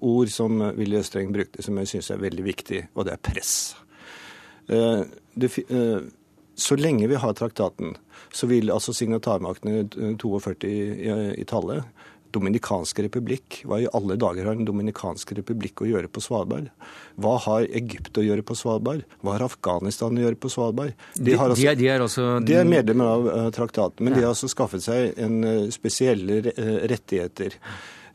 ord 0.00 0.28
som 0.28 0.60
Willy 0.76 0.96
Østreng 0.96 1.32
brukte 1.32 1.62
som 1.62 1.76
jeg 1.78 1.88
syns 1.88 2.10
er 2.10 2.22
veldig 2.22 2.44
viktig, 2.44 2.86
og 2.94 3.04
det 3.04 3.12
er 3.12 3.22
press. 3.32 3.74
Det, 4.66 5.50
så 6.54 6.76
lenge 6.78 7.08
vi 7.10 7.18
har 7.18 7.34
traktaten, 7.34 7.96
så 8.32 8.46
vil 8.46 8.70
altså 8.70 8.94
signatarmaktene 8.94 9.88
42 10.16 10.70
i, 10.70 10.78
i 11.42 11.44
tallet 11.44 11.82
Dominikanske 12.32 13.04
republikk. 13.06 13.62
Hva 13.68 13.80
i 13.82 13.88
alle 13.94 14.16
dager 14.20 14.48
har 14.48 14.58
Den 14.58 14.68
dominikanske 14.68 15.36
republikk 15.38 15.84
å 15.84 15.88
gjøre 15.90 16.10
på 16.12 16.22
Svalbard? 16.24 16.70
Hva 17.20 17.36
har 17.46 17.68
Egypt 17.68 18.18
å 18.18 18.24
gjøre 18.24 18.44
på 18.46 18.56
Svalbard? 18.58 19.06
Hva 19.20 19.36
har 19.36 19.46
Afghanistan 19.46 20.16
å 20.16 20.24
gjøre 20.26 20.40
på 20.40 20.52
Svalbard? 20.52 20.94
De, 21.14 21.36
altså, 21.36 21.60
de, 21.60 21.68
er, 21.70 21.80
de 21.80 21.88
er, 21.92 22.04
også 22.04 22.28
De 22.46 22.58
er 22.58 22.68
medlemmer 22.68 23.10
av 23.14 23.26
uh, 23.28 23.48
traktaten, 23.54 24.04
men 24.04 24.14
ja. 24.14 24.18
de 24.18 24.26
har 24.26 24.34
altså 24.34 24.50
skaffet 24.52 24.84
seg 24.84 25.18
en 25.20 25.42
uh, 25.44 25.66
spesielle 25.74 26.42
uh, 26.52 26.78
rettigheter. 26.90 27.58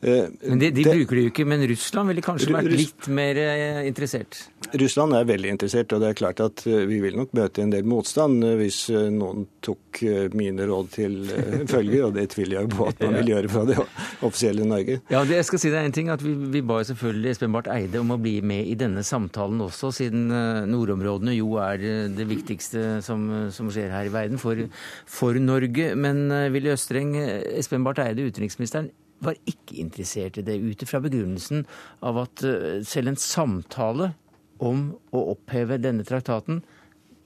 Eh, 0.00 0.28
men 0.42 0.58
De, 0.58 0.70
de 0.70 0.84
det, 0.84 0.92
bruker 0.94 1.16
det 1.16 1.22
jo 1.24 1.30
ikke, 1.32 1.44
men 1.48 1.64
Russland 1.66 2.12
ville 2.12 2.22
kanskje 2.22 2.52
vært 2.54 2.70
litt 2.70 3.08
mer 3.10 3.38
eh, 3.42 3.80
interessert? 3.88 4.44
Russland 4.78 5.16
er 5.16 5.26
veldig 5.26 5.50
interessert, 5.56 5.92
og 5.94 6.02
det 6.04 6.12
er 6.12 6.18
klart 6.18 6.42
at 6.44 6.62
eh, 6.70 6.84
vi 6.86 7.00
vil 7.02 7.16
nok 7.18 7.34
møte 7.34 7.64
en 7.64 7.72
del 7.72 7.88
motstand 7.88 8.44
hvis 8.60 8.84
noen 9.14 9.48
tok 9.64 10.02
mine 10.38 10.66
råd 10.68 10.90
til 10.94 11.16
følge, 11.72 12.02
og 12.06 12.14
det 12.14 12.28
tviler 12.34 12.60
jeg 12.60 12.70
på 12.76 12.86
at 12.92 13.02
man 13.02 13.16
vil 13.18 13.32
gjøre 13.32 13.50
fra 13.50 13.64
det 13.66 13.78
offisielle 13.80 14.68
Norge. 14.68 15.00
Ja, 15.10 15.24
det, 15.26 15.40
jeg 15.40 15.48
skal 15.48 15.62
si 15.64 15.72
deg 15.74 15.88
en 15.88 15.96
ting, 15.96 16.12
at 16.14 16.22
Vi, 16.22 16.34
vi 16.52 16.62
ba 16.66 16.78
selvfølgelig 16.86 17.34
Espen 17.34 17.54
Barth 17.54 17.72
Eide 17.74 18.02
om 18.02 18.14
å 18.14 18.20
bli 18.22 18.36
med 18.44 18.70
i 18.70 18.76
denne 18.78 19.02
samtalen 19.06 19.58
også, 19.66 19.90
siden 19.96 20.28
nordområdene 20.70 21.34
jo 21.38 21.56
er 21.62 21.82
det 22.14 22.28
viktigste 22.28 23.00
som, 23.04 23.26
som 23.54 23.70
skjer 23.72 23.90
her 23.94 24.06
i 24.06 24.14
verden 24.14 24.38
for, 24.38 24.62
for 25.08 25.38
Norge. 25.42 25.90
Men 25.98 26.28
Willy 26.54 26.70
Østreng, 26.74 27.16
Espen 27.58 27.86
Barth 27.86 28.04
Eide, 28.04 28.26
utenriksministeren, 28.28 28.92
var 29.24 29.38
ikke 29.48 29.78
interessert 29.82 30.38
i 30.38 30.46
det, 30.46 30.58
ut 30.58 30.82
ifra 30.84 31.00
begrunnelsen 31.02 31.66
av 32.06 32.22
at 32.24 32.44
eh, 32.46 32.80
selv 32.86 33.12
en 33.12 33.20
samtale 33.20 34.12
om 34.58 34.90
å 35.14 35.24
oppheve 35.34 35.78
denne 35.82 36.06
traktaten, 36.06 36.62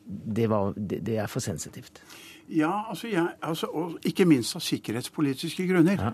det, 0.05 0.49
var, 0.53 0.75
det, 0.77 1.01
det 1.07 1.17
er 1.23 1.31
for 1.31 1.45
sensitivt. 1.45 2.03
Ja, 2.53 2.87
altså, 2.91 3.09
ja, 3.09 3.27
altså, 3.41 3.67
og 3.67 3.99
ikke 4.05 4.27
minst 4.29 4.57
av 4.59 4.65
sikkerhetspolitiske 4.65 5.65
grunner. 5.69 6.01
Ja. 6.01 6.11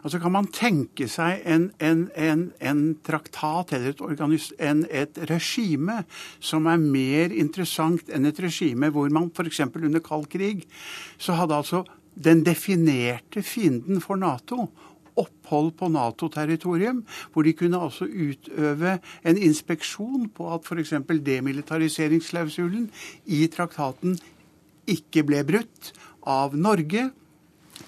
Altså 0.00 0.20
Kan 0.22 0.32
man 0.32 0.48
tenke 0.54 1.08
seg 1.10 1.42
en, 1.44 1.66
en, 1.82 2.06
en, 2.16 2.44
en 2.60 2.82
traktat 3.04 3.74
eller 3.76 3.92
et, 3.92 4.86
et, 4.88 5.20
regime 5.28 6.02
som 6.40 6.68
er 6.70 6.80
mer 6.80 7.34
interessant 7.34 8.08
enn 8.08 8.30
et 8.30 8.40
regime 8.40 8.88
hvor 8.94 9.10
man 9.12 9.28
f.eks. 9.34 9.60
under 9.66 10.00
kald 10.00 10.30
krig 10.32 10.64
så 11.18 11.36
hadde 11.36 11.60
altså 11.60 11.82
den 12.14 12.44
definerte 12.44 13.42
fienden 13.42 14.00
for 14.04 14.20
Nato 14.20 14.70
opphold 15.18 15.74
på 15.78 15.88
Nato-territorium, 15.92 17.02
hvor 17.32 17.46
de 17.46 17.54
kunne 17.56 17.80
altså 17.80 18.06
utøve 18.06 18.98
en 19.24 19.38
inspeksjon 19.38 20.28
på 20.34 20.48
at 20.54 20.66
f.eks. 20.66 20.94
demilitariseringsklausulen 21.26 22.88
i 23.26 23.46
traktaten 23.52 24.16
ikke 24.90 25.24
ble 25.26 25.42
brutt 25.46 25.92
av 26.28 26.56
Norge, 26.56 27.10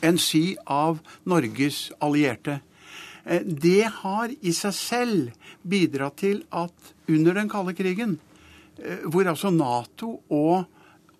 enn 0.04 0.18
si 0.20 0.54
av 0.66 1.00
Norges 1.30 1.88
allierte. 2.02 2.60
Eh, 3.24 3.42
det 3.44 3.88
har 4.02 4.32
i 4.40 4.52
seg 4.52 4.76
selv 4.76 5.50
bidratt 5.62 6.20
til 6.22 6.42
at 6.52 6.94
under 7.08 7.36
den 7.40 7.50
kalde 7.52 7.74
krigen, 7.76 8.18
eh, 8.78 9.06
hvor 9.08 9.28
altså 9.28 9.50
Nato 9.50 10.20
og 10.28 10.66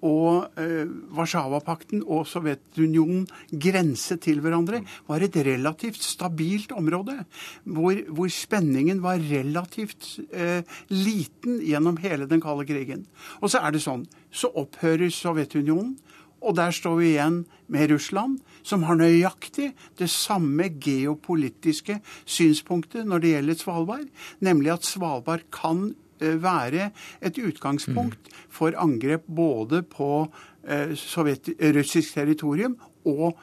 og 0.04 0.60
eh, 0.60 0.84
Warszawapakten 1.16 2.02
og 2.04 2.26
Sovjetunionen 2.28 3.24
grenset 3.50 4.22
til 4.26 4.42
hverandre, 4.44 4.82
var 5.08 5.24
et 5.24 5.36
relativt 5.46 6.02
stabilt 6.04 6.74
område. 6.76 7.22
Hvor, 7.64 7.96
hvor 8.12 8.32
spenningen 8.32 9.02
var 9.04 9.22
relativt 9.22 10.18
eh, 10.30 10.60
liten 10.92 11.60
gjennom 11.64 11.98
hele 12.04 12.28
den 12.30 12.42
kalde 12.44 12.68
krigen. 12.68 13.06
Og 13.40 13.52
så 13.52 13.64
er 13.64 13.74
det 13.74 13.84
sånn. 13.84 14.04
Så 14.34 14.52
opphører 14.52 15.12
Sovjetunionen. 15.14 15.96
Og 16.44 16.52
der 16.58 16.74
står 16.76 16.98
vi 16.98 17.06
igjen 17.14 17.38
med 17.72 17.88
Russland, 17.88 18.40
som 18.60 18.82
har 18.84 18.98
nøyaktig 19.00 19.70
det 19.96 20.10
samme 20.12 20.66
geopolitiske 20.76 21.96
synspunktet 22.28 23.08
når 23.08 23.22
det 23.22 23.30
gjelder 23.30 23.60
Svalbard, 23.60 24.10
nemlig 24.44 24.74
at 24.74 24.84
Svalbard 24.84 25.46
kan 25.54 25.94
være 26.20 26.90
et 27.22 27.38
utgangspunkt 27.38 28.30
for 28.48 28.74
angrep 28.78 29.26
både 29.36 29.82
på 29.82 30.26
eh, 30.68 30.94
sovjet, 30.98 31.54
russisk 31.76 32.14
territorium 32.14 32.76
og 33.04 33.38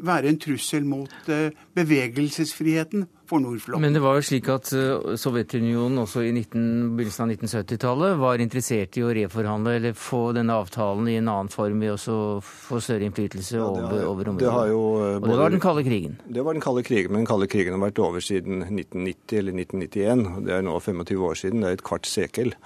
være 0.00 0.30
en 0.32 0.38
trussel 0.40 0.86
mot 0.88 1.32
eh, 1.32 1.50
bevegelsesfriheten 1.76 3.06
for 3.32 3.40
Nordflåten. 3.40 3.80
Men 3.80 3.94
det 3.96 4.02
var 4.04 4.18
jo 4.18 4.24
slik 4.26 4.48
at 4.52 4.70
eh, 4.76 5.14
Sovjetunionen 5.20 6.02
også 6.02 6.24
i 6.26 6.32
19, 6.34 6.96
begynnelsen 6.96 7.24
av 7.24 7.32
1970-tallet 7.34 8.18
var 8.20 8.42
interessert 8.44 8.98
i 9.00 9.04
å 9.06 9.12
reforhandle 9.16 9.76
eller 9.78 9.96
få 9.96 10.22
denne 10.36 10.56
avtalen 10.58 11.08
i 11.08 11.16
en 11.20 11.30
annen 11.32 11.52
form 11.52 11.80
ved 11.82 11.94
å 11.94 12.18
få 12.44 12.80
større 12.82 13.08
innflytelse 13.08 13.56
ja, 13.56 13.66
over, 13.66 13.88
har, 13.88 14.06
over 14.10 14.32
området. 14.34 14.52
Det 14.52 14.74
jo, 14.74 14.84
uh, 15.00 15.16
og 15.16 15.28
det 15.30 15.40
var 15.42 15.56
den 15.56 15.64
kalde 15.64 15.86
krigen? 15.86 16.16
Det 16.28 16.46
var 16.46 16.58
den 16.58 16.64
kalde 16.64 16.84
krigen, 16.86 17.14
men 17.14 17.24
den 17.24 17.30
kalde 17.30 17.50
krigen 17.52 17.76
har 17.76 17.84
vært 17.86 18.02
over 18.04 18.24
siden 18.24 18.66
1990 18.68 19.40
eller 19.40 19.60
1991. 19.64 20.24
Det 20.48 20.56
er 20.58 20.66
nå 20.68 20.78
25 20.78 21.26
år 21.30 21.42
siden, 21.42 21.64
det 21.64 21.70
er 21.70 21.80
et 21.80 21.86
kvart 21.88 22.08
sekel. 22.10 22.56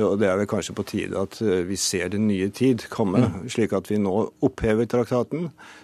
Og 0.00 0.16
det 0.20 0.28
er 0.30 0.40
vel 0.40 0.50
kanskje 0.50 0.76
på 0.76 0.86
tide 0.90 1.20
at 1.20 1.40
vi 1.40 1.78
ser 1.80 2.12
den 2.12 2.28
nye 2.30 2.50
tid 2.54 2.84
komme, 2.92 3.24
mm. 3.26 3.50
slik 3.52 3.74
at 3.76 3.90
vi 3.90 3.98
nå 4.00 4.16
opphever 4.46 4.88
traktaten 4.90 5.48
Eh, 5.50 5.79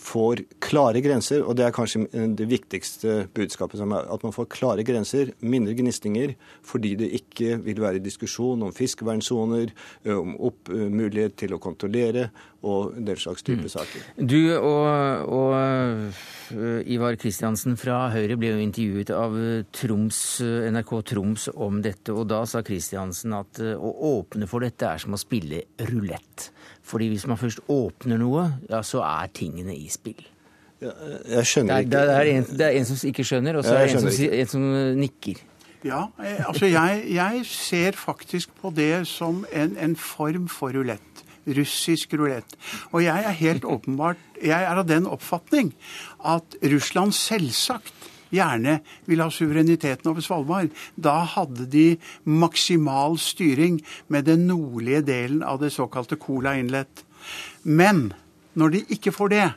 får 0.00 0.40
klare 0.62 1.02
grenser, 1.04 1.42
og 1.44 1.56
det 1.58 1.66
er 1.66 1.74
kanskje 1.74 2.06
det 2.36 2.46
viktigste 2.48 3.26
budskapet, 3.36 3.80
som 3.80 3.92
er 3.92 4.06
at 4.08 4.22
man 4.24 4.32
får 4.32 4.48
klare 4.52 4.84
grenser, 4.86 5.34
mindre 5.40 5.74
gnisninger, 5.76 6.34
fordi 6.64 6.94
det 7.00 7.10
ikke 7.20 7.58
vil 7.64 7.82
være 7.82 8.02
diskusjon 8.02 8.62
om 8.64 8.72
fiskevernsoner, 8.72 9.72
eh, 10.04 10.16
om 10.16 10.36
opp, 10.40 10.70
eh, 10.72 10.88
mulighet 10.88 11.36
til 11.36 11.54
å 11.54 11.60
kontrollere 11.60 12.30
og 12.62 12.96
den 12.96 13.16
slags 13.16 13.42
type 13.42 13.64
mm. 13.64 13.72
saker. 13.72 14.08
Du 14.16 14.52
og, 14.56 15.28
og 15.32 16.88
Ivar 16.92 17.16
Kristiansen 17.20 17.78
fra 17.80 18.10
Høyre 18.12 18.36
ble 18.40 18.52
jo 18.52 18.64
intervjuet 18.64 19.12
av 19.16 19.36
Troms, 19.72 20.18
NRK 20.44 20.92
Troms 21.12 21.48
om 21.54 21.80
dette, 21.84 22.12
og 22.12 22.28
da 22.28 22.42
sa 22.48 22.60
Kristiansen 22.66 23.36
at 23.38 23.62
å 23.64 23.94
åpne 24.12 24.48
for 24.50 24.66
dette 24.66 24.88
er 24.88 25.00
som 25.00 25.16
å 25.16 25.20
spille 25.20 25.64
rulett. 25.88 26.50
Fordi 26.90 27.08
hvis 27.12 27.26
man 27.30 27.38
først 27.38 27.62
åpner 27.70 28.18
noe, 28.18 28.46
ja, 28.70 28.82
så 28.86 29.04
er 29.06 29.30
tingene 29.34 29.76
i 29.76 29.86
spill. 29.92 30.18
Ja, 30.80 30.90
jeg 31.36 31.46
skjønner 31.46 31.84
ikke. 31.84 31.92
Det 31.92 32.00
er, 32.00 32.08
det, 32.08 32.16
er 32.16 32.32
en, 32.32 32.48
det 32.58 32.66
er, 32.66 32.76
en, 32.80 32.88
som 32.88 33.08
ikke 33.10 33.26
skjønner, 33.28 33.58
og 33.60 33.66
så 33.66 33.76
er 33.76 33.86
det 33.86 33.94
en 33.94 34.06
som, 34.06 34.26
en 34.40 34.50
som, 34.54 34.66
nikker. 34.98 35.42
Ja, 35.84 36.00
eh, 36.20 36.40
altså 36.48 36.68
jeg, 36.68 37.04
jeg, 37.14 37.42
ser 37.48 37.96
faktisk 37.96 38.52
på 38.60 38.72
det 38.76 39.06
som 39.08 39.44
en, 39.52 39.76
en 39.80 39.96
form 39.96 40.48
for 40.48 40.74
rulett. 40.76 41.24
Russisk 41.46 42.12
rulett. 42.20 42.56
Og 42.92 43.04
jeg 43.04 43.24
er 43.26 43.32
helt 43.38 43.64
åpenbart 43.64 44.18
Jeg 44.44 44.60
er 44.60 44.76
av 44.76 44.84
den 44.88 45.06
oppfatning 45.08 45.72
at 46.24 46.56
Russland 46.72 47.14
selvsagt 47.16 47.99
gjerne 48.34 48.78
vil 49.08 49.22
ha 49.22 49.28
suvereniteten 49.32 50.10
over 50.10 50.24
Svalbard. 50.24 50.74
Da 50.96 51.20
hadde 51.36 51.66
de 51.70 51.86
maksimal 52.24 53.18
styring 53.20 53.80
med 54.08 54.28
den 54.30 54.46
nordlige 54.50 55.02
delen 55.06 55.42
av 55.46 55.60
det 55.62 55.72
såkalte 55.74 56.18
Cola 56.20 56.56
Inlet. 56.58 57.04
Men 57.62 58.10
når 58.58 58.76
de 58.76 58.84
ikke 58.96 59.14
får 59.14 59.34
det, 59.34 59.48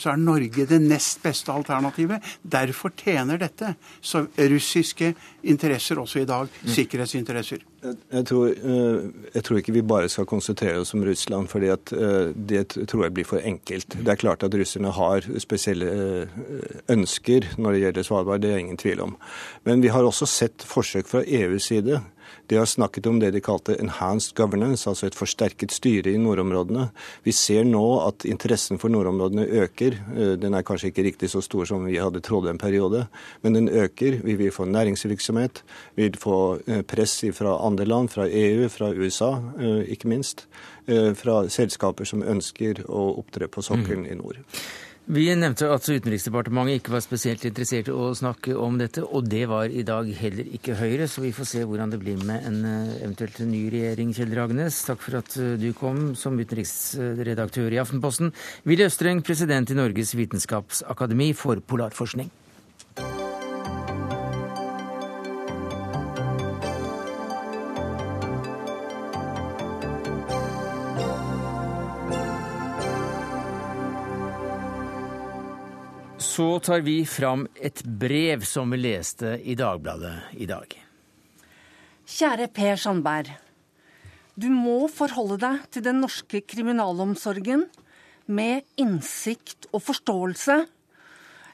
så 0.00 0.14
er 0.14 0.20
Norge 0.20 0.64
det 0.68 0.80
nest 0.82 1.20
beste 1.22 1.52
alternativet. 1.52 2.24
Derfor 2.42 2.94
tjener 2.96 3.40
dette 3.40 3.74
så 4.00 4.24
russiske 4.38 5.12
interesser 5.42 6.00
også 6.00 6.22
i 6.22 6.28
dag. 6.28 6.48
Mm. 6.48 6.72
Sikkerhetsinteresser. 6.76 7.66
Jeg 7.82 8.26
tror, 8.28 8.48
eh, 8.48 9.10
jeg 9.34 9.44
tror, 9.44 9.58
ikke 9.60 9.72
vi 9.72 9.82
bare 9.82 10.08
skal 10.12 10.28
konsentrere 10.28 10.80
oss 10.80 10.92
om 10.94 11.04
Russland, 11.04 11.48
for 11.48 11.64
eh, 11.64 12.32
det 12.34 12.64
tror 12.88 13.04
jeg 13.06 13.14
blir 13.16 13.28
for 13.28 13.40
enkelt. 13.40 13.96
Det 13.96 14.08
er 14.08 14.20
klart 14.20 14.44
at 14.44 14.54
russerne 14.54 14.92
har 14.92 15.28
spesielle 15.40 15.88
eh, 15.88 16.28
ønsker 16.92 17.48
når 17.56 17.72
det 17.72 17.84
gjelder 17.84 18.08
Svalbard, 18.08 18.42
det 18.44 18.52
er 18.52 18.64
ingen 18.64 18.80
tvil 18.80 19.00
om. 19.00 19.16
Men 19.64 19.80
vi 19.80 19.92
har 19.92 20.04
også 20.04 20.28
sett 20.28 20.64
forsøk 20.66 21.08
fra 21.08 21.24
EUs 21.24 21.70
side 21.72 22.02
de 22.50 22.56
har 22.56 22.66
snakket 22.66 23.06
om 23.06 23.20
det 23.20 23.30
de 23.30 23.40
kalte 23.40 23.76
'enhanced 23.76 24.34
governance', 24.34 24.88
altså 24.88 25.06
et 25.06 25.14
forsterket 25.14 25.72
styre 25.72 26.10
i 26.10 26.18
nordområdene. 26.18 26.90
Vi 27.24 27.32
ser 27.32 27.64
nå 27.64 28.06
at 28.06 28.24
interessen 28.24 28.78
for 28.78 28.88
nordområdene 28.88 29.46
øker. 29.46 29.92
Eh, 30.16 30.36
den 30.36 30.54
er 30.54 30.62
kanskje 30.62 30.90
ikke 30.90 31.04
riktig 31.04 31.30
så 31.30 31.40
stor 31.40 31.64
som 31.64 31.86
vi 31.86 31.96
hadde 31.96 32.20
trodd 32.20 32.48
en 32.48 32.58
periode, 32.58 33.06
men 33.42 33.54
den 33.54 33.68
øker. 33.68 34.22
Vi 34.24 34.34
vil 34.34 34.50
få 34.50 34.64
næringsvirksomhet, 34.64 35.62
vi 35.96 36.02
vil 36.02 36.18
få 36.18 36.60
eh, 36.66 36.82
press 36.82 37.24
fra 37.32 37.66
andre 37.66 37.84
land, 37.84 38.08
fra 38.08 38.26
EU, 38.26 38.68
fra 38.68 38.92
USA 38.92 39.40
eh, 39.60 39.92
ikke 39.92 40.08
minst, 40.08 40.46
fra 41.14 41.44
selskaper 41.48 42.04
som 42.04 42.22
ønsker 42.22 42.80
å 42.88 43.18
opptre 43.20 43.46
på 43.46 43.62
sokkelen 43.62 44.08
mm. 44.08 44.10
i 44.10 44.14
nord. 44.18 44.40
Vi 45.08 45.22
nevnte 45.32 45.64
at 45.72 45.86
Utenriksdepartementet 45.88 46.82
ikke 46.82 46.92
var 46.92 47.00
spesielt 47.02 47.44
interessert 47.48 47.88
i 47.88 47.94
å 47.94 48.10
snakke 48.14 48.52
om 48.60 48.76
dette, 48.78 49.00
og 49.00 49.30
det 49.32 49.46
var 49.48 49.72
i 49.72 49.82
dag 49.86 50.10
heller 50.20 50.50
ikke 50.58 50.76
Høyre, 50.76 51.08
så 51.08 51.24
vi 51.24 51.32
får 51.34 51.48
se 51.48 51.62
hvordan 51.64 51.94
det 51.94 52.02
blir 52.02 52.20
med 52.28 52.44
en 52.46 52.58
eh, 52.68 52.92
eventuelt 53.00 53.40
ny 53.48 53.64
regjering, 53.72 54.12
Kjell 54.14 54.34
Dragnes. 54.36 54.82
Takk 54.86 55.00
for 55.02 55.18
at 55.22 55.38
eh, 55.40 55.56
du 55.58 55.70
kom 55.74 56.12
som 56.20 56.36
utenriksredaktør 56.38 57.72
i 57.72 57.80
Aftenposten. 57.80 58.34
Willy 58.68 58.86
Østreng, 58.86 59.24
president 59.26 59.72
i 59.72 59.78
Norges 59.80 60.12
vitenskapsakademi 60.20 61.32
for 61.34 61.64
polarforskning. 61.64 62.28
Så 76.30 76.60
tar 76.62 76.80
vi 76.86 77.02
fram 77.06 77.48
et 77.54 77.82
brev 77.82 78.44
som 78.46 78.70
vi 78.70 78.78
leste 78.78 79.34
i 79.42 79.56
Dagbladet 79.58 80.36
i 80.38 80.46
dag. 80.46 80.74
Kjære 82.06 82.46
Per 82.54 82.78
Sandberg. 82.78 83.32
Du 84.38 84.46
må 84.54 84.86
forholde 84.94 85.40
deg 85.42 85.64
til 85.74 85.84
den 85.88 85.98
norske 86.04 86.42
kriminalomsorgen 86.46 87.64
med 88.30 88.62
innsikt 88.78 89.66
og 89.74 89.82
forståelse. 89.88 90.60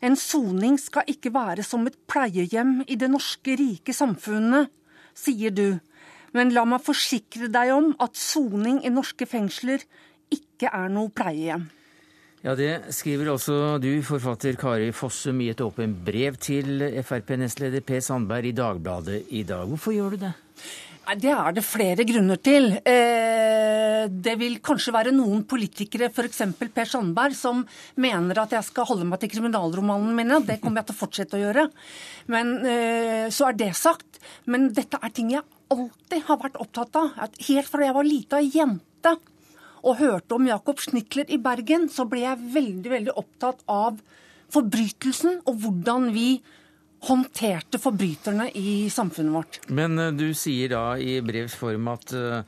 En 0.05 0.19
soning 0.21 0.77
skal 0.81 1.09
ikke 1.09 1.33
være 1.33 1.65
som 1.65 1.89
et 1.89 1.97
pleiehjem 2.11 2.83
i 2.85 2.99
det 3.01 3.09
norske 3.09 3.57
rike 3.57 3.97
samfunnet, 3.97 4.69
sier 5.17 5.57
du. 5.57 5.81
Men 6.37 6.53
la 6.53 6.67
meg 6.69 6.85
forsikre 6.85 7.49
deg 7.49 7.73
om 7.73 7.95
at 8.05 8.21
soning 8.21 8.83
i 8.85 8.93
norske 8.93 9.25
fengsler 9.25 9.81
ikke 10.37 10.69
er 10.69 10.93
noe 10.93 11.09
pleiehjem. 11.17 11.71
Ja, 12.47 12.53
Det 12.55 12.95
skriver 12.95 13.33
også 13.33 13.55
du, 13.83 13.89
forfatter 14.07 14.55
Kari 14.55 14.93
Fossum, 14.95 15.41
i 15.43 15.49
et 15.51 15.59
åpent 15.65 15.97
brev 16.07 16.37
til 16.39 16.79
Frp-nestleder 17.03 17.83
Per 17.83 17.99
Sandberg 17.99 18.47
i 18.47 18.53
Dagbladet 18.55 19.33
i 19.35 19.41
dag. 19.43 19.67
Hvorfor 19.67 19.97
gjør 19.97 20.15
du 20.15 20.21
det? 20.29 20.31
Det 21.19 21.33
er 21.35 21.57
det 21.57 21.65
flere 21.67 22.07
grunner 22.07 22.39
til. 22.39 22.71
Eh, 22.87 24.07
det 24.07 24.37
vil 24.39 24.61
kanskje 24.63 24.95
være 24.95 25.17
noen 25.17 25.43
politikere, 25.51 26.13
f.eks. 26.15 26.45
Per 26.71 26.87
Sandberg, 26.87 27.35
som 27.35 27.67
mener 27.99 28.39
at 28.45 28.55
jeg 28.55 28.71
skal 28.71 28.87
holde 28.93 29.11
meg 29.11 29.25
til 29.25 29.35
kriminalromanene 29.35 30.15
mine. 30.15 30.43
Det 30.47 30.61
kommer 30.63 30.85
jeg 30.85 30.93
til 30.93 31.01
å 31.01 31.03
fortsette 31.03 31.41
å 31.41 31.45
gjøre. 31.49 31.69
Men 32.31 32.59
eh, 32.63 33.27
så 33.27 33.51
er 33.51 33.59
det 33.59 33.75
sagt. 33.75 34.23
Men 34.47 34.71
dette 34.71 35.03
er 35.03 35.11
ting 35.11 35.35
jeg 35.35 35.43
alltid 35.75 36.29
har 36.31 36.45
vært 36.47 36.63
opptatt 36.63 37.03
av. 37.03 37.25
Helt 37.43 37.75
fra 37.75 37.91
jeg 37.91 37.99
var 37.99 38.07
lita 38.07 38.47
jente 38.47 39.19
og 39.85 39.99
hørte 40.01 40.37
om 40.37 40.47
Jakob 40.49 40.81
Schnickler 40.83 41.29
i 41.33 41.41
Bergen, 41.43 41.89
så 41.93 42.07
ble 42.09 42.25
jeg 42.25 42.53
veldig, 42.55 42.93
veldig 42.93 43.17
opptatt 43.21 43.65
av 43.71 43.99
forbrytelsen 44.55 45.43
og 45.45 45.59
hvordan 45.63 46.11
vi 46.15 46.29
håndterte 47.07 47.79
forbryterne 47.81 48.49
i 48.57 48.89
samfunnet 48.93 49.35
vårt. 49.35 49.61
Men 49.69 49.99
uh, 50.01 50.11
du 50.15 50.31
sier 50.37 50.73
da 50.73 50.97
i 50.99 51.21
brevs 51.25 51.55
form 51.59 51.91
at, 51.93 52.15
uh, 52.17 52.41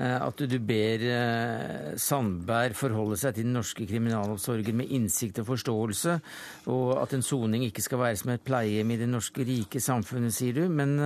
at 0.00 0.42
du 0.50 0.56
ber 0.66 1.04
uh, 1.06 1.94
Sandberg 2.00 2.76
forholde 2.76 3.18
seg 3.20 3.36
til 3.36 3.46
den 3.46 3.56
norske 3.56 3.86
kriminalomsorgen 3.88 4.82
med 4.82 4.92
innsikt 4.98 5.40
og 5.44 5.48
forståelse, 5.54 6.18
og 6.74 6.92
at 7.00 7.16
en 7.16 7.24
soning 7.24 7.64
ikke 7.68 7.86
skal 7.86 8.02
være 8.02 8.20
som 8.20 8.34
et 8.34 8.44
pleiehjem 8.44 8.92
i 8.96 9.00
det 9.04 9.10
norske 9.10 9.46
rike 9.46 9.80
samfunnet, 9.80 10.34
sier 10.36 10.58
du. 10.58 10.66
Men, 10.68 10.98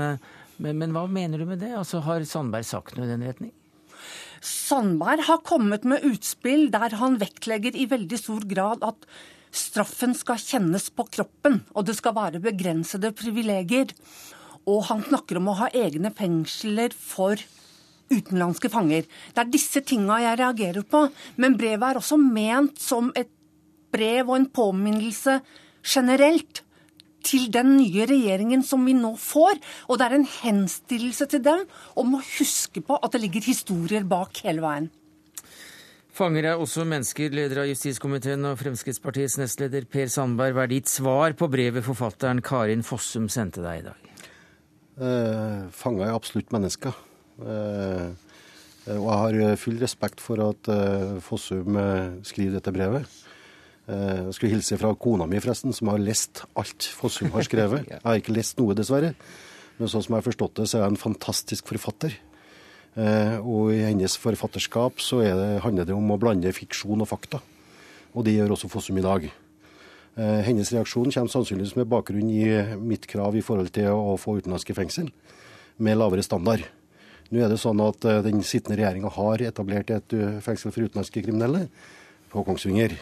men, 0.59 0.83
men 0.83 0.97
hva 0.97 1.07
mener 1.13 1.39
du 1.39 1.49
med 1.51 1.63
det? 1.63 1.75
Altså, 1.79 2.03
har 2.09 2.27
Sandberg 2.27 2.67
sagt 2.67 2.99
noe 2.99 3.07
i 3.07 3.13
den 3.13 3.27
retning? 3.29 3.53
Sandberg 4.45 5.25
har 5.27 5.43
kommet 5.47 5.85
med 5.89 6.05
utspill 6.07 6.69
der 6.75 6.97
han 7.01 7.19
vektlegger 7.21 7.77
i 7.77 7.89
veldig 7.91 8.21
stor 8.21 8.47
grad 8.49 8.85
at 8.87 9.09
straffen 9.55 10.15
skal 10.17 10.41
kjennes 10.41 10.91
på 10.93 11.07
kroppen, 11.09 11.63
og 11.75 11.89
det 11.89 11.97
skal 11.99 12.17
være 12.17 12.43
begrensede 12.45 13.15
privilegier. 13.17 13.95
Og 14.69 14.85
han 14.91 15.03
snakker 15.07 15.41
om 15.41 15.49
å 15.49 15.57
ha 15.63 15.71
egne 15.73 16.13
fengsler 16.15 16.93
for 16.93 17.41
utenlandske 18.13 18.71
fanger. 18.73 19.09
Det 19.35 19.43
er 19.43 19.53
disse 19.53 19.83
tinga 19.85 20.21
jeg 20.23 20.41
reagerer 20.41 20.85
på. 20.89 21.07
Men 21.41 21.57
brevet 21.61 21.91
er 21.91 22.01
også 22.01 22.19
ment 22.21 22.81
som 22.81 23.13
et 23.17 23.31
brev 23.93 24.29
og 24.29 24.37
en 24.37 24.51
påminnelse 24.53 25.39
generelt 25.89 26.63
til 27.25 27.49
den 27.55 27.75
nye 27.77 28.07
regjeringen 28.09 28.63
som 28.67 28.85
vi 28.87 28.95
nå 28.97 29.15
får. 29.21 29.59
Og 29.89 29.99
det 29.99 30.07
er 30.07 30.17
en 30.19 30.29
henstillelse 30.29 31.29
til 31.33 31.43
dem 31.45 31.65
om 31.99 32.17
å 32.19 32.23
huske 32.39 32.83
på 32.85 32.99
at 32.99 33.15
det 33.15 33.23
ligger 33.25 33.49
historier 33.49 34.07
bak 34.09 34.43
hele 34.47 34.65
veien. 34.65 34.91
Fanger 36.19 36.49
er 36.51 36.59
også 36.59 36.83
mennesker, 36.89 37.31
leder 37.31 37.61
av 37.63 37.69
justiskomiteen 37.71 38.43
og 38.49 38.57
Fremskrittspartiets 38.59 39.37
nestleder 39.39 39.85
Per 39.87 40.09
Sandberg. 40.11 40.57
Hva 40.57 40.65
er 40.67 40.73
ditt 40.73 40.91
svar 40.91 41.37
på 41.39 41.47
brevet 41.53 41.87
forfatteren 41.87 42.43
Karin 42.43 42.83
Fossum 42.87 43.29
sendte 43.31 43.63
deg 43.63 43.85
i 43.85 43.87
dag? 43.87 44.09
Eh, 44.99 45.69
fanger 45.71 46.09
er 46.09 46.17
absolutt 46.17 46.51
mennesker. 46.55 46.97
Og 47.39 49.05
jeg 49.05 49.21
har 49.21 49.61
full 49.63 49.79
respekt 49.79 50.19
for 50.25 50.43
at 50.43 50.71
Fossum 51.23 51.79
skriver 52.27 52.59
dette 52.59 52.75
brevet. 52.75 53.19
Jeg 53.89 54.35
skulle 54.37 54.53
hilse 54.53 54.77
fra 54.77 54.91
kona 55.01 55.25
mi, 55.25 55.39
forresten, 55.41 55.73
som 55.73 55.89
har 55.89 56.03
lest 56.03 56.43
alt 56.61 56.85
Fossum 56.93 57.31
har 57.33 57.47
skrevet. 57.47 57.87
Jeg 57.95 58.03
har 58.05 58.21
ikke 58.21 58.35
lest 58.37 58.59
noe, 58.61 58.77
dessverre. 58.77 59.15
Men 59.79 59.89
sånn 59.89 60.03
som 60.05 60.13
jeg 60.13 60.19
har 60.19 60.27
forstått 60.27 60.59
det, 60.59 60.65
så 60.67 60.77
er 60.77 60.83
jeg 60.83 60.93
en 60.93 60.99
fantastisk 60.99 61.69
forfatter. 61.71 62.17
Og 63.47 63.71
i 63.71 63.85
hennes 63.85 64.17
forfatterskap 64.19 64.99
så 65.01 65.21
det, 65.23 65.61
handler 65.63 65.87
det 65.87 65.95
om 65.95 66.11
å 66.11 66.19
blande 66.19 66.51
fiksjon 66.53 67.05
og 67.05 67.09
fakta. 67.09 67.39
Og 68.19 68.27
det 68.27 68.35
gjør 68.35 68.57
også 68.57 68.69
Fossum 68.73 68.99
i 68.99 69.05
dag. 69.07 69.29
Eh, 70.19 70.41
hennes 70.43 70.71
reaksjon 70.75 71.13
kommer 71.15 71.31
sannsynligvis 71.31 71.77
med 71.79 71.91
bakgrunn 71.91 72.31
i 72.33 72.47
mitt 72.83 73.07
krav 73.07 73.37
i 73.39 73.45
forhold 73.45 73.71
til 73.77 73.93
å 73.95 74.17
få 74.19 74.39
utenlandske 74.41 74.75
fengsel 74.75 75.13
med 75.79 75.99
lavere 76.01 76.25
standard. 76.27 76.65
Nå 77.31 77.45
er 77.45 77.53
det 77.53 77.61
sånn 77.63 77.79
at 77.85 78.03
eh, 78.09 78.23
Den 78.27 78.43
sittende 78.43 78.81
regjeringa 78.81 79.13
har 79.15 79.45
etablert 79.47 79.93
et 79.95 80.17
eh, 80.17 80.41
fengsel 80.43 80.75
for 80.75 80.89
utenlandske 80.89 81.23
kriminelle 81.23 81.69
på 82.33 82.43
Kongsvinger. 82.49 82.97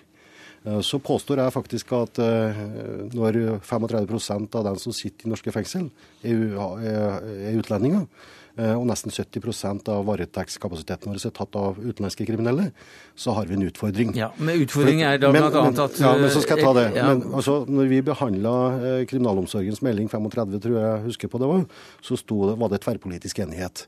Så 0.83 0.99
påstår 0.99 1.39
jeg 1.39 1.55
faktisk 1.55 1.93
at 1.95 2.19
når 2.19 3.37
35% 3.63 4.57
av 4.59 4.65
dem 4.67 4.79
som 4.83 4.95
sitter 4.97 5.29
i 5.29 5.31
norske 5.31 5.53
fengsel, 5.55 5.85
er 6.27 7.55
utlendinger, 7.55 8.09
Eh, 8.57 8.73
og 8.73 8.87
nesten 8.89 9.13
70% 9.13 9.91
av 9.93 10.07
varetektskapasiteten 10.09 11.13
vår 11.13 11.21
er 11.29 11.33
tatt 11.37 11.57
av 11.61 11.77
utenlandske 11.77 12.25
kriminelle, 12.25 12.71
så 13.13 13.35
har 13.37 13.51
vi 13.51 13.59
en 13.59 13.67
utfordring. 13.67 14.15
Ja, 14.17 14.31
Men 14.39 14.63
utfordringen 14.65 15.05
er 15.05 15.21
da 15.21 15.29
bl.a. 15.35 15.51
at 15.51 16.01
Ja, 16.01 16.15
men 16.17 16.33
så 16.33 16.41
skal 16.41 16.63
jeg 16.63 16.65
ta 16.65 16.73
det. 16.79 16.87
Ja. 16.97 17.11
Men 17.11 17.35
altså, 17.37 17.59
når 17.69 17.91
vi 17.93 18.01
behandla 18.07 18.55
eh, 18.79 19.05
kriminalomsorgens 19.11 19.83
melding 19.85 20.09
35, 20.09 20.57
tror 20.65 20.79
jeg 20.81 21.05
husker 21.11 21.33
på 21.33 21.43
det 21.43 21.53
var, 21.53 21.67
så 22.01 22.17
det, 22.17 22.57
var 22.63 22.73
det 22.73 22.81
tverrpolitisk 22.87 23.45
enighet. 23.45 23.85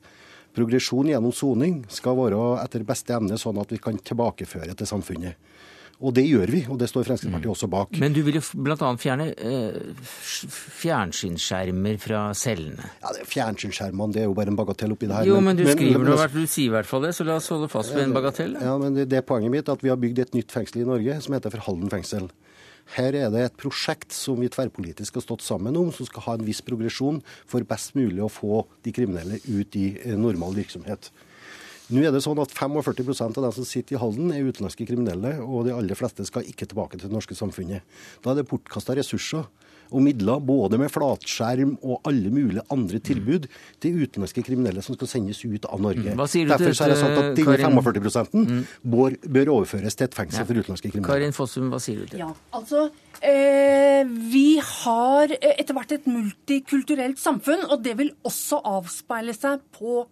Progresjon 0.58 1.08
gjennom 1.14 1.32
soning 1.32 1.80
skal 1.92 2.18
være 2.18 2.42
etter 2.60 2.84
beste 2.84 3.16
evne, 3.16 3.40
sånn 3.40 3.60
at 3.62 3.72
vi 3.72 3.80
kan 3.80 3.96
tilbakeføre 3.96 4.76
til 4.76 4.90
samfunnet. 4.90 5.40
Og 5.98 6.12
det 6.14 6.22
gjør 6.28 6.50
vi, 6.54 6.60
og 6.70 6.76
det 6.78 6.86
står 6.92 7.08
Fremskrittspartiet 7.08 7.50
også 7.50 7.66
bak. 7.70 7.96
Men 7.98 8.14
du 8.14 8.20
vil 8.22 8.36
jo 8.38 8.42
bl.a. 8.62 8.90
fjerne 9.02 9.32
eh, 9.34 10.04
fjernsynsskjermer 10.78 11.98
fra 11.98 12.20
cellene? 12.38 12.90
Ja, 13.02 13.10
det 13.16 13.26
Fjernsynsskjermene 13.26 14.14
det 14.14 14.22
er 14.22 14.28
jo 14.28 14.36
bare 14.38 14.52
en 14.54 14.58
bagatell 14.60 14.94
oppi 14.94 15.08
det 15.10 15.16
her. 15.16 15.26
Jo, 15.26 15.40
men, 15.42 15.50
men 15.50 15.58
du 15.58 15.64
skriver 15.66 15.98
men, 15.98 16.12
men, 16.14 16.36
du 16.36 16.46
sier 16.46 16.68
i 16.68 16.74
hvert 16.76 16.86
fall 16.86 17.02
det, 17.08 17.16
så 17.18 17.26
la 17.26 17.40
oss 17.40 17.50
holde 17.50 17.70
fast 17.72 17.96
ved 17.96 18.06
en 18.06 18.14
bagatell. 18.14 18.54
Ja, 18.62 18.76
men 18.78 18.94
det, 18.94 19.08
det 19.10 19.18
er 19.18 19.26
poenget 19.26 19.50
mitt 19.56 19.72
at 19.74 19.82
vi 19.82 19.90
har 19.90 19.98
bygd 19.98 20.22
et 20.22 20.38
nytt 20.38 20.54
fengsel 20.54 20.84
i 20.84 20.86
Norge 20.86 21.18
som 21.24 21.34
heter 21.34 21.56
for 21.56 21.66
Halden 21.66 21.90
fengsel. 21.90 22.30
Her 22.94 23.16
er 23.18 23.32
det 23.34 23.42
et 23.44 23.56
prosjekt 23.58 24.14
som 24.16 24.38
vi 24.40 24.48
tverrpolitisk 24.52 25.18
har 25.18 25.24
stått 25.26 25.44
sammen 25.44 25.76
om, 25.76 25.90
som 25.92 26.06
skal 26.08 26.24
ha 26.24 26.36
en 26.38 26.46
viss 26.46 26.62
progresjon 26.64 27.18
for 27.42 27.66
best 27.68 27.98
mulig 27.98 28.22
å 28.24 28.30
få 28.32 28.62
de 28.86 28.94
kriminelle 28.94 29.42
ut 29.50 29.76
i 29.76 29.90
eh, 29.98 30.14
normal 30.16 30.54
virksomhet. 30.56 31.10
Nå 31.88 32.02
er 32.04 32.12
det 32.12 32.20
sånn 32.24 32.40
at 32.42 32.52
45% 32.52 33.38
av 33.40 33.46
de 33.46 33.52
som 33.56 33.64
sitter 33.64 33.96
i 33.96 34.00
Halden, 34.02 34.32
er 34.34 34.44
utenlandske 34.44 34.84
kriminelle, 34.88 35.38
og 35.40 35.64
de 35.68 35.72
aller 35.72 35.96
fleste 35.96 36.26
skal 36.28 36.44
ikke 36.48 36.68
tilbake 36.68 36.98
til 36.98 37.08
det 37.08 37.16
norske 37.16 37.36
samfunnet. 37.38 37.96
Da 38.24 38.34
er 38.34 38.42
det 38.42 38.48
bortkasta 38.50 38.96
ressurser 38.98 39.48
og 39.88 40.02
midler, 40.04 40.40
både 40.44 40.76
med 40.80 40.90
flatskjerm 40.92 41.76
og 41.80 42.04
alle 42.08 42.28
mulige 42.32 42.64
andre 42.74 43.00
tilbud 43.00 43.48
til 43.80 44.02
utenlandske 44.02 44.44
kriminelle 44.44 44.84
som 44.84 44.98
skal 44.98 45.10
sendes 45.14 45.40
ut 45.46 45.64
av 45.64 45.80
Norge. 45.80 46.12
Hva 46.18 46.28
sier 46.28 46.44
du 46.44 46.52
Derfor 46.52 46.74
har 46.84 46.92
jeg 46.92 47.00
sagt 47.00 47.22
at 47.22 47.40
denne 47.40 47.56
45 47.80 48.28
mm. 48.34 48.62
bør, 48.84 49.16
bør, 49.24 49.52
overføres 49.56 49.96
til 49.96 50.08
et 50.10 50.16
fengsel 50.18 50.42
ja. 50.42 50.46
for 50.50 50.60
utenlandske 50.60 50.92
kriminelle. 50.92 51.08
Karin 51.08 51.36
Fossum, 51.36 51.72
hva 51.72 51.80
sier 51.82 52.02
du 52.02 52.08
til 52.08 52.18
det? 52.18 52.24
Ja, 52.26 52.32
altså... 52.58 52.88
Eh, 53.18 54.04
vi 54.30 54.60
har 54.62 55.32
etter 55.34 55.74
hvert 55.74 55.90
et 55.96 56.04
multikulturelt 56.06 57.18
samfunn, 57.18 57.64
og 57.66 57.80
det 57.82 57.96
vil 57.98 58.12
også 58.28 58.60
avspeile 58.76 59.34
seg 59.34 59.64
på 59.74 60.04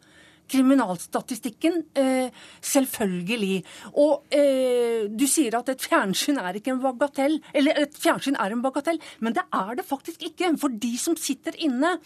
kriminalstatistikken. 0.51 1.83
Eh, 1.97 2.31
selvfølgelig. 2.61 3.61
Og 4.03 4.27
eh, 4.35 5.07
du 5.11 5.27
sier 5.31 5.59
at 5.59 5.71
et 5.73 5.83
fjernsyn 5.83 6.41
er 6.43 6.59
ikke 6.59 6.75
en 6.75 6.83
bagatell. 6.83 7.39
Eller 7.57 7.83
et 7.83 7.97
fjernsyn 7.97 8.39
er 8.41 8.55
en 8.55 8.65
bagatell, 8.65 9.01
men 9.21 9.37
det 9.37 9.47
er 9.55 9.77
det 9.79 9.87
faktisk 9.89 10.25
ikke. 10.31 10.55
For 10.61 10.73
de 10.73 10.95
som 11.01 11.19
sitter 11.21 11.57
inne, 11.67 11.97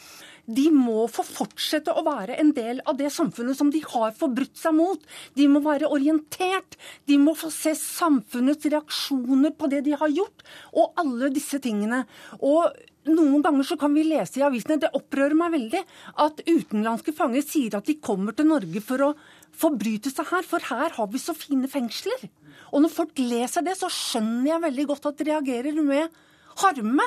de 0.50 0.66
må 0.74 1.04
få 1.10 1.24
fortsette 1.26 1.94
å 1.94 2.04
være 2.06 2.38
en 2.40 2.52
del 2.56 2.80
av 2.88 2.98
det 2.98 3.12
samfunnet 3.14 3.58
som 3.58 3.70
de 3.72 3.82
har 3.86 4.14
forbrutt 4.18 4.58
seg 4.58 4.74
mot. 4.76 5.02
De 5.38 5.46
må 5.50 5.62
være 5.64 5.90
orientert. 5.90 6.78
De 7.06 7.18
må 7.20 7.36
få 7.38 7.52
se 7.54 7.76
samfunnets 7.78 8.70
reaksjoner 8.70 9.54
på 9.56 9.70
det 9.70 9.84
de 9.86 9.96
har 10.00 10.10
gjort, 10.14 10.46
og 10.74 11.00
alle 11.00 11.30
disse 11.34 11.60
tingene. 11.62 12.04
Og 12.40 12.70
noen 13.08 13.40
ganger 13.44 13.64
så 13.64 13.76
kan 13.80 13.94
vi 13.96 14.04
lese 14.04 14.40
i 14.40 14.44
avisene, 14.44 14.80
det 14.82 14.92
opprører 14.96 15.36
meg 15.38 15.54
veldig, 15.54 15.82
at 16.24 16.42
utenlandske 16.44 17.14
fanger 17.16 17.44
sier 17.46 17.78
at 17.78 17.88
de 17.88 17.96
kommer 18.02 18.36
til 18.36 18.50
Norge 18.50 18.82
for 18.84 19.06
å 19.06 19.14
forbryte 19.56 20.12
seg 20.12 20.28
her, 20.28 20.46
for 20.46 20.68
her 20.68 20.96
har 20.98 21.08
vi 21.12 21.22
så 21.22 21.34
fine 21.36 21.70
fengsler. 21.70 22.28
Og 22.70 22.84
når 22.84 22.92
folk 22.92 23.22
leser 23.22 23.64
det, 23.66 23.78
så 23.80 23.88
skjønner 23.92 24.52
jeg 24.52 24.64
veldig 24.66 24.86
godt 24.92 25.10
at 25.10 25.20
de 25.20 25.30
reagerer 25.30 25.80
med 25.80 26.20
harme. 26.60 27.06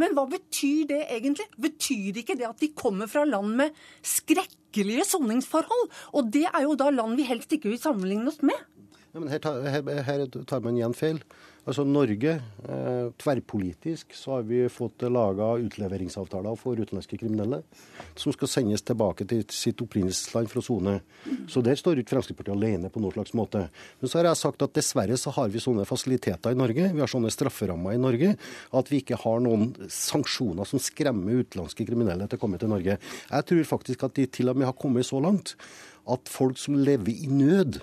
Men 0.00 0.14
hva 0.16 0.24
betyr 0.30 0.86
det 0.92 1.00
egentlig? 1.10 1.48
Betyr 1.60 2.22
ikke 2.22 2.36
det 2.38 2.48
at 2.48 2.62
de 2.62 2.70
kommer 2.76 3.10
fra 3.10 3.24
land 3.28 3.56
med 3.58 3.78
skrekkelige 4.06 5.08
soningsforhold? 5.10 5.88
Og 6.16 6.30
det 6.32 6.46
er 6.48 6.66
jo 6.66 6.76
da 6.78 6.90
land 6.94 7.18
vi 7.18 7.26
helst 7.28 7.52
ikke 7.52 7.72
vil 7.72 7.82
sammenligne 7.82 8.30
oss 8.30 8.42
med. 8.46 8.68
Ja, 9.12 9.20
men 9.20 9.28
her 9.28 9.42
tar, 9.44 9.58
her, 9.68 9.88
her 10.06 10.26
tar 10.48 10.62
man 10.64 10.78
igjen 10.78 10.96
feil. 10.96 11.20
Altså 11.62 11.84
Norge, 11.86 12.32
eh, 12.66 13.10
tverrpolitisk, 13.22 14.14
så 14.18 14.32
har 14.34 14.42
vi 14.42 14.64
fått 14.68 15.04
laga 15.06 15.52
utleveringsavtaler 15.62 16.56
for 16.58 16.74
utenlandske 16.74 17.20
kriminelle 17.20 17.60
som 18.18 18.34
skal 18.34 18.50
sendes 18.50 18.82
tilbake 18.82 19.22
til 19.30 19.44
sitt 19.54 19.78
opprinnelsesland 19.84 20.50
for 20.50 20.58
å 20.58 20.64
sone. 20.66 20.94
Så 21.46 21.62
der 21.62 21.78
står 21.78 22.00
ikke 22.02 22.16
Fremskrittspartiet 22.16 22.56
alene 22.56 22.90
på 22.90 22.98
noen 22.98 23.14
slags 23.14 23.36
måte. 23.38 23.62
Men 24.00 24.10
så 24.10 24.18
har 24.18 24.32
jeg 24.32 24.40
sagt 24.42 24.66
at 24.66 24.74
dessverre 24.74 25.14
så 25.14 25.30
har 25.36 25.54
vi 25.54 25.62
sånne 25.62 25.86
fasiliteter 25.86 26.50
i 26.50 26.58
Norge, 26.58 26.90
vi 26.90 27.04
har 27.04 27.12
sånne 27.14 27.30
strafferammer 27.30 27.94
i 27.94 28.02
Norge, 28.02 28.34
at 28.72 28.90
vi 28.90 28.98
ikke 29.04 29.20
har 29.22 29.38
noen 29.46 29.70
sanksjoner 29.86 30.66
som 30.66 30.82
skremmer 30.82 31.44
utenlandske 31.44 31.86
kriminelle 31.86 32.26
til 32.26 32.40
å 32.40 32.42
komme 32.42 32.58
til 32.58 32.74
Norge. 32.74 32.98
Jeg 33.30 33.48
tror 33.52 33.70
faktisk 33.76 34.02
at 34.02 34.18
de 34.18 34.26
til 34.26 34.50
og 34.50 34.58
med 34.58 34.66
har 34.66 34.74
kommet 34.74 35.06
så 35.06 35.22
langt 35.22 35.54
at 36.10 36.26
folk 36.26 36.58
som 36.58 36.74
lever 36.74 37.14
i 37.14 37.30
nød, 37.30 37.78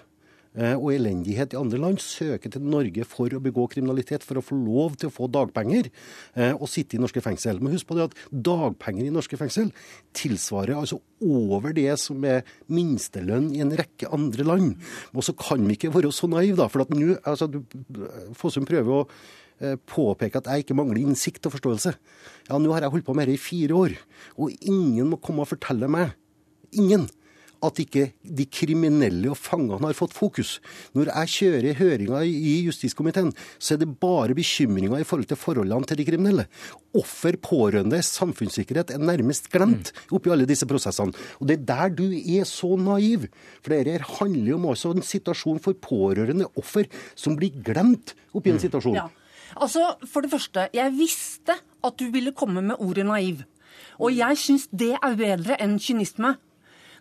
og 0.57 0.89
elendighet 0.95 1.53
i 1.53 1.59
andre 1.59 1.79
land, 1.81 1.99
søker 2.01 2.51
til 2.51 2.63
Norge 2.65 3.05
for 3.07 3.31
å 3.31 3.41
begå 3.43 3.67
kriminalitet, 3.71 4.25
for 4.25 4.39
å 4.39 4.43
få 4.43 4.57
lov 4.57 4.97
til 4.99 5.09
å 5.09 5.13
få 5.13 5.29
dagpenger 5.31 5.89
eh, 5.89 6.55
og 6.55 6.67
sitte 6.71 6.97
i 6.97 7.01
norske 7.01 7.21
fengsel. 7.23 7.61
Men 7.61 7.75
husk 7.75 7.89
på 7.89 7.97
det 7.97 8.09
at 8.09 8.17
dagpenger 8.31 9.05
i 9.05 9.13
norske 9.13 9.37
fengsel 9.39 9.69
tilsvarer 10.17 10.79
altså 10.79 10.99
over 11.21 11.75
det 11.75 11.91
som 12.01 12.23
er 12.27 12.47
minstelønn 12.71 13.51
i 13.55 13.61
en 13.63 13.75
rekke 13.77 14.09
andre 14.15 14.47
land. 14.47 14.71
Og 15.13 15.25
så 15.27 15.35
kan 15.37 15.65
vi 15.67 15.77
ikke 15.77 15.93
være 15.93 16.13
så 16.15 16.29
naive, 16.31 16.57
da. 16.59 16.69
For 16.71 16.85
at 16.85 16.95
nå 16.95 17.19
altså, 17.27 17.49
Fossum 18.39 18.67
prøver 18.69 18.95
å 18.95 19.03
eh, 19.05 19.77
påpeke 19.77 20.41
at 20.41 20.49
jeg 20.49 20.65
ikke 20.65 20.79
mangler 20.79 21.03
innsikt 21.03 21.45
og 21.45 21.55
forståelse. 21.57 21.93
Ja, 22.49 22.57
nå 22.57 22.73
har 22.73 22.87
jeg 22.87 22.95
holdt 22.95 23.07
på 23.07 23.15
med 23.17 23.29
dette 23.29 23.37
i 23.37 23.43
fire 23.43 23.77
år, 23.85 23.95
og 24.41 24.65
ingen 24.65 25.13
må 25.13 25.21
komme 25.21 25.45
og 25.45 25.53
fortelle 25.53 25.91
meg 25.91 26.17
ingen 26.75 27.07
at 27.66 27.80
ikke 27.82 28.10
de 28.24 28.45
kriminelle 28.49 29.32
og 29.32 29.38
fangene 29.39 29.82
har 29.84 29.97
fått 29.97 30.16
fokus. 30.16 30.57
Når 30.95 31.12
jeg 31.12 31.34
kjører 31.36 31.78
høringa 31.80 32.22
i 32.26 32.55
justiskomiteen, 32.66 33.32
så 33.60 33.76
er 33.76 33.82
det 33.84 33.91
bare 34.01 34.38
bekymringer 34.38 35.01
i 35.01 35.07
forhold 35.07 35.30
til 35.30 35.39
forholdene 35.39 35.89
til 35.89 35.99
de 35.99 36.07
kriminelle. 36.07 36.47
Offer, 36.97 37.38
pårørende, 37.43 38.01
samfunnssikkerhet 38.05 38.93
er 38.95 39.03
nærmest 39.03 39.51
glemt 39.53 39.93
oppi 40.16 40.34
alle 40.34 40.47
disse 40.49 40.68
prosessene. 40.70 41.16
Og 41.39 41.49
det 41.49 41.60
er 41.60 41.68
der 41.70 41.95
du 41.99 42.07
er 42.10 42.47
så 42.49 42.74
naiv. 42.80 43.28
For 43.62 43.76
dette 43.76 43.99
handler 44.20 44.53
jo 44.53 44.60
om 44.60 44.70
også 44.74 44.95
en 44.95 45.05
situasjon 45.05 45.62
for 45.64 45.78
pårørende 45.78 46.49
offer 46.60 46.89
som 47.20 47.38
blir 47.39 47.55
glemt 47.66 48.16
oppi 48.34 48.53
en 48.53 48.60
mm. 48.60 48.66
situasjon. 48.68 48.99
Ja. 48.99 49.10
Altså, 49.57 49.95
For 50.05 50.22
det 50.22 50.32
første, 50.32 50.68
jeg 50.74 50.93
visste 50.93 51.55
at 51.84 51.95
du 51.99 52.10
ville 52.14 52.32
komme 52.32 52.62
med 52.62 52.80
ordet 52.80 53.05
naiv. 53.05 53.43
Og 53.99 54.16
jeg 54.16 54.38
syns 54.39 54.68
det 54.72 54.95
er 54.95 55.18
bedre 55.20 55.57
enn 55.62 55.80
kynisme. 55.82 56.36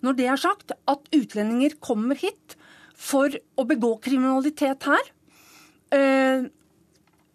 Når 0.04 0.18
det 0.18 0.28
er 0.30 0.40
sagt, 0.40 0.74
at 0.88 1.10
utlendinger 1.14 1.76
kommer 1.82 2.18
hit 2.18 2.56
for 2.98 3.32
å 3.58 3.66
begå 3.68 3.94
kriminalitet 4.02 4.86
her, 4.88 5.10
eh, 5.94 6.48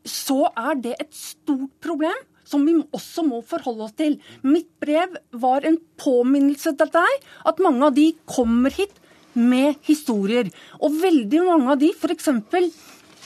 så 0.04 0.40
er 0.52 0.80
det 0.84 0.96
et 1.00 1.14
stort 1.16 1.72
problem 1.84 2.20
som 2.48 2.66
vi 2.68 2.76
også 2.94 3.24
må 3.26 3.40
forholde 3.48 3.88
oss 3.88 3.96
til. 3.98 4.18
Mitt 4.44 4.68
brev 4.84 5.16
var 5.32 5.66
en 5.66 5.80
påminnelse 6.02 6.76
til 6.80 6.92
deg 6.92 7.30
at 7.50 7.62
mange 7.64 7.88
av 7.88 7.96
de 7.96 8.10
kommer 8.30 8.74
hit 8.76 9.00
med 9.34 9.80
historier. 9.88 10.52
Og 10.84 11.00
veldig 11.02 11.46
mange 11.48 11.72
av 11.74 11.80
de, 11.82 11.90
f.eks. 11.96 12.30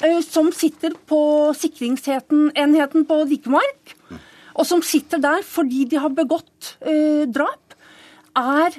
Eh, 0.05 0.19
som 0.21 0.51
sitter 0.53 0.93
på 1.09 1.19
sikringsenheten 1.57 3.07
på 3.09 3.21
Dikemark, 3.31 3.95
og 4.57 4.65
som 4.65 4.83
sitter 4.85 5.21
der 5.21 5.43
fordi 5.45 5.85
de 5.89 5.99
har 6.01 6.13
begått 6.13 6.75
eh, 6.81 7.25
drap, 7.29 7.75
er 8.37 8.77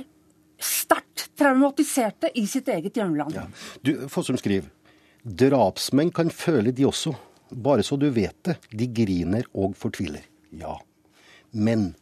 sterkt 0.58 1.28
traumatiserte 1.38 2.30
i 2.34 2.46
sitt 2.50 2.68
eget 2.68 2.98
hjemland. 2.98 3.34
Ja. 3.34 3.46
Du, 3.82 3.94
Fossum 4.10 4.38
skriver 4.40 4.68
drapsmenn 5.22 6.12
kan 6.14 6.30
føle 6.32 6.72
de 6.72 6.86
også, 6.88 7.12
bare 7.50 7.84
så 7.84 7.98
du 8.00 8.08
vet 8.14 8.36
det. 8.46 8.56
De 8.70 8.88
griner 8.92 9.46
og 9.54 9.76
fortviler. 9.78 10.24
Ja. 10.56 10.78
Men 11.52 11.92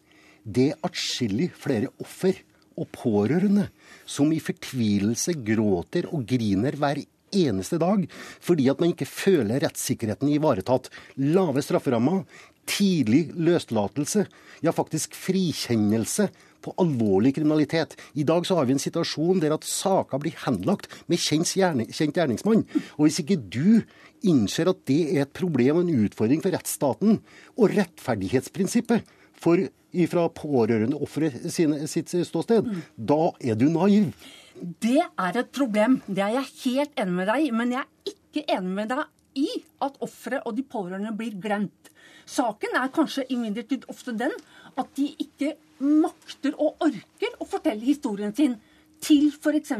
det 0.47 0.71
er 0.73 0.87
atskillig 0.87 1.51
flere 1.59 1.91
offer 2.03 2.39
og 2.77 2.91
pårørende 2.93 3.69
som 4.07 4.33
i 4.35 4.41
fortvilelse 4.43 5.35
gråter 5.47 6.09
og 6.13 6.27
griner 6.29 6.77
hver 6.79 7.01
eneste 7.37 7.79
dag 7.83 8.05
fordi 8.45 8.69
at 8.71 8.83
man 8.83 8.93
ikke 8.93 9.09
føler 9.09 9.63
rettssikkerheten 9.65 10.31
ivaretatt. 10.35 10.91
Lave 11.19 11.65
strafferammer, 11.65 12.25
tidlig 12.67 13.31
løslatelse, 13.35 14.27
ja 14.63 14.75
faktisk 14.75 15.17
frikjennelse 15.19 16.29
på 16.67 16.75
alvorlig 16.83 17.35
kriminalitet. 17.39 17.97
I 18.19 18.27
dag 18.27 18.47
så 18.47 18.59
har 18.59 18.69
vi 18.69 18.77
en 18.77 18.83
situasjon 18.83 19.41
der 19.43 19.55
at 19.57 19.67
saker 19.67 20.23
blir 20.23 20.37
henlagt 20.45 20.91
med 21.11 21.23
kjent, 21.23 21.55
gjerningsmann. 21.57 22.67
Og 22.99 23.07
hvis 23.07 23.23
ikke 23.23 23.39
du 23.41 23.83
innser 24.27 24.71
at 24.73 24.83
det 24.89 25.01
er 25.15 25.25
et 25.27 25.35
problem 25.37 25.81
og 25.81 25.87
en 25.87 26.07
utfordring 26.07 26.43
for 26.45 26.55
rettsstaten 26.55 27.21
og 27.57 27.75
rettferdighetsprinsippet 27.77 29.07
for, 29.37 29.63
fra 30.11 30.27
pårørende 30.35 30.99
ofre 31.01 31.31
sitt 31.53 32.15
ståsted, 32.29 32.67
mm. 32.67 32.83
da 32.97 33.23
er 33.41 33.59
du 33.59 33.69
naiv. 33.73 34.11
Det 34.57 35.03
er 35.05 35.37
et 35.37 35.53
problem. 35.53 36.01
Det 36.07 36.23
er 36.25 36.39
jeg 36.39 36.55
helt 36.65 37.03
enig 37.03 37.19
med 37.19 37.31
deg 37.31 37.45
i. 37.45 37.53
Men 37.53 37.75
jeg 37.77 37.85
er 37.85 38.15
ikke 38.15 38.47
enig 38.57 38.79
med 38.79 38.93
deg 38.93 39.05
i 39.37 39.49
at 39.85 39.99
offeret 40.05 40.47
og 40.49 40.57
de 40.57 40.65
pårørende 40.65 41.13
blir 41.17 41.37
glemt. 41.41 41.93
Saken 42.27 42.75
er 42.75 42.91
kanskje 42.95 43.27
imidlertid 43.31 43.85
ofte 43.93 44.15
den 44.17 44.33
at 44.77 44.91
de 44.99 45.11
ikke 45.23 45.55
makter 45.83 46.57
og 46.57 46.81
orker 46.85 47.37
å 47.41 47.49
fortelle 47.49 47.85
historien 47.85 48.35
sin 48.37 48.57
til 49.03 49.29
f.eks. 49.33 49.73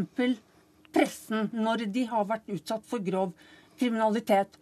pressen 0.93 1.51
når 1.53 1.87
de 1.93 2.07
har 2.11 2.29
vært 2.29 2.51
utsatt 2.53 2.85
for 2.89 3.05
grov 3.05 3.33
kriminalitet. 3.81 4.57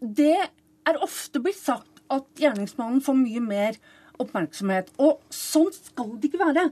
Det 0.00 0.36
er 0.38 1.02
ofte 1.02 1.42
blitt 1.42 1.60
sagt 1.60 2.02
at 2.12 2.26
gjerningsmannen 2.38 3.02
får 3.04 3.16
mye 3.18 3.42
mer 3.42 3.78
oppmerksomhet. 4.22 4.92
Og 5.02 5.22
sånn 5.32 5.72
skal 5.74 6.14
det 6.18 6.30
ikke 6.30 6.42
være. 6.42 6.68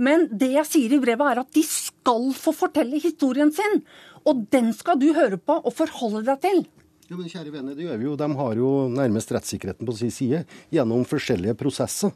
Men 0.00 0.28
det 0.30 0.52
jeg 0.54 0.70
sier 0.70 0.94
i 0.94 1.00
brevet, 1.02 1.26
er 1.32 1.42
at 1.42 1.54
de 1.56 1.64
skal 1.66 2.30
få 2.36 2.54
fortelle 2.56 3.00
historien 3.02 3.50
sin. 3.54 3.82
Og 4.28 4.46
den 4.52 4.70
skal 4.76 5.00
du 5.00 5.10
høre 5.16 5.40
på 5.40 5.58
og 5.58 5.74
forholde 5.74 6.24
deg 6.30 6.44
til. 6.44 6.62
Ja, 7.08 7.16
men 7.16 7.30
kjære 7.30 7.48
venner, 7.48 7.72
det 7.72 7.86
gjør 7.86 7.96
vi 7.96 8.04
jo. 8.04 8.14
De 8.20 8.26
har 8.36 8.58
jo 8.60 8.70
nærmest 8.92 9.30
rettssikkerheten 9.32 9.88
på 9.88 9.94
sin 9.96 10.10
side 10.12 10.42
gjennom 10.74 11.06
forskjellige 11.08 11.54
prosesser. 11.56 12.12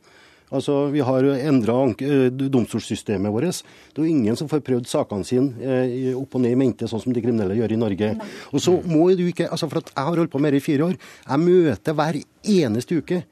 Altså, 0.52 0.90
Vi 0.92 1.00
har 1.00 1.24
endra 1.32 1.78
eh, 1.96 2.26
domstolssystemet 2.28 3.32
vårt. 3.32 3.62
Det 3.88 4.02
er 4.02 4.04
jo 4.04 4.12
ingen 4.12 4.36
som 4.36 4.50
får 4.50 4.60
prøvd 4.66 4.90
sakene 4.90 5.24
sine 5.24 5.56
eh, 5.64 6.10
opp 6.12 6.36
og 6.36 6.44
ned 6.44 6.52
i 6.52 6.58
mente, 6.60 6.84
sånn 6.90 7.00
som 7.00 7.14
de 7.16 7.22
kriminelle 7.24 7.56
gjør 7.56 7.72
i 7.72 7.80
Norge. 7.80 8.10
Og 8.52 8.60
så 8.60 8.74
må 8.84 9.06
du 9.16 9.24
ikke, 9.30 9.48
altså 9.48 9.70
for 9.70 9.80
at 9.80 9.94
Jeg 9.94 10.10
har 10.10 10.20
holdt 10.20 10.34
på 10.34 10.42
med 10.44 10.52
det 10.52 10.60
i 10.60 10.66
fire 10.66 10.90
år. 10.90 11.00
Jeg 11.24 11.44
møter 11.46 11.96
hver 11.96 12.20
eneste 12.44 13.00
uke 13.00 13.22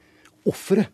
ofre 0.49 0.87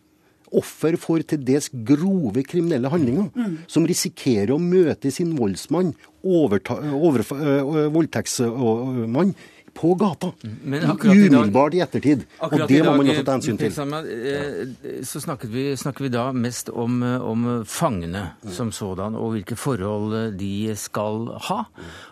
offer 0.55 0.95
for 0.99 1.24
til 1.28 1.41
dels 1.43 1.68
grove 1.88 2.43
kriminelle 2.47 2.91
handlinger, 2.91 3.30
mm. 3.36 3.55
som 3.72 3.86
risikerer 3.88 4.53
å 4.55 4.61
møte 4.61 5.11
sin 5.11 5.34
voldsmann, 5.38 5.93
overta, 6.28 6.78
over, 6.95 7.24
øh, 7.36 7.88
voldtektsmann, 7.93 9.34
på 9.78 9.93
gata. 9.99 10.32
Umiddelbart 10.41 11.75
i 11.78 11.82
ettertid. 11.86 12.25
Og 12.41 12.55
det 12.69 12.80
må 12.86 12.95
man 12.97 13.09
jo 13.11 13.21
ta 13.21 13.38
hensyn 13.38 13.59
til. 13.59 13.75
Eh, 13.78 15.03
så 15.05 15.21
snakker 15.23 15.51
vi, 15.53 15.67
snakker 15.78 16.07
vi 16.07 16.11
da 16.13 16.25
mest 16.36 16.71
om, 16.73 16.99
om 17.03 17.47
fangene 17.69 18.23
som 18.53 18.71
sådan, 18.75 19.17
og 19.17 19.36
hvilke 19.36 19.57
forhold 19.59 20.34
de 20.39 20.73
skal 20.80 21.30
ha. 21.49 21.61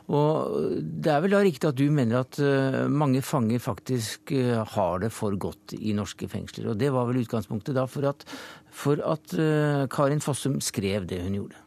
Og 0.05 0.77
det 0.77 1.11
er 1.11 1.23
vel 1.23 1.33
da 1.33 1.41
riktig 1.45 1.71
at 1.71 1.79
du 1.79 1.87
mener 1.89 2.21
at 2.21 2.39
eh, 2.43 2.85
mange 2.91 3.23
fanger 3.25 3.63
faktisk 3.63 4.35
eh, 4.35 4.61
har 4.75 5.01
det 5.01 5.11
for 5.15 5.33
godt 5.33 5.73
i 5.79 5.95
norske 5.97 6.29
fengsler. 6.29 6.71
Og 6.73 6.79
det 6.81 6.93
var 6.93 7.09
vel 7.09 7.23
utgangspunktet 7.23 7.77
da 7.77 7.89
for 7.89 8.05
at, 8.11 8.25
for 8.69 9.01
at 9.01 9.37
Karin 9.91 10.21
Fossum 10.21 10.59
skrev 10.63 11.09
det 11.09 11.23
hun 11.25 11.39
gjorde? 11.39 11.64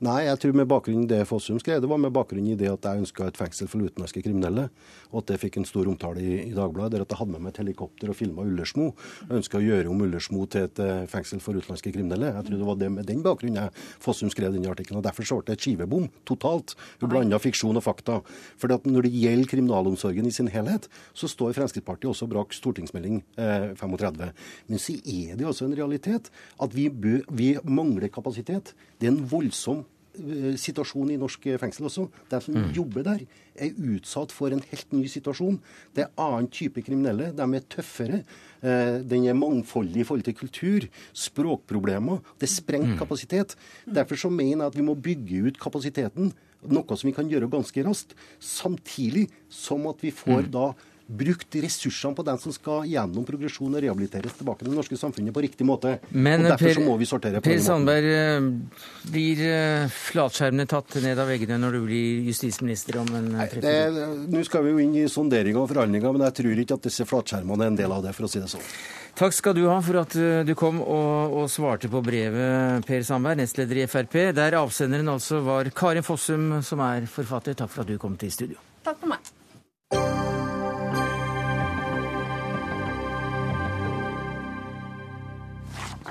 Nei, 0.00 0.22
jeg 0.24 0.38
tror 0.40 0.54
med 0.56 0.64
bakgrunn 0.64 1.02
i 1.04 1.08
det 1.10 1.26
Fossum 1.28 1.58
skrev, 1.60 1.82
det 1.84 1.88
var 1.90 1.98
med 2.00 2.14
bakgrunn 2.16 2.46
i 2.48 2.54
det 2.56 2.70
at 2.72 2.86
jeg 2.88 3.02
ønska 3.02 3.26
et 3.28 3.36
fengsel 3.36 3.68
for 3.68 3.84
utenlandske 3.84 4.22
kriminelle, 4.24 4.62
og 5.10 5.18
at 5.20 5.26
det 5.28 5.36
fikk 5.42 5.58
en 5.60 5.66
stor 5.68 5.90
omtale 5.90 6.22
i, 6.24 6.38
i 6.46 6.54
Dagbladet. 6.56 6.94
Der 6.94 7.02
at 7.04 7.12
jeg 7.12 7.18
hadde 7.18 7.34
med 7.34 7.42
meg 7.44 7.52
et 7.52 7.60
helikopter 7.60 8.08
og 8.08 8.16
filma 8.16 8.46
Ullersmo. 8.48 8.86
Jeg 9.26 9.42
ønska 9.42 9.58
å 9.58 9.60
gjøre 9.60 9.90
om 9.92 10.00
Ullersmo 10.06 10.46
til 10.48 10.64
et 10.70 10.80
uh, 10.80 11.02
fengsel 11.12 11.42
for 11.44 11.60
utenlandske 11.60 11.92
kriminelle. 11.92 12.30
Jeg 12.32 12.46
tror 12.46 12.62
det 12.62 12.68
var 12.70 12.78
det 12.80 12.88
med 12.94 13.10
den 13.10 13.20
bakgrunnen 13.26 13.60
jeg 13.60 13.74
Fossum 14.00 14.32
skrev 14.32 14.56
denne 14.56 14.72
artikkelen. 14.72 15.02
og 15.02 15.04
Derfor 15.04 15.28
så 15.28 15.38
ble 15.42 15.50
det 15.50 15.58
et 15.58 15.68
skivebom 15.68 16.08
totalt. 16.32 16.72
Hun 17.04 17.12
blanda 17.12 17.42
fiksjon 17.44 17.76
og 17.76 17.84
fakta. 17.84 18.22
For 18.56 18.72
når 18.72 19.04
det 19.04 19.12
gjelder 19.12 19.52
kriminalomsorgen 19.52 20.32
i 20.32 20.32
sin 20.32 20.48
helhet, 20.48 20.88
så 21.12 21.28
står 21.28 21.52
Fremskrittspartiet 21.60 22.14
også 22.14 22.30
brak 22.32 22.56
stortingsmelding 22.56 23.20
eh, 23.36 23.76
35. 23.76 24.32
Men 24.72 24.80
så 24.80 24.96
er 24.96 25.36
det 25.36 25.52
også 25.52 25.68
en 25.68 25.76
realitet 25.76 26.32
at 26.56 26.72
vi, 26.72 26.88
bø, 26.88 27.18
vi 27.28 27.52
mangler 27.68 28.08
kapasitet. 28.08 28.72
Det 28.96 29.10
er 29.10 29.18
en 29.18 29.24
voldsom 29.28 29.84
Eh, 30.18 30.56
situasjon 30.58 31.12
i 31.14 31.18
norsk 31.20 31.44
fengsel 31.62 31.86
også. 31.86 32.08
De 32.32 32.40
som 32.42 32.56
mm. 32.56 32.70
jobber 32.74 33.04
der, 33.06 33.20
er 33.54 33.76
utsatt 33.92 34.32
for 34.34 34.50
en 34.50 34.62
helt 34.72 34.94
ny 34.96 35.04
situasjon. 35.10 35.60
Det 35.94 36.02
er 36.02 36.10
annen 36.18 36.48
type 36.50 36.82
kriminelle. 36.82 37.28
De 37.36 37.46
er 37.54 37.66
tøffere. 37.70 38.22
Eh, 38.58 38.98
den 39.06 39.28
er 39.30 39.38
mangfoldig 39.38 40.02
i 40.02 40.06
forhold 40.08 40.26
til 40.26 40.36
kultur, 40.40 40.88
språkproblemer. 41.14 42.24
Det 42.42 42.48
er 42.48 42.54
sprengt 42.56 42.96
mm. 42.96 42.98
kapasitet. 42.98 43.54
Derfor 43.86 44.18
så 44.18 44.32
mener 44.34 44.64
jeg 44.64 44.72
at 44.72 44.80
vi 44.80 44.86
må 44.88 44.98
bygge 44.98 45.44
ut 45.46 45.62
kapasiteten, 45.62 46.34
noe 46.60 46.98
som 46.98 47.08
vi 47.08 47.14
kan 47.16 47.30
gjøre 47.30 47.48
ganske 47.52 47.86
raskt. 47.86 48.18
Samtidig 48.42 49.28
som 49.46 49.86
at 49.92 50.02
vi 50.02 50.10
får 50.10 50.48
mm. 50.48 50.50
da 50.58 50.72
brukt 51.10 51.56
ressursene 51.62 52.14
på 52.14 52.24
den 52.26 52.38
som 52.38 52.52
skal 52.54 52.86
gjennom 52.88 53.24
progresjon 53.26 53.74
og 53.74 53.82
rehabiliteres 53.82 54.36
tilbake 54.38 54.62
til 54.62 54.70
det 54.70 54.78
norske 54.78 54.98
samfunnet 55.00 55.34
på 55.34 55.42
riktig 55.44 55.66
måte. 55.66 55.96
Men 56.10 56.44
og 56.44 56.52
derfor 56.52 56.68
per, 56.68 56.78
så 56.78 56.84
må 56.86 56.94
vi 57.00 57.08
sortere 57.08 57.40
på 57.40 57.50
Per 57.50 57.62
Sandberg, 57.64 58.06
eh, 58.14 59.10
blir 59.10 59.42
eh, 59.48 59.96
flatskjermene 60.10 60.68
tatt 60.70 61.00
ned 61.02 61.18
av 61.18 61.30
veggene 61.30 61.58
når 61.62 61.76
du 61.78 61.80
blir 61.88 62.30
justisminister 62.30 63.00
om 63.02 63.10
en 63.18 63.28
eh, 63.34 63.58
år? 63.58 63.98
Nå 64.30 64.44
skal 64.46 64.64
vi 64.66 64.74
jo 64.74 64.84
inn 64.84 64.94
i 65.02 65.08
sonderinger 65.10 65.64
og 65.64 65.72
forhandlinger, 65.72 66.14
men 66.14 66.26
jeg 66.28 66.38
tror 66.40 66.64
ikke 66.64 66.78
at 66.78 66.88
disse 66.88 67.08
flatskjermene 67.10 67.66
er 67.66 67.74
en 67.74 67.80
del 67.82 67.96
av 67.98 68.06
det, 68.06 68.14
for 68.16 68.28
å 68.28 68.30
si 68.30 68.42
det 68.42 68.52
sånn. 68.52 68.70
Takk 69.18 69.34
skal 69.34 69.56
du 69.58 69.64
ha 69.66 69.80
for 69.82 69.98
at 70.04 70.14
du 70.46 70.52
kom 70.56 70.78
og, 70.80 71.34
og 71.42 71.50
svarte 71.50 71.90
på 71.90 72.00
brevet, 72.06 72.86
Per 72.86 73.02
Sandberg, 73.04 73.42
nestleder 73.42 73.82
i 73.82 73.90
Frp, 73.90 74.16
der 74.38 74.56
avsenderen 74.60 75.10
altså 75.12 75.42
var 75.44 75.68
Karin 75.74 76.06
Fossum, 76.06 76.62
som 76.64 76.86
er 76.86 77.10
forfatter. 77.10 77.58
Takk 77.58 77.74
for 77.74 77.84
at 77.84 77.90
du 77.90 77.98
kom 78.00 78.16
til 78.20 78.32
studio. 78.32 78.62
Takk 78.86 79.02
for 79.02 79.16
meg. 79.16 79.39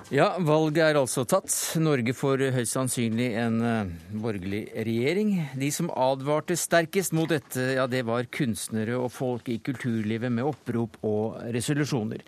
Ja, 0.09 0.31
valget 0.41 0.81
er 0.81 0.97
altså 0.97 1.21
tatt. 1.29 1.53
Norge 1.77 2.15
får 2.17 2.41
høyst 2.55 2.73
sannsynlig 2.73 3.27
en 3.37 3.59
uh, 3.61 3.91
borgerlig 4.17 4.63
regjering. 4.73 5.35
De 5.61 5.69
som 5.69 5.91
advarte 5.93 6.57
sterkest 6.57 7.13
mot 7.13 7.29
dette, 7.29 7.61
ja, 7.77 7.85
det 7.85 8.01
var 8.07 8.25
kunstnere 8.33 8.97
og 8.97 9.11
folk 9.13 9.51
i 9.53 9.59
kulturlivet 9.61 10.33
med 10.33 10.49
opprop 10.49 10.97
og 11.05 11.37
resolusjoner. 11.53 12.25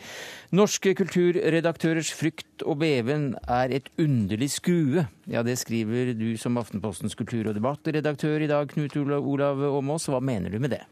Norske 0.53 0.93
kulturredaktørers 1.01 2.13
frykt 2.13 2.61
og 2.69 2.83
beven 2.85 3.31
er 3.49 3.73
et 3.73 3.89
underlig 3.97 4.51
skue. 4.59 5.07
Ja, 5.25 5.41
det 5.41 5.57
skriver 5.63 6.13
du 6.13 6.35
som 6.37 6.61
Aftenpostens 6.61 7.17
kultur- 7.17 7.49
og 7.49 7.57
debattredaktør 7.57 8.45
i 8.45 8.53
dag, 8.53 8.69
Knut 8.77 9.01
Olav 9.17 9.65
Åmås. 9.73 10.05
Hva 10.13 10.21
mener 10.21 10.53
du 10.53 10.61
med 10.61 10.77
det? 10.77 10.85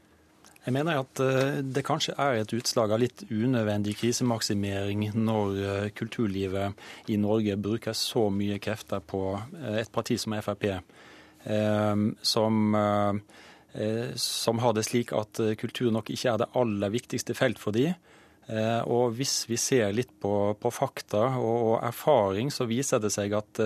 Jeg 0.65 0.75
mener 0.75 0.99
at 0.99 1.19
eh, 1.23 1.59
det 1.63 1.85
kanskje 1.87 2.17
er 2.19 2.41
et 2.41 2.53
utslag 2.55 2.91
av 2.91 2.99
litt 2.99 3.23
unødvendig 3.31 3.95
krisemaksimering 4.01 5.05
når 5.15 5.59
eh, 5.63 5.85
kulturlivet 5.95 7.09
i 7.09 7.15
Norge 7.21 7.55
bruker 7.55 7.95
så 7.95 8.25
mye 8.33 8.59
krefter 8.61 8.99
på 8.99 9.23
eh, 9.37 9.79
et 9.85 9.91
parti 9.91 10.19
som 10.19 10.35
Frp, 10.39 10.67
som, 12.27 12.55
som 14.19 14.59
har 14.59 14.73
det 14.75 14.83
slik 14.83 15.13
at 15.15 15.39
kultur 15.61 15.87
nok 15.95 16.09
ikke 16.11 16.33
er 16.33 16.41
det 16.41 16.49
aller 16.59 16.91
viktigste 16.91 17.31
felt 17.37 17.61
for 17.63 17.71
de. 17.71 17.93
Og 18.49 19.11
hvis 19.13 19.43
vi 19.45 19.59
ser 19.61 19.91
litt 19.93 20.09
på, 20.17 20.31
på 20.57 20.71
fakta 20.73 21.35
og 21.37 21.75
erfaring, 21.85 22.49
så 22.49 22.65
viser 22.65 22.97
det 23.03 23.11
seg 23.13 23.35
at 23.37 23.61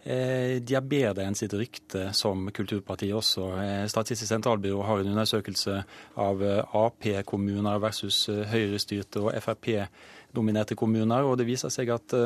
Eh, 0.00 0.56
de 0.64 0.76
er 0.78 0.86
bedre 0.88 1.26
enn 1.28 1.36
sitt 1.36 1.52
rykte 1.52 2.06
som 2.16 2.46
kulturparti 2.56 3.10
også. 3.12 3.48
Eh, 3.60 3.82
Statistisk 3.90 4.30
sentralbyrå 4.30 4.80
har 4.88 5.02
en 5.02 5.10
undersøkelse 5.12 5.82
av 6.24 6.44
eh, 6.44 6.76
Ap-kommuner 6.80 7.82
versus 7.82 8.22
Høyre-styrte 8.48 9.20
og 9.20 9.36
Frp-dominerte 9.44 10.78
kommuner, 10.78 11.28
og 11.28 11.36
det 11.36 11.48
viser 11.50 11.72
seg 11.74 11.92
at 11.92 12.16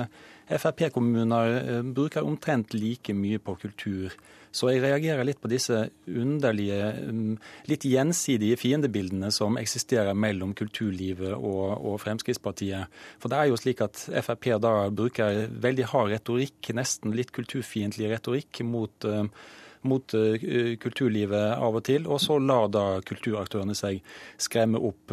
Frp-kommuner 0.49 1.82
bruker 1.97 2.26
omtrent 2.26 2.74
like 2.76 3.14
mye 3.16 3.40
på 3.40 3.57
kultur 3.62 4.12
så 4.55 4.70
jeg 4.70 4.84
reagerer 4.84 5.26
litt 5.26 5.40
på 5.42 5.51
disse 5.51 5.80
underlige, 6.07 6.92
mm, 7.11 7.32
litt 7.70 7.86
gjensidige 7.90 8.59
fiendebildene 8.61 9.32
som 9.34 9.59
eksisterer 9.59 10.14
mellom 10.14 10.53
kulturlivet 10.55 11.34
og, 11.34 11.74
og, 11.80 11.99
Fremskrittspartiet. 12.05 12.92
For 13.18 13.32
det 13.32 13.40
er 13.40 13.51
jo 13.51 13.59
slik 13.59 13.82
at 13.82 14.05
Frp 14.22 14.53
da 14.62 14.74
bruker 14.95 15.49
veldig 15.64 15.90
hard 15.90 16.14
retorikk, 16.14 16.70
nesten 16.78 17.16
litt 17.18 17.34
kulturfiendtlig 17.34 18.12
retorikk 18.14 18.62
mot 18.68 19.11
uh, 19.11 19.26
mot 19.84 20.14
kulturlivet 20.80 21.59
av 21.61 21.74
og 21.76 21.82
til, 21.84 22.07
og 22.09 22.16
så 22.22 22.38
lar 22.40 22.70
da 22.72 23.03
kulturaktørene 23.05 23.74
seg 23.76 23.99
skremme 24.40 24.80
opp 24.80 25.12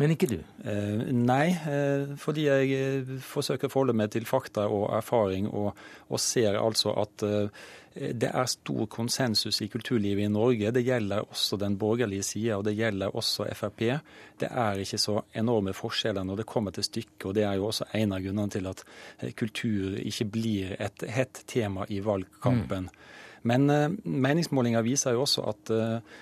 Men 0.00 0.14
ikke 0.14 0.30
du? 0.30 0.38
Eh, 0.64 1.02
nei, 1.12 1.52
eh, 1.68 2.14
fordi 2.20 2.46
jeg 2.46 2.72
eh, 2.78 3.12
forsøker 3.26 3.68
å 3.68 3.72
forholde 3.74 3.96
meg 3.96 4.14
til 4.14 4.24
fakta 4.28 4.64
og 4.72 4.86
erfaring, 4.96 5.50
og, 5.52 5.76
og 6.08 6.22
ser 6.22 6.56
altså 6.56 6.94
at 7.02 7.24
eh, 7.28 7.66
det 7.92 8.30
er 8.32 8.48
stor 8.48 8.86
konsensus 8.88 9.60
i 9.60 9.68
kulturlivet 9.68 10.24
i 10.24 10.32
Norge. 10.32 10.72
Det 10.72 10.84
gjelder 10.84 11.26
også 11.28 11.58
den 11.60 11.76
borgerlige 11.78 12.24
sida, 12.24 12.56
og 12.56 12.64
det 12.64 12.76
gjelder 12.78 13.12
også 13.16 13.50
Frp. 13.52 13.82
Det 14.40 14.48
er 14.48 14.80
ikke 14.80 15.00
så 15.00 15.18
enorme 15.36 15.74
forskjeller 15.76 16.24
når 16.24 16.40
det 16.40 16.48
kommer 16.48 16.72
til 16.72 16.86
stykket, 16.88 17.26
og 17.28 17.34
det 17.36 17.44
er 17.44 17.58
jo 17.60 17.68
også 17.68 17.90
en 17.98 18.16
av 18.16 18.24
grunnene 18.24 18.56
til 18.56 18.70
at 18.70 18.84
eh, 19.20 19.34
kultur 19.36 19.98
ikke 20.00 20.30
blir 20.32 20.76
et 20.80 21.04
hett 21.12 21.44
tema 21.52 21.84
i 21.92 22.00
valgkampen. 22.04 22.88
Mm. 22.88 23.20
Men 23.48 23.70
uh, 23.70 23.88
meningsmålinger 24.04 24.84
viser 24.86 25.16
jo 25.16 25.24
også 25.24 25.46
at 25.50 25.72
uh, 25.74 26.20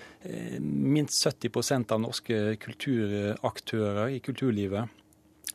minst 0.60 1.20
70% 1.26 1.94
av 1.94 2.00
norske 2.02 2.40
kulturaktører 2.60 4.16
i 4.16 4.22
kulturlivet 4.24 4.96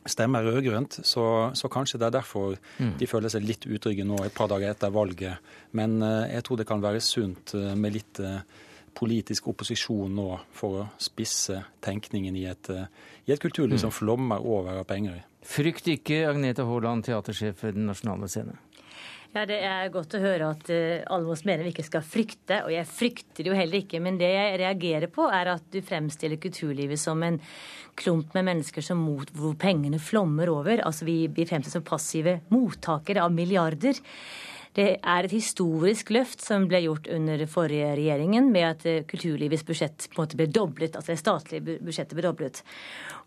stemmer 0.06 0.46
rød-grønt, 0.46 1.00
så, 1.02 1.50
så, 1.58 1.68
kanskje 1.70 1.98
det 1.98 2.06
er 2.06 2.14
derfor 2.20 2.54
mm. 2.78 2.92
de 3.00 3.08
føler 3.10 3.32
seg 3.32 3.42
litt 3.46 3.66
utrygge 3.66 4.04
nå 4.06 4.20
et 4.22 4.34
par 4.34 4.50
dager 4.50 4.70
etter 4.70 4.92
valget. 4.94 5.42
Men 5.74 5.98
uh, 6.02 6.28
jeg 6.30 6.46
tror 6.46 6.60
det 6.60 6.68
kan 6.68 6.82
være 6.82 7.02
sunt 7.02 7.56
med 7.74 7.94
litt 7.98 8.22
politisk 8.96 9.50
opposisjon 9.50 10.14
nå 10.16 10.28
for 10.56 10.80
å 10.80 10.84
spisse 11.02 11.58
tenkningen 11.84 12.38
i 12.38 12.46
et, 12.48 12.70
i 13.26 13.34
et 13.34 13.42
kulturliv 13.42 13.76
mm. 13.76 13.82
som 13.82 13.92
flommer 13.92 14.40
over 14.40 14.78
av 14.80 14.86
penger. 14.88 15.18
Frykt 15.46 15.90
ikke, 15.92 16.24
Agnete 16.26 16.64
Haaland, 16.66 17.04
teatersjef 17.06 17.60
ved 17.62 17.76
Den 17.76 17.90
nasjonale 17.90 18.30
scene. 18.30 18.56
Ja, 19.36 19.42
Det 19.44 19.56
er 19.68 19.90
godt 19.92 20.14
å 20.16 20.20
høre 20.22 20.46
at 20.54 20.70
uh, 20.72 21.28
oss 21.28 21.42
mener 21.44 21.66
vi 21.66 21.74
ikke 21.74 21.84
skal 21.84 22.04
frykte. 22.06 22.62
Og 22.64 22.70
jeg 22.72 22.88
frykter 22.88 23.50
jo 23.50 23.56
heller 23.56 23.82
ikke. 23.82 24.00
Men 24.00 24.16
det 24.16 24.30
jeg 24.32 24.54
reagerer 24.62 25.12
på, 25.12 25.26
er 25.28 25.50
at 25.52 25.66
du 25.74 25.82
fremstiller 25.84 26.40
kulturlivet 26.40 27.00
som 27.00 27.20
en 27.26 27.36
klump 28.00 28.32
med 28.36 28.46
mennesker 28.48 28.84
som 28.84 29.02
mot, 29.04 29.28
hvor 29.36 29.52
pengene 29.60 30.00
flommer 30.00 30.48
over. 30.48 30.80
Altså 30.88 31.04
Vi, 31.04 31.18
vi 31.28 31.44
fremstiller 31.44 31.82
som 31.82 31.84
passive 31.84 32.38
mottakere 32.48 33.26
av 33.26 33.36
milliarder. 33.36 34.00
Det 34.76 34.98
er 35.00 35.24
et 35.24 35.32
historisk 35.32 36.10
løft 36.12 36.42
som 36.44 36.66
ble 36.68 36.82
gjort 36.84 37.06
under 37.08 37.40
forrige 37.48 37.94
regjeringen, 37.96 38.50
med 38.52 38.66
at 38.68 38.82
eh, 38.84 39.04
kulturlivets 39.08 39.64
budsjett 39.64 40.04
på 40.10 40.18
en 40.18 40.22
måte 40.26 40.36
ble 40.36 40.46
doblet, 40.52 40.98
altså 40.98 41.14
det 41.14 41.22
statlige 41.22 41.78
budsjettet 41.80 42.12
ble 42.18 42.26
doblet. 42.26 42.60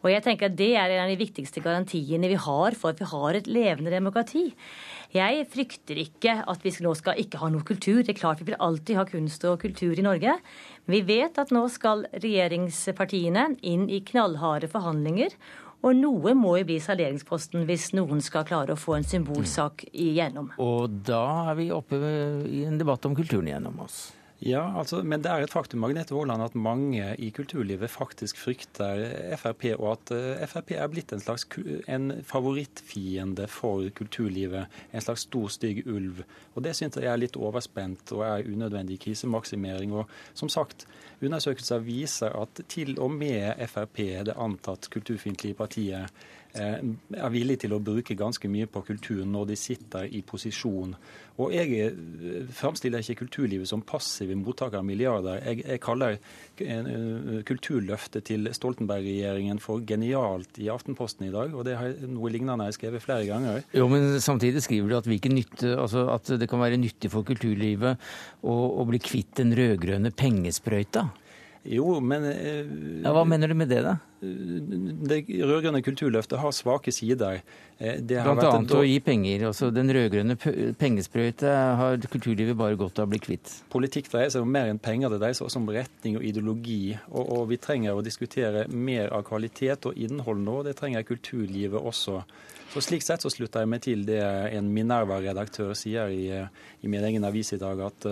Og 0.03 0.11
jeg 0.13 0.21
tenker 0.27 0.51
at 0.51 0.57
Det 0.59 0.69
er 0.77 0.93
en 0.93 1.07
av 1.07 1.09
de 1.09 1.17
viktigste 1.17 1.63
garantiene 1.65 2.29
vi 2.29 2.37
har 2.37 2.77
for 2.77 2.93
at 2.93 3.01
vi 3.01 3.09
har 3.09 3.39
et 3.39 3.49
levende 3.49 3.89
demokrati. 3.89 4.51
Jeg 5.09 5.47
frykter 5.49 5.97
ikke 5.97 6.35
at 6.45 6.61
vi 6.61 6.75
nå 6.85 6.93
skal 6.93 7.17
ikke 7.17 7.41
ha 7.41 7.49
noe 7.49 7.65
kultur. 7.65 8.03
Det 8.03 8.13
er 8.13 8.19
klart 8.19 8.43
Vi 8.43 8.51
vil 8.51 8.61
alltid 8.61 8.99
ha 8.99 9.07
kunst 9.09 9.43
og 9.49 9.57
kultur 9.63 9.97
i 9.97 10.05
Norge. 10.05 10.37
Men 10.85 10.99
vi 10.99 11.17
vet 11.17 11.41
at 11.41 11.49
nå 11.49 11.65
skal 11.73 12.05
regjeringspartiene 12.13 13.55
inn 13.65 13.89
i 13.89 14.03
knallharde 14.05 14.69
forhandlinger. 14.69 15.33
Og 15.79 15.95
noe 15.95 16.33
må 16.35 16.57
jo 16.59 16.67
bli 16.67 16.77
salderingsposten 16.83 17.63
hvis 17.67 17.93
noen 17.95 18.19
skal 18.23 18.43
klare 18.47 18.75
å 18.75 18.79
få 18.79 18.97
en 18.97 19.07
symbolsak 19.07 19.85
igjennom. 19.93 20.51
Og 20.59 20.99
da 21.07 21.23
er 21.53 21.59
vi 21.59 21.69
oppe 21.71 21.99
i 22.49 22.65
en 22.67 22.79
debatt 22.81 23.07
om 23.07 23.15
kulturen 23.15 23.47
igjennom 23.47 23.79
oss. 23.85 24.09
Ja, 24.39 24.61
altså, 24.79 25.01
men 25.03 25.19
det 25.19 25.27
er 25.27 25.43
et 25.43 25.51
faktum 25.51 25.81
Magnette 25.83 26.13
Våland, 26.15 26.39
at 26.45 26.53
mange 26.55 27.09
i 27.19 27.27
kulturlivet 27.35 27.91
faktisk 27.91 28.37
frykter 28.39 29.01
Frp, 29.35 29.65
og 29.73 29.89
at 29.97 30.13
eh, 30.15 30.45
Frp 30.47 30.71
er 30.77 30.87
blitt 30.87 31.11
en 31.11 31.19
slags 31.19 31.43
en 31.91 32.13
favorittfiende 32.23 33.49
for 33.51 33.83
kulturlivet. 33.97 34.71
En 34.95 35.03
slags 35.03 35.27
stor, 35.27 35.49
stygg 35.51 35.83
ulv. 35.91 36.23
Og 36.55 36.63
Det 36.63 36.71
syns 36.77 36.95
jeg 36.95 37.11
er 37.11 37.19
litt 37.19 37.35
overspent 37.35 38.15
og 38.15 38.23
er 38.29 38.47
unødvendig 38.47 39.01
krisemaksimering. 39.03 39.91
Og 39.91 40.07
som 40.31 40.47
sagt, 40.47 40.87
undersøkelser 41.19 41.83
viser 41.83 42.39
at 42.39 42.63
til 42.71 42.95
og 42.95 43.11
med 43.11 43.59
Frp, 43.67 44.05
det 44.29 44.39
antatt 44.39 44.87
kulturfiendtlige 44.93 45.59
partiet, 45.59 46.15
er 46.57 47.29
villige 47.33 47.65
til 47.65 47.75
å 47.75 47.81
bruke 47.83 48.17
ganske 48.17 48.49
mye 48.49 48.67
på 48.69 48.81
kultur 48.87 49.21
når 49.27 49.51
de 49.51 49.57
sitter 49.59 50.07
i 50.09 50.23
posisjon. 50.25 50.95
Og 51.39 51.53
jeg 51.55 51.75
eh, 51.79 52.47
framstiller 52.51 53.03
ikke 53.03 53.21
kulturlivet 53.21 53.69
som 53.69 53.83
passive 53.85 54.35
mottakere 54.35 54.81
av 54.81 54.87
milliarder. 54.87 55.39
Jeg, 55.45 55.63
jeg 55.63 55.81
kaller 55.83 56.17
eh, 56.17 56.89
kulturløftet 57.47 58.27
til 58.27 58.49
Stoltenberg-regjeringen 58.55 59.61
for 59.63 59.85
genialt 59.87 60.59
i 60.59 60.67
Aftenposten 60.73 61.29
i 61.29 61.31
dag, 61.33 61.55
og 61.55 61.63
det 61.67 61.77
har 61.79 61.95
noe 62.09 62.33
lignende 62.33 62.67
jeg 62.71 62.79
skrevet 62.79 63.05
flere 63.05 63.29
ganger. 63.29 63.63
Jo, 63.77 63.87
men 63.91 64.17
samtidig 64.23 64.65
skriver 64.65 64.91
du 64.91 64.99
at, 64.99 65.07
nytte, 65.31 65.71
altså 65.79 66.09
at 66.11 66.33
det 66.41 66.49
kan 66.51 66.63
være 66.63 66.81
nyttig 66.81 67.13
for 67.13 67.27
kulturlivet 67.27 68.11
å, 68.43 68.59
å 68.81 68.87
bli 68.89 68.99
kvitt 69.03 69.37
den 69.39 69.55
rød-grønne 69.55 70.11
pengesprøyta? 70.19 71.07
Jo, 71.67 71.99
men 71.99 72.23
ja, 73.03 73.11
Hva 73.11 73.25
mener 73.27 73.51
du 73.51 73.57
med 73.59 73.67
det, 73.71 73.81
da? 73.83 73.97
Det 74.19 75.17
rød-grønne 75.27 75.81
kulturløftet 75.83 76.39
har 76.39 76.51
svake 76.55 76.91
sider. 76.91 77.39
Eh, 77.79 78.01
Blant 78.03 78.43
annet 78.43 78.73
å 78.75 78.81
gi 78.83 78.97
penger. 79.03 79.45
Også 79.47 79.69
den 79.71 79.91
rød-grønne 79.95 80.35
pengesprøyte 80.79 81.53
har 81.79 81.99
kulturlivet 82.11 82.57
bare 82.59 82.79
godt 82.79 82.99
av 82.99 83.07
å 83.07 83.13
bli 83.13 83.21
kvitt. 83.23 83.53
Politikk 83.71 84.11
dreier 84.11 84.31
seg 84.33 84.43
om 84.43 84.51
mer 84.51 84.71
enn 84.71 84.81
penger. 84.83 85.13
Det 85.13 85.21
dreier 85.21 85.39
seg 85.39 85.47
også 85.47 85.61
om 85.61 85.71
retning 85.71 86.19
og 86.19 86.27
ideologi. 86.27 86.83
Og, 87.11 87.23
og 87.23 87.47
vi 87.53 87.59
trenger 87.63 87.95
å 87.95 88.03
diskutere 88.03 88.67
mer 88.67 89.11
av 89.15 89.23
kvalitet 89.27 89.87
og 89.87 89.99
innhold 89.99 90.43
nå. 90.43 90.61
Det 90.67 90.75
trenger 90.79 91.07
kulturlivet 91.07 91.79
også. 91.79 92.19
Så 92.69 92.83
Slik 92.85 93.01
sett 93.01 93.23
så 93.23 93.31
slutter 93.33 93.63
jeg 93.63 93.71
meg 93.71 93.81
til 93.81 94.03
det 94.05 94.19
en 94.21 94.67
Minerva-redaktør 94.75 95.71
sier 95.77 96.11
i, 96.13 96.27
i, 96.29 96.91
min 96.91 97.07
egen 97.07 97.25
avis 97.25 97.55
i 97.55 97.61
dag, 97.61 97.79
at 97.87 98.05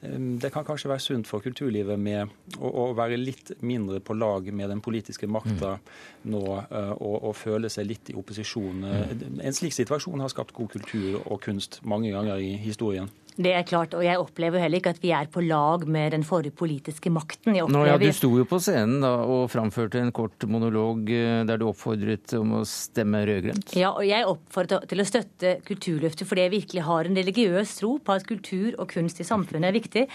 det 0.00 0.48
kan 0.48 0.64
kanskje 0.64 0.88
være 0.88 1.02
sunt 1.04 1.28
for 1.28 1.44
kulturlivet 1.44 1.98
med 2.00 2.30
å, 2.56 2.68
å, 2.68 2.84
være 2.96 3.18
litt 3.20 3.52
mindre 3.60 3.98
på 4.00 4.16
lag 4.16 4.46
med 4.48 4.72
den 4.72 4.80
politiske 4.80 5.28
makta 5.28 5.74
mm. 5.76 5.90
nå, 6.32 6.40
uh, 6.56 6.94
og, 6.94 7.16
og, 7.18 7.34
føle 7.36 7.68
seg 7.72 7.88
litt 7.90 8.12
i 8.12 8.16
opposisjon. 8.16 8.80
Mm. 8.80 9.40
En 9.44 9.56
slik 9.56 9.76
situasjon 9.76 10.24
har 10.24 10.32
skapt 10.32 10.56
god 10.56 10.72
kultur 10.72 11.20
og 11.20 11.42
kunst 11.44 11.82
mange 11.84 12.14
ganger 12.14 12.40
i 12.40 12.54
historien. 12.62 13.10
Det 13.36 13.52
er 13.54 13.64
klart, 13.66 13.94
og 13.94 14.02
jeg 14.04 14.18
opplever 14.20 14.60
heller 14.62 14.80
ikke 14.80 14.92
at 14.94 15.00
vi 15.02 15.12
er 15.14 15.28
på 15.30 15.42
lag 15.44 15.84
med 15.88 16.12
den 16.14 16.24
forrige 16.26 16.54
politiske 16.56 17.12
makten. 17.12 17.54
Nå, 17.54 17.82
ja, 17.86 17.96
Du 18.00 18.08
sto 18.16 18.30
jo 18.36 18.46
på 18.48 18.58
scenen 18.62 19.00
da 19.04 19.12
og 19.22 19.46
framførte 19.52 20.00
en 20.00 20.12
kort 20.14 20.44
monolog 20.50 21.10
eh, 21.14 21.42
der 21.48 21.60
du 21.60 21.68
oppfordret 21.70 22.34
om 22.38 22.58
å 22.58 22.62
stemme 22.68 23.22
rød-grønt. 23.28 23.74
Ja, 23.78 23.92
og 23.94 24.04
jeg 24.08 24.28
oppfordret 24.28 24.88
til 24.90 25.02
å 25.02 25.08
støtte 25.08 25.56
Kulturløftet 25.66 26.28
fordi 26.28 26.46
jeg 26.46 26.54
virkelig 26.56 26.86
har 26.88 27.08
en 27.08 27.20
religiøs 27.20 27.76
tro 27.80 27.94
på 28.02 28.16
at 28.16 28.26
kultur 28.28 28.74
og 28.76 28.90
kunst 28.92 29.22
i 29.22 29.28
samfunnet 29.28 29.70
er 29.70 29.78
viktig. 29.78 30.06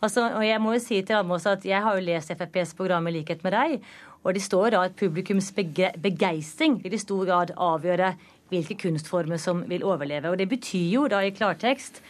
Altså, 0.00 0.26
og 0.32 0.46
jeg 0.46 0.62
må 0.62 0.76
jo 0.76 0.82
si 0.82 1.02
til 1.02 1.20
Amos 1.20 1.46
at 1.50 1.66
jeg 1.68 1.82
har 1.84 1.98
jo 1.98 2.06
lest 2.06 2.32
FrPs 2.34 2.76
program 2.78 3.08
i 3.10 3.16
likhet 3.18 3.44
med 3.46 3.54
deg, 3.56 3.78
og 4.22 4.36
det 4.36 4.42
står 4.44 4.72
da 4.74 4.84
at 4.86 4.98
publikums 4.98 5.50
begeistring 5.54 6.78
vil 6.82 6.94
i 6.94 7.00
stor 7.00 7.24
grad 7.26 7.54
avgjøre 7.58 8.14
hvilke 8.52 8.76
kunstformer 8.78 9.40
som 9.40 9.64
vil 9.68 9.84
overleve. 9.86 10.30
Og 10.30 10.38
det 10.38 10.48
betyr 10.50 10.92
jo 10.92 11.08
da 11.10 11.22
i 11.24 11.32
klartekst 11.34 12.02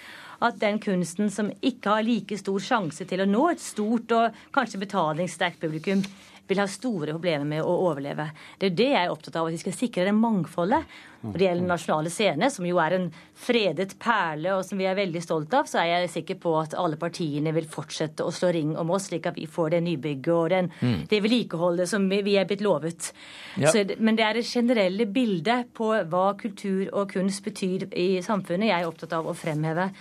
at 0.42 0.58
den 0.60 0.80
kunsten 0.82 1.30
som 1.30 1.50
ikke 1.60 1.96
har 1.96 2.06
like 2.06 2.38
stor 2.40 2.60
sjanse 2.62 3.06
til 3.08 3.24
å 3.24 3.28
nå 3.28 3.46
et 3.52 3.62
stort 3.62 4.12
og 4.16 4.44
kanskje 4.54 4.82
betalingssterkt 4.82 5.62
publikum, 5.62 6.04
vil 6.52 6.60
ha 6.60 6.68
store 6.68 7.14
problemer 7.14 7.46
med 7.48 7.64
å 7.64 7.72
overleve. 7.86 8.28
Det 8.58 8.70
er 8.70 8.76
det 8.76 8.90
jeg 8.90 9.00
er 9.06 9.12
opptatt 9.12 9.38
av, 9.38 9.48
at 9.48 9.56
vi 9.56 9.62
skal 9.62 9.74
sikre 9.76 10.06
det 10.08 10.14
mangfoldet. 10.16 10.94
Når 11.22 11.36
det 11.38 11.44
gjelder 11.46 11.62
Den 11.62 11.70
Nasjonale 11.70 12.10
Scene, 12.10 12.48
som 12.50 12.66
jo 12.66 12.80
er 12.82 12.96
en 12.96 13.04
fredet 13.38 13.92
perle, 14.02 14.56
og 14.56 14.64
som 14.66 14.80
vi 14.80 14.88
er 14.90 14.96
veldig 14.98 15.22
stolt 15.22 15.54
av, 15.54 15.68
så 15.70 15.78
er 15.78 15.92
jeg 15.92 16.10
sikker 16.16 16.40
på 16.42 16.56
at 16.58 16.74
alle 16.78 16.98
partiene 16.98 17.52
vil 17.54 17.68
fortsette 17.70 18.26
å 18.26 18.32
slå 18.34 18.50
ring 18.56 18.72
om 18.78 18.90
oss, 18.90 19.06
slik 19.12 19.28
at 19.30 19.38
vi 19.38 19.46
får 19.46 19.76
det 19.76 19.82
nybygget 19.86 20.32
og 20.34 20.50
den, 20.50 20.72
mm. 20.80 20.98
det 21.12 21.22
vedlikeholdet 21.22 21.92
som 21.92 22.08
vi 22.10 22.34
er 22.40 22.48
blitt 22.50 22.64
lovet. 22.66 23.12
Ja. 23.54 23.70
Så, 23.70 23.86
men 24.02 24.18
det 24.18 24.26
er 24.26 24.40
det 24.40 24.48
generelle 24.50 25.06
bildet 25.06 25.70
på 25.78 25.92
hva 26.10 26.26
kultur 26.42 26.90
og 26.90 27.14
kunst 27.14 27.46
betyr 27.46 27.86
i 27.94 28.10
samfunnet 28.24 28.72
jeg 28.72 28.82
er 28.82 28.90
opptatt 28.90 29.14
av 29.14 29.30
å 29.30 29.38
fremheve. 29.38 29.92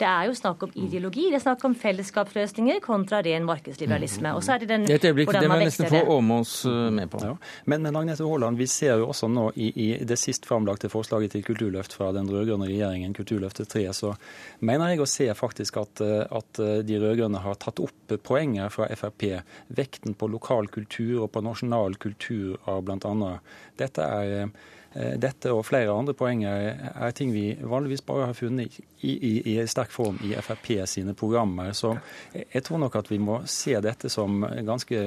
Det 0.00 0.06
er 0.08 0.26
jo 0.28 0.34
snakk 0.36 0.62
om 0.66 0.72
ideologi, 0.78 1.28
det 1.30 1.38
er 1.38 1.44
snakk 1.44 1.64
om 1.68 1.74
fellesskapsløsninger 1.78 2.80
kontra 2.84 3.20
ren 3.24 3.44
markedsliberalisme. 3.46 4.32
Og 4.36 4.42
så 4.44 4.54
er 4.54 4.62
det 4.62 4.68
den, 4.70 4.86
Et 4.90 5.04
øyeblikk, 5.04 5.32
det 5.34 5.48
må 5.50 5.58
jeg 5.60 5.70
nesten 5.70 5.90
få 5.92 6.02
Åmås 6.16 6.54
eh, 6.66 6.88
med 6.94 7.10
på. 7.12 7.20
Ja. 7.22 7.34
Men, 7.70 7.84
men 7.86 7.98
Agnete 8.00 8.26
Haaland, 8.26 8.58
vi 8.58 8.66
ser 8.70 9.02
jo 9.02 9.10
også 9.12 9.28
nå 9.30 9.48
i, 9.54 9.70
i 9.70 9.88
det 10.08 10.18
sist 10.20 10.48
framlagte 10.48 10.90
forslaget 10.92 11.36
til 11.36 11.44
kulturløft 11.46 11.96
fra 11.98 12.10
den 12.16 12.30
rød-grønne 12.30 12.70
regjeringen, 12.70 13.14
Kulturløftet 13.16 13.70
3, 13.74 13.84
så 13.96 14.14
mener 14.60 14.94
jeg 14.94 15.04
å 15.04 15.08
se 15.10 15.28
faktisk 15.38 15.80
at, 15.82 16.04
eh, 16.04 16.24
at 16.26 16.62
eh, 16.62 16.82
de 16.86 17.00
rød-grønne 17.02 17.42
har 17.44 17.58
tatt 17.62 17.82
opp 17.82 18.16
poenget 18.26 18.72
fra 18.74 18.88
Frp. 18.98 19.28
Vekten 19.72 20.16
på 20.18 20.28
lokal 20.32 20.70
kultur 20.72 21.24
og 21.26 21.32
på 21.34 21.44
nasjonal 21.44 21.98
kultur 22.02 22.56
av 22.70 22.82
bl.a. 22.86 23.34
Dette 23.78 24.06
er 24.06 24.48
dette 24.94 25.52
og 25.52 25.64
flere 25.66 25.92
andre 25.94 26.14
poenger 26.16 26.66
er 26.92 27.14
ting 27.16 27.32
vi 27.32 27.52
vanligvis 27.56 28.04
bare 28.06 28.28
har 28.30 28.36
funnet 28.36 28.78
i, 29.00 29.12
i, 29.12 29.32
i 29.54 29.66
sterk 29.66 29.92
form 29.94 30.18
i 30.24 30.34
Frp 30.44 30.68
sine 30.90 31.14
programmer. 31.14 31.72
Så 31.72 31.94
jeg 32.34 32.62
tror 32.66 32.82
nok 32.82 32.96
at 33.00 33.10
vi 33.10 33.18
må 33.22 33.40
se 33.48 33.74
dette 33.82 34.10
som 34.12 34.44
ganske 34.66 35.04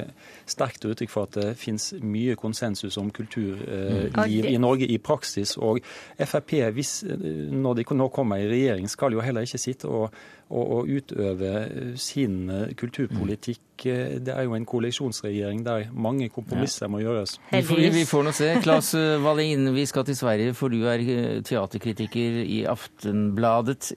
sterkt 0.50 0.86
uttrykk 0.90 1.12
for 1.14 1.30
at 1.30 1.38
det 1.38 1.58
finnes 1.62 1.92
mye 2.02 2.36
konsensus 2.40 2.98
om 2.98 3.12
kulturliv 3.14 4.16
mm. 4.16 4.50
i 4.50 4.58
Norge 4.62 4.90
i 4.90 4.98
praksis. 4.98 5.56
Og 5.58 5.82
Frp, 6.18 6.58
hvis, 6.74 6.98
når 7.06 7.82
de 7.82 7.88
nå 7.96 8.10
kommer 8.10 8.42
i 8.42 8.50
regjering, 8.50 8.90
skal 8.90 9.14
jo 9.14 9.24
heller 9.24 9.46
ikke 9.46 9.62
sitte 9.62 9.88
og, 9.88 10.10
og, 10.50 10.66
og 10.80 10.96
utøve 10.98 11.96
sin 12.02 12.50
kulturpolitikk 12.76 13.16
politikk 13.26 13.65
det 13.84 14.32
er 14.32 14.46
jo 14.46 14.56
en 14.56 14.66
koalisjonsregjering 14.70 15.66
der 15.66 15.90
mange 15.92 16.30
kompromisser 16.34 16.86
ja. 16.86 16.92
må 16.94 17.02
gjøres. 17.04 17.36
Vi 17.52 17.62
får, 17.68 17.84
vi 17.96 18.06
får 18.08 18.26
nå 18.26 18.34
se. 18.36 18.54
Claes 18.64 18.94
Wallin, 19.26 19.74
vi 19.76 19.86
skal 19.90 20.08
til 20.08 20.18
Sverige, 20.18 20.56
for 20.58 20.74
du 20.74 20.88
er 20.90 21.04
teaterkritiker 21.46 22.42
i 22.46 22.64
Aftenbladet. 22.70 23.94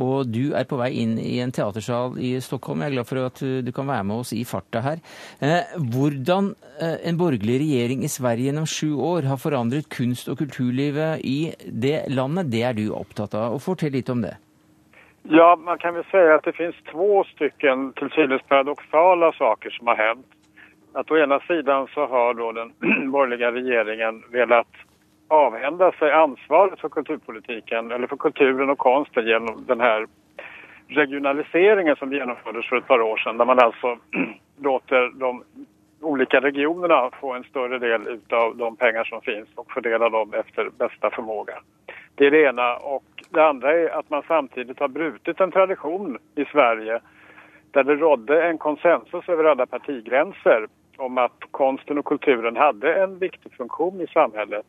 Og 0.00 0.28
du 0.30 0.54
er 0.56 0.64
på 0.68 0.78
vei 0.80 0.90
inn 1.02 1.16
i 1.20 1.36
en 1.44 1.52
teatersal 1.52 2.16
i 2.22 2.34
Stockholm. 2.42 2.80
Jeg 2.82 2.92
er 2.92 2.96
glad 2.96 3.08
for 3.08 3.26
at 3.26 3.42
du 3.66 3.72
kan 3.76 3.90
være 3.90 4.06
med 4.08 4.22
oss 4.24 4.32
i 4.34 4.44
farta 4.48 4.80
her. 4.84 5.02
Eh, 5.44 5.74
hvordan 5.92 6.52
eh, 6.78 6.96
en 7.10 7.18
borgerlig 7.20 7.60
regjering 7.62 8.06
i 8.06 8.12
Sverige 8.12 8.48
gjennom 8.48 8.68
sju 8.68 8.96
år 8.96 9.28
har 9.28 9.40
forandret 9.40 9.90
kunst- 9.92 10.30
og 10.32 10.40
kulturlivet 10.40 11.20
i 11.28 11.52
det 11.68 12.06
landet, 12.12 12.50
det 12.52 12.64
er 12.64 12.78
du 12.78 12.88
opptatt 12.96 13.36
av. 13.38 13.58
Og 13.58 13.62
Fortell 13.62 13.92
litt 13.94 14.10
om 14.12 14.24
det. 14.24 14.38
Ja, 15.22 15.56
man 15.56 15.78
kan 15.78 15.94
väl 15.94 16.04
säga 16.04 16.34
at 16.34 16.44
det 16.44 16.52
finnes 16.52 16.76
två 16.90 17.24
stycken 17.24 17.92
til 17.92 18.10
synes 18.10 18.42
paradoxala 18.42 19.32
saker 19.32 19.70
som 19.70 19.86
har 19.86 19.96
hendt. 19.96 20.26
Att 20.94 21.10
å 21.10 21.16
ena 21.16 21.40
siden 21.40 21.86
så 21.94 22.06
har 22.06 22.34
då 22.34 22.52
den 22.52 22.72
borgerlige 23.12 23.52
regjeringen 23.52 24.22
velat 24.30 24.68
avhända 25.28 25.92
sig 25.92 26.12
ansvaret 26.12 26.80
för 26.80 26.88
kulturpolitiken 26.88 27.92
eller 27.92 28.06
för 28.06 28.16
kulturen 28.16 28.70
och 28.70 28.78
konsten 28.78 29.26
genom 29.26 29.64
den 29.66 29.80
här 29.80 30.06
regionaliseringen 30.88 31.96
som 31.96 32.12
genomfördes 32.12 32.66
för 32.66 32.76
ett 32.76 32.86
par 32.86 33.00
år 33.00 33.16
sedan 33.16 33.36
där 33.36 33.44
man 33.44 33.58
alltså 33.58 33.98
låter 34.62 35.10
de 35.18 35.44
olika 36.00 36.40
regionerna 36.40 37.10
få 37.20 37.32
en 37.32 37.44
större 37.44 37.78
del 37.78 38.20
av 38.30 38.56
de 38.56 38.76
pengar 38.76 39.04
som 39.04 39.20
finns 39.20 39.48
och 39.54 39.72
fördela 39.72 40.08
dem 40.08 40.34
efter 40.34 40.70
bästa 40.78 41.10
förmåga. 41.10 41.54
Det 42.14 42.26
är 42.26 42.30
det 42.30 42.42
ena. 42.42 42.76
Och 42.76 43.21
det 43.32 43.46
andra 43.46 43.72
är 43.72 43.98
att 43.98 44.10
man 44.10 44.22
samtidigt 44.28 44.80
har 44.80 44.88
brutit 44.88 45.40
en 45.40 45.52
tradition 45.52 46.18
i 46.34 46.44
Sverige 46.44 47.00
där 47.70 47.84
det 47.84 47.94
rådde 47.94 48.44
en 48.44 48.58
konsensus 48.58 49.28
över 49.28 49.44
alla 49.44 49.66
partigränser 49.66 50.66
om 50.96 51.18
att 51.18 51.40
konsten 51.50 51.98
och 51.98 52.04
kulturen 52.04 52.56
hade 52.56 52.94
en 52.94 53.18
viktig 53.18 53.52
funktion 53.52 54.00
i 54.00 54.06
samhället. 54.06 54.66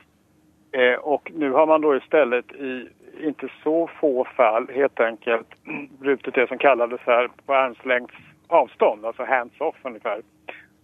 Eh, 0.71 0.99
och 0.99 1.31
nu 1.35 1.51
har 1.51 1.67
man 1.67 1.81
då 1.81 1.95
istället 1.95 2.51
i 2.51 2.87
inte 3.21 3.47
så 3.63 3.89
få 3.99 4.25
fall 4.25 4.67
helt 4.75 4.99
enkelt 4.99 5.47
brutit 5.99 6.33
det 6.33 6.47
som 6.47 6.57
kallades 6.57 7.01
här 7.05 7.29
på 7.45 7.53
armslängds 7.53 8.13
avstånd, 8.47 9.05
alltså 9.05 9.23
hands-off 9.23 9.75
ungefär. 9.83 10.21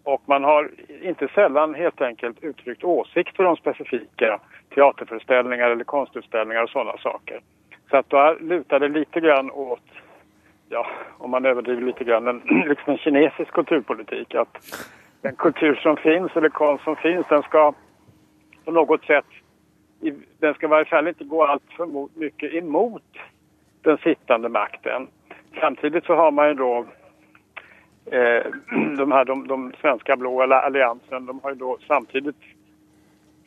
Och 0.03 0.21
man 0.25 0.43
har 0.43 0.69
inte 1.01 1.27
sällan 1.27 1.73
helt 1.73 2.01
enkelt 2.01 2.43
uttryckt 2.43 2.83
åsikter 2.83 3.45
om 3.45 3.55
specifika 3.55 4.39
teaterföreställningar 4.75 5.69
eller 5.69 5.83
konstutställningar 5.83 6.63
och 6.63 6.69
sådana 6.69 6.97
saker. 6.97 7.39
Så 7.89 7.97
att 7.97 8.09
då 8.09 8.37
lutar 8.39 8.79
det 8.79 8.87
lite 8.87 9.19
grann 9.19 9.51
åt, 9.51 9.83
ja, 10.69 10.87
om 11.17 11.31
man 11.31 11.45
överdriver 11.45 11.81
lite 11.81 12.03
grann, 12.03 12.27
en, 12.27 12.39
liksom 12.67 12.93
en 12.93 12.97
kinesisk 12.97 13.51
kulturpolitik. 13.51 14.35
Att 14.35 14.57
den 15.21 15.35
kultur 15.35 15.75
som 15.75 15.97
finns 15.97 16.31
eller 16.35 16.49
konst 16.49 16.83
som 16.83 16.95
finns, 16.95 17.25
den 17.29 17.43
ska 17.43 17.73
på 18.65 18.71
något 18.71 19.05
sätt 19.05 19.25
den 20.39 20.53
ska 20.53 20.65
i 20.65 20.69
varje 20.69 20.85
fall 20.85 21.07
inte 21.07 21.23
gå 21.23 21.43
allt 21.43 21.63
för 21.77 22.19
mycket 22.19 22.53
emot 22.53 23.03
den 23.81 23.97
sittande 23.97 24.49
makten. 24.49 25.07
Samtidigt 25.59 26.05
så 26.05 26.15
har 26.15 26.31
man 26.31 26.47
ju 26.47 26.53
då 26.53 26.85
eh, 28.11 28.43
de 28.97 29.11
här 29.11 29.25
de, 29.25 29.47
de 29.47 29.73
svenska 29.81 30.15
blå 30.17 30.41
alliansen, 30.41 31.25
de 31.25 31.39
har 31.43 31.49
ju 31.49 31.55
då 31.55 31.77
samtidigt 31.87 32.35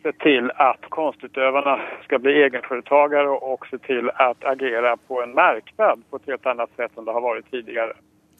sett 0.02 0.18
til 0.18 0.50
at 0.62 0.86
kunstutøverne 0.94 1.76
skal 2.04 2.20
bli 2.22 2.32
egenforetakere, 2.42 3.28
och, 3.28 3.52
och 3.52 3.66
se 3.70 3.78
til 3.78 4.10
at 4.14 4.44
agere 4.44 4.96
på 5.08 5.22
en 5.22 5.34
marknad 5.34 6.02
på 6.10 6.16
et 6.16 6.26
helt 6.26 6.46
annet 6.46 6.70
sett 6.76 6.96
enn 6.98 7.06
det 7.06 7.14
har 7.16 7.24
vært 7.24 7.50
tidligere. 7.50 7.94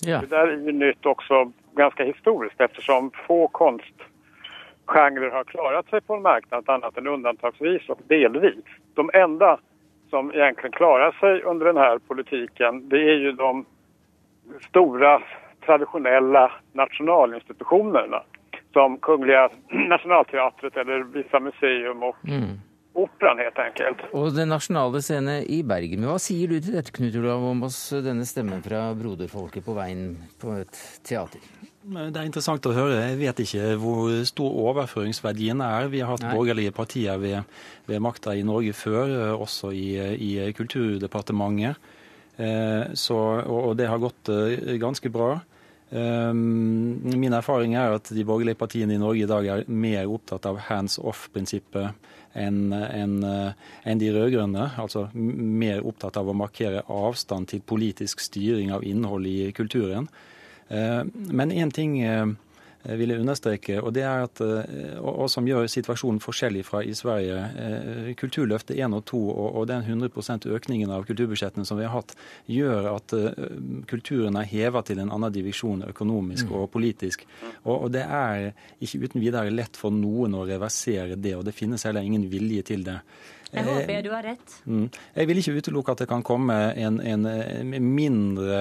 Ja. 0.06 0.20
Det 0.20 0.30
der 0.30 0.50
er 0.50 0.56
jo 0.56 0.74
nytt 0.74 1.06
også 1.06 1.44
ganske 1.78 2.04
historisk, 2.04 2.60
eftersom 2.60 3.10
få 3.26 3.46
kunstsjangre 3.58 5.30
har 5.30 5.44
klart 5.44 5.90
seg 5.90 6.06
på 6.06 6.18
en 6.18 6.26
marknad 6.26 6.68
annet 6.68 6.98
enn 6.98 7.12
undantagsvis 7.14 7.88
og 7.88 8.02
delvis. 8.10 8.74
De 8.98 9.06
enda 9.14 9.56
som 10.10 10.32
egentlig 10.34 10.74
klarer 10.74 11.14
seg 11.20 11.46
under 11.48 11.70
denne 11.70 11.86
politikken, 12.08 12.82
det 12.90 13.00
er 13.00 13.22
jo 13.28 13.32
de 13.38 13.52
store, 14.66 15.20
tradisjonelle 15.62 16.48
nationalinstitutionerna 16.74 18.24
som 18.72 18.98
Kungliga 18.98 19.48
Nationalteatret 19.94 20.76
eller 20.76 21.04
vissa 21.04 21.40
museum 21.40 22.02
och 22.02 22.28
mm. 22.28 22.60
Operan 22.94 23.38
helt 23.38 23.58
enkelt. 23.58 24.00
Og 24.12 24.34
Den 24.36 24.50
nasjonale 24.52 25.00
scene 25.00 25.38
i 25.48 25.62
Bergen. 25.64 26.04
Hva 26.04 26.18
sier 26.20 26.50
du 26.50 26.58
til 26.60 26.74
dette, 26.76 26.92
Knut 26.92 27.14
Olav 27.16 27.44
Åmås, 27.48 27.78
denne 28.04 28.26
stemmen 28.28 28.60
fra 28.64 28.90
broderfolket 28.92 29.64
på 29.64 29.76
veien 29.78 30.10
på 30.42 30.58
et 30.60 30.80
teater? 31.00 31.40
Det 31.82 32.12
er 32.12 32.28
interessant 32.28 32.68
å 32.68 32.74
høre. 32.76 32.98
Jeg 33.00 33.16
vet 33.22 33.40
ikke 33.46 33.70
hvor 33.80 34.12
stor 34.28 34.58
overføringsverdien 34.68 35.64
er. 35.64 35.88
Vi 35.90 36.02
har 36.04 36.12
hatt 36.12 36.26
Nei. 36.26 36.34
borgerlige 36.36 36.74
partier 36.76 37.16
ved, 37.18 37.48
ved 37.88 38.04
makta 38.04 38.36
i 38.36 38.44
Norge 38.44 38.76
før, 38.76 39.08
eh, 39.08 39.32
også 39.40 39.72
i, 39.72 39.88
i 39.96 40.52
Kulturdepartementet. 40.54 41.80
Eh, 42.36 42.92
så, 42.92 43.18
og 43.40 43.72
det 43.80 43.88
har 43.88 44.04
gått 44.04 44.30
eh, 44.32 44.76
ganske 44.80 45.10
bra. 45.12 45.38
Min 45.92 47.34
erfaring 47.36 47.74
er 47.76 47.98
at 47.98 48.08
de 48.08 48.24
borgerlige 48.24 48.56
partiene 48.56 48.94
i 48.96 49.00
Norge 49.00 49.26
i 49.26 49.28
dag 49.28 49.48
er 49.52 49.64
mer 49.68 50.08
opptatt 50.08 50.46
av 50.48 50.60
hands 50.70 50.96
off-prinsippet 50.96 51.92
enn 52.32 52.72
en, 52.72 53.18
en 53.20 54.00
de 54.00 54.08
rød-grønne. 54.14 54.70
Altså 54.80 55.08
mer 55.12 55.84
opptatt 55.84 56.16
av 56.16 56.30
å 56.32 56.36
markere 56.36 56.80
avstand 56.88 57.50
til 57.52 57.60
politisk 57.60 58.24
styring 58.24 58.72
av 58.72 58.86
innhold 58.88 59.28
i 59.28 59.50
kulturen. 59.52 60.08
Eh, 60.72 61.02
men 61.28 61.52
én 61.52 61.74
ting 61.74 61.98
eh, 62.84 62.96
vil 62.98 63.12
jeg 63.12 63.22
understreke, 63.22 63.78
og 63.82 63.92
det 63.96 64.04
er 64.06 64.24
at, 64.26 64.42
eh, 64.44 64.98
og, 65.00 65.28
som 65.32 65.46
gjør 65.48 65.68
situasjonen 65.70 66.20
forskjellig 66.22 66.64
fra 66.68 66.82
i 66.84 66.94
Sverige. 66.96 68.14
Kulturløftet 68.20 68.76
1 68.76 68.96
og 68.96 69.04
2 69.10 69.20
og, 69.32 69.60
den 69.70 69.84
100% 69.86 70.48
økningen 70.52 70.92
av 70.94 71.06
kulturbudsjettene 71.08 71.66
som 71.68 71.80
vi 71.80 71.86
har 71.88 71.94
hatt, 71.96 72.14
gjør 72.50 72.90
at 72.94 73.14
kulturen 73.90 74.38
er 74.38 74.48
heva 74.50 74.82
til 74.86 75.02
en 75.02 75.12
annen 75.12 75.32
divisjon 75.34 75.84
økonomisk 75.88 76.48
mm. 76.48 76.56
og 76.58 76.70
politisk. 76.72 77.26
Og 77.64 77.90
det 77.94 78.04
er 78.06 78.50
ikke 78.82 79.04
uten 79.06 79.22
videre 79.22 79.52
lett 79.54 79.78
for 79.78 79.94
noen 79.94 80.34
å 80.38 80.46
reversere 80.48 81.16
det, 81.16 81.36
og 81.38 81.46
det 81.46 81.56
finnes 81.56 81.84
heller 81.86 82.04
ingen 82.06 82.28
vilje 82.32 82.66
til 82.72 82.84
det. 82.86 83.00
Jeg 83.52 83.66
håper 83.68 84.04
du 84.04 84.10
har 84.14 84.24
rett. 84.24 84.54
Mm. 84.64 84.86
Jeg 85.16 85.28
vil 85.28 85.40
ikke 85.42 85.54
utelukke 85.60 85.94
at 85.94 86.02
det 86.02 86.08
kan 86.08 86.24
komme 86.24 86.56
en, 86.80 86.98
en, 87.04 87.26
en 87.28 87.88
mindre 87.92 88.60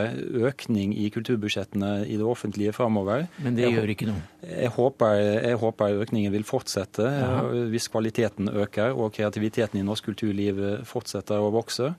økning 0.49 0.91
i 0.97 1.07
kulturbudsjettene 1.13 1.91
i 2.05 2.17
det 2.19 2.27
offentlige 2.27 2.73
framover. 2.75 3.27
Men 3.39 3.55
det 3.55 3.69
jeg, 3.69 3.77
gjør 3.77 3.93
ikke 3.95 4.09
noe? 4.09 4.23
Jeg 4.43 4.73
håper, 4.75 5.21
jeg 5.47 5.61
håper, 5.61 6.01
økningen 6.03 6.35
vil 6.35 6.47
fortsette 6.47 7.07
ja. 7.07 7.37
hvis 7.71 7.87
kvaliteten 7.93 8.51
øker 8.51 8.91
og 8.91 9.13
kreativiteten 9.15 9.79
i 9.79 9.85
norsk 9.87 10.11
kulturliv 10.11 10.59
fortsetter 10.87 11.39
å 11.39 11.53
vokse. 11.55 11.93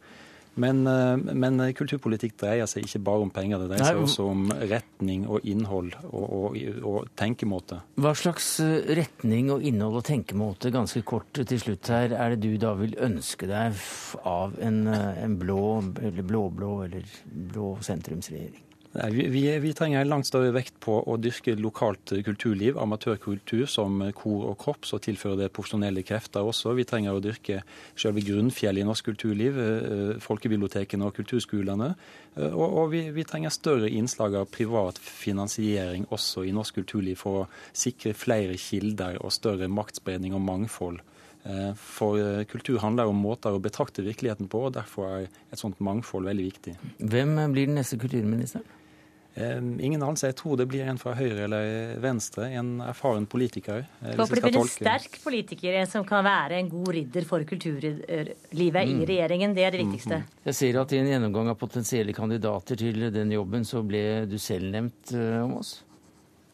Men, 0.54 0.86
eh, 0.86 1.16
men, 1.16 1.60
kulturpolitikk 1.76 2.36
dreier 2.42 2.68
seg 2.68 2.84
ikke 2.86 3.00
bare 3.06 3.26
om 3.26 3.30
penger, 3.32 3.62
det 3.62 3.70
dreier 3.70 3.88
seg 3.88 4.00
også 4.02 4.26
om 4.32 4.42
retning 4.68 5.24
og 5.30 5.46
innhold 5.48 5.94
og, 6.10 6.26
og, 6.26 6.58
og, 6.82 6.98
tenkemåte. 7.18 7.80
Hva 8.02 8.12
slags 8.18 8.48
eh, 8.64 8.92
retning 8.98 9.52
og 9.54 9.64
innhold 9.68 10.02
og 10.02 10.06
tenkemåte, 10.08 10.72
ganske 10.74 11.04
kort 11.08 11.40
til 11.40 11.62
slutt 11.62 11.92
her, 11.92 12.16
er 12.16 12.34
det 12.34 12.42
du 12.44 12.58
da 12.60 12.74
vil 12.78 12.96
ønske 13.00 13.48
deg 13.48 13.80
av 14.28 14.58
en, 14.60 14.84
eh, 14.92 15.22
en 15.24 15.38
blå, 15.40 15.62
eller 16.02 16.28
blå-blå 16.28 16.74
eller 16.88 17.16
blå 17.52 17.74
sentrumsregjering? 17.84 18.68
Vi, 18.92 19.28
vi, 19.28 19.58
vi, 19.58 19.72
trenger 19.72 20.02
en 20.02 20.10
langt 20.10 20.26
større 20.28 20.50
vekt 20.52 20.74
på 20.84 20.98
å 21.08 21.14
dyrke 21.16 21.54
lokalt 21.56 22.12
kulturliv, 22.26 22.76
amatørkultur 22.76 23.64
som 23.70 24.02
kor 24.12 24.50
og 24.50 24.58
korps, 24.60 24.90
og 24.92 25.00
tilføre 25.06 25.38
det 25.40 25.52
profesjonelle 25.56 26.02
krefter 26.04 26.44
også. 26.44 26.74
Vi 26.76 26.84
trenger 26.88 27.16
å 27.16 27.22
dyrke 27.24 27.62
selve 27.96 28.20
grunnfjellet 28.26 28.84
i 28.84 28.88
norsk 28.88 29.08
kulturliv, 29.08 29.60
eh, 29.62 30.10
folkebibliotekene 30.20 31.08
og 31.08 31.16
kulturskolene. 31.16 31.88
Eh, 32.36 32.50
og, 32.50 32.66
og 32.66 32.90
vi, 32.92 33.06
vi, 33.16 33.24
trenger 33.24 33.54
større 33.54 33.88
innslag 33.88 34.36
av 34.42 34.52
privat 34.52 35.00
finansiering 35.00 36.04
også 36.12 36.44
i 36.44 36.52
norsk 36.52 36.82
kulturliv 36.82 37.16
for 37.22 37.46
å 37.46 37.48
sikre 37.72 38.12
flere 38.12 38.60
kilder 38.60 39.16
og 39.24 39.32
større 39.32 39.70
maktspredning 39.72 40.36
og 40.36 40.44
mangfold. 40.44 41.00
Eh, 41.48 41.72
for 41.80 42.44
kultur 42.52 42.76
handler 42.84 43.08
om 43.08 43.24
måter 43.24 43.56
å 43.56 43.64
betrakte 43.64 44.04
virkeligheten 44.04 44.52
på, 44.52 44.66
og 44.68 44.76
derfor 44.76 45.08
er 45.08 45.26
et 45.48 45.64
sånt 45.64 45.80
mangfold 45.80 46.28
veldig 46.28 46.48
viktig. 46.50 46.78
Hvem 47.00 47.38
blir 47.56 47.72
den 47.72 47.80
neste 47.80 47.96
kulturministeren? 47.96 48.68
Ingen 49.34 50.02
anelse. 50.02 50.28
Jeg 50.28 50.36
tror 50.36 50.58
det 50.60 50.66
blir 50.68 50.84
en 50.88 50.98
fra 51.00 51.14
høyre 51.16 51.46
eller 51.46 51.94
venstre. 52.02 52.50
En 52.52 52.74
erfaren 52.84 53.24
politiker. 53.30 53.86
Eh, 54.02 54.16
Håper 54.18 54.38
det 54.38 54.42
blir 54.44 54.58
en 54.60 54.68
sterk 54.68 55.16
politiker, 55.24 55.78
en 55.80 55.88
som 55.88 56.04
kan 56.08 56.24
være 56.26 56.58
en 56.60 56.68
god 56.72 56.90
ridder 56.98 57.28
for 57.28 57.44
kulturlivet 57.48 58.42
mm. 58.52 58.92
i 58.92 59.06
regjeringen. 59.08 59.54
Det 59.56 59.64
er 59.64 59.72
det 59.72 59.84
viktigste. 59.86 60.20
Mm. 60.20 60.42
Jeg 60.50 60.58
ser 60.58 60.80
at 60.82 60.92
i 60.92 61.00
en 61.00 61.08
gjennomgang 61.14 61.48
av 61.54 61.56
potensielle 61.60 62.16
kandidater 62.16 62.76
til 62.82 63.08
den 63.14 63.32
jobben, 63.32 63.64
så 63.64 63.80
ble 63.86 64.04
du 64.28 64.36
selv 64.42 64.68
nevnt 64.74 65.14
eh, 65.16 65.40
om 65.40 65.56
oss. 65.62 65.78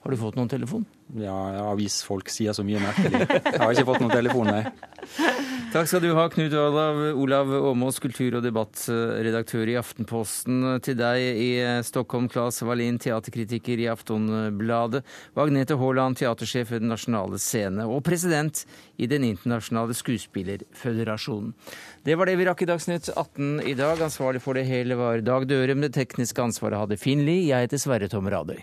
Har 0.04 0.14
du 0.14 0.20
fått 0.20 0.38
noen 0.38 0.50
telefon? 0.50 0.86
Ja, 1.16 1.34
avisfolk 1.70 2.28
sier 2.28 2.52
så 2.52 2.60
mye 2.66 2.82
merkelig. 2.82 3.22
Jeg 3.24 3.60
har 3.62 3.72
ikke 3.72 3.86
fått 3.88 4.02
noen 4.02 4.12
telefon, 4.12 4.50
nei. 4.50 4.64
Takk 5.72 5.88
skal 5.88 6.02
du 6.04 6.10
ha, 6.16 6.26
Knut 6.32 6.52
Olav, 6.56 6.98
Olav 7.16 7.50
Åmås, 7.70 7.96
kultur- 8.00 8.36
og 8.38 8.44
debattredaktør 8.44 9.72
i 9.72 9.78
Aftenposten. 9.80 10.62
Til 10.84 10.98
deg 11.00 11.40
i 11.40 11.48
Stockholm, 11.84 12.28
Claes 12.32 12.60
Wallin, 12.64 13.00
teaterkritiker 13.00 13.80
i 13.80 13.88
Aftonbladet. 13.92 15.02
Vagnete 15.36 15.76
Haaland, 15.80 16.20
teatersjef 16.20 16.74
ved 16.74 16.84
Den 16.84 16.92
nasjonale 16.92 17.40
scene. 17.40 17.88
Og 17.88 18.04
president 18.04 18.64
i 19.00 19.08
Den 19.08 19.24
internasjonale 19.28 19.96
skuespillerføderasjonen. 19.96 21.54
Det 22.04 22.16
var 22.16 22.28
det 22.28 22.38
vi 22.40 22.48
rakk 22.48 22.64
i 22.64 22.68
Dagsnytt 22.68 23.12
18 23.16 23.62
i 23.64 23.76
dag. 23.80 24.00
Ansvarlig 24.04 24.44
for 24.44 24.60
det 24.60 24.68
hele 24.68 24.96
var 25.00 25.24
Dag 25.24 25.48
Dørum. 25.48 25.84
Det 25.84 25.94
tekniske 25.96 26.44
ansvaret 26.50 26.80
hadde 26.84 27.00
Finn 27.00 27.24
Lie. 27.24 27.48
Jeg 27.48 27.68
heter 27.68 27.80
Sverre 27.80 28.12
Tom 28.12 28.28
Radøy. 28.28 28.60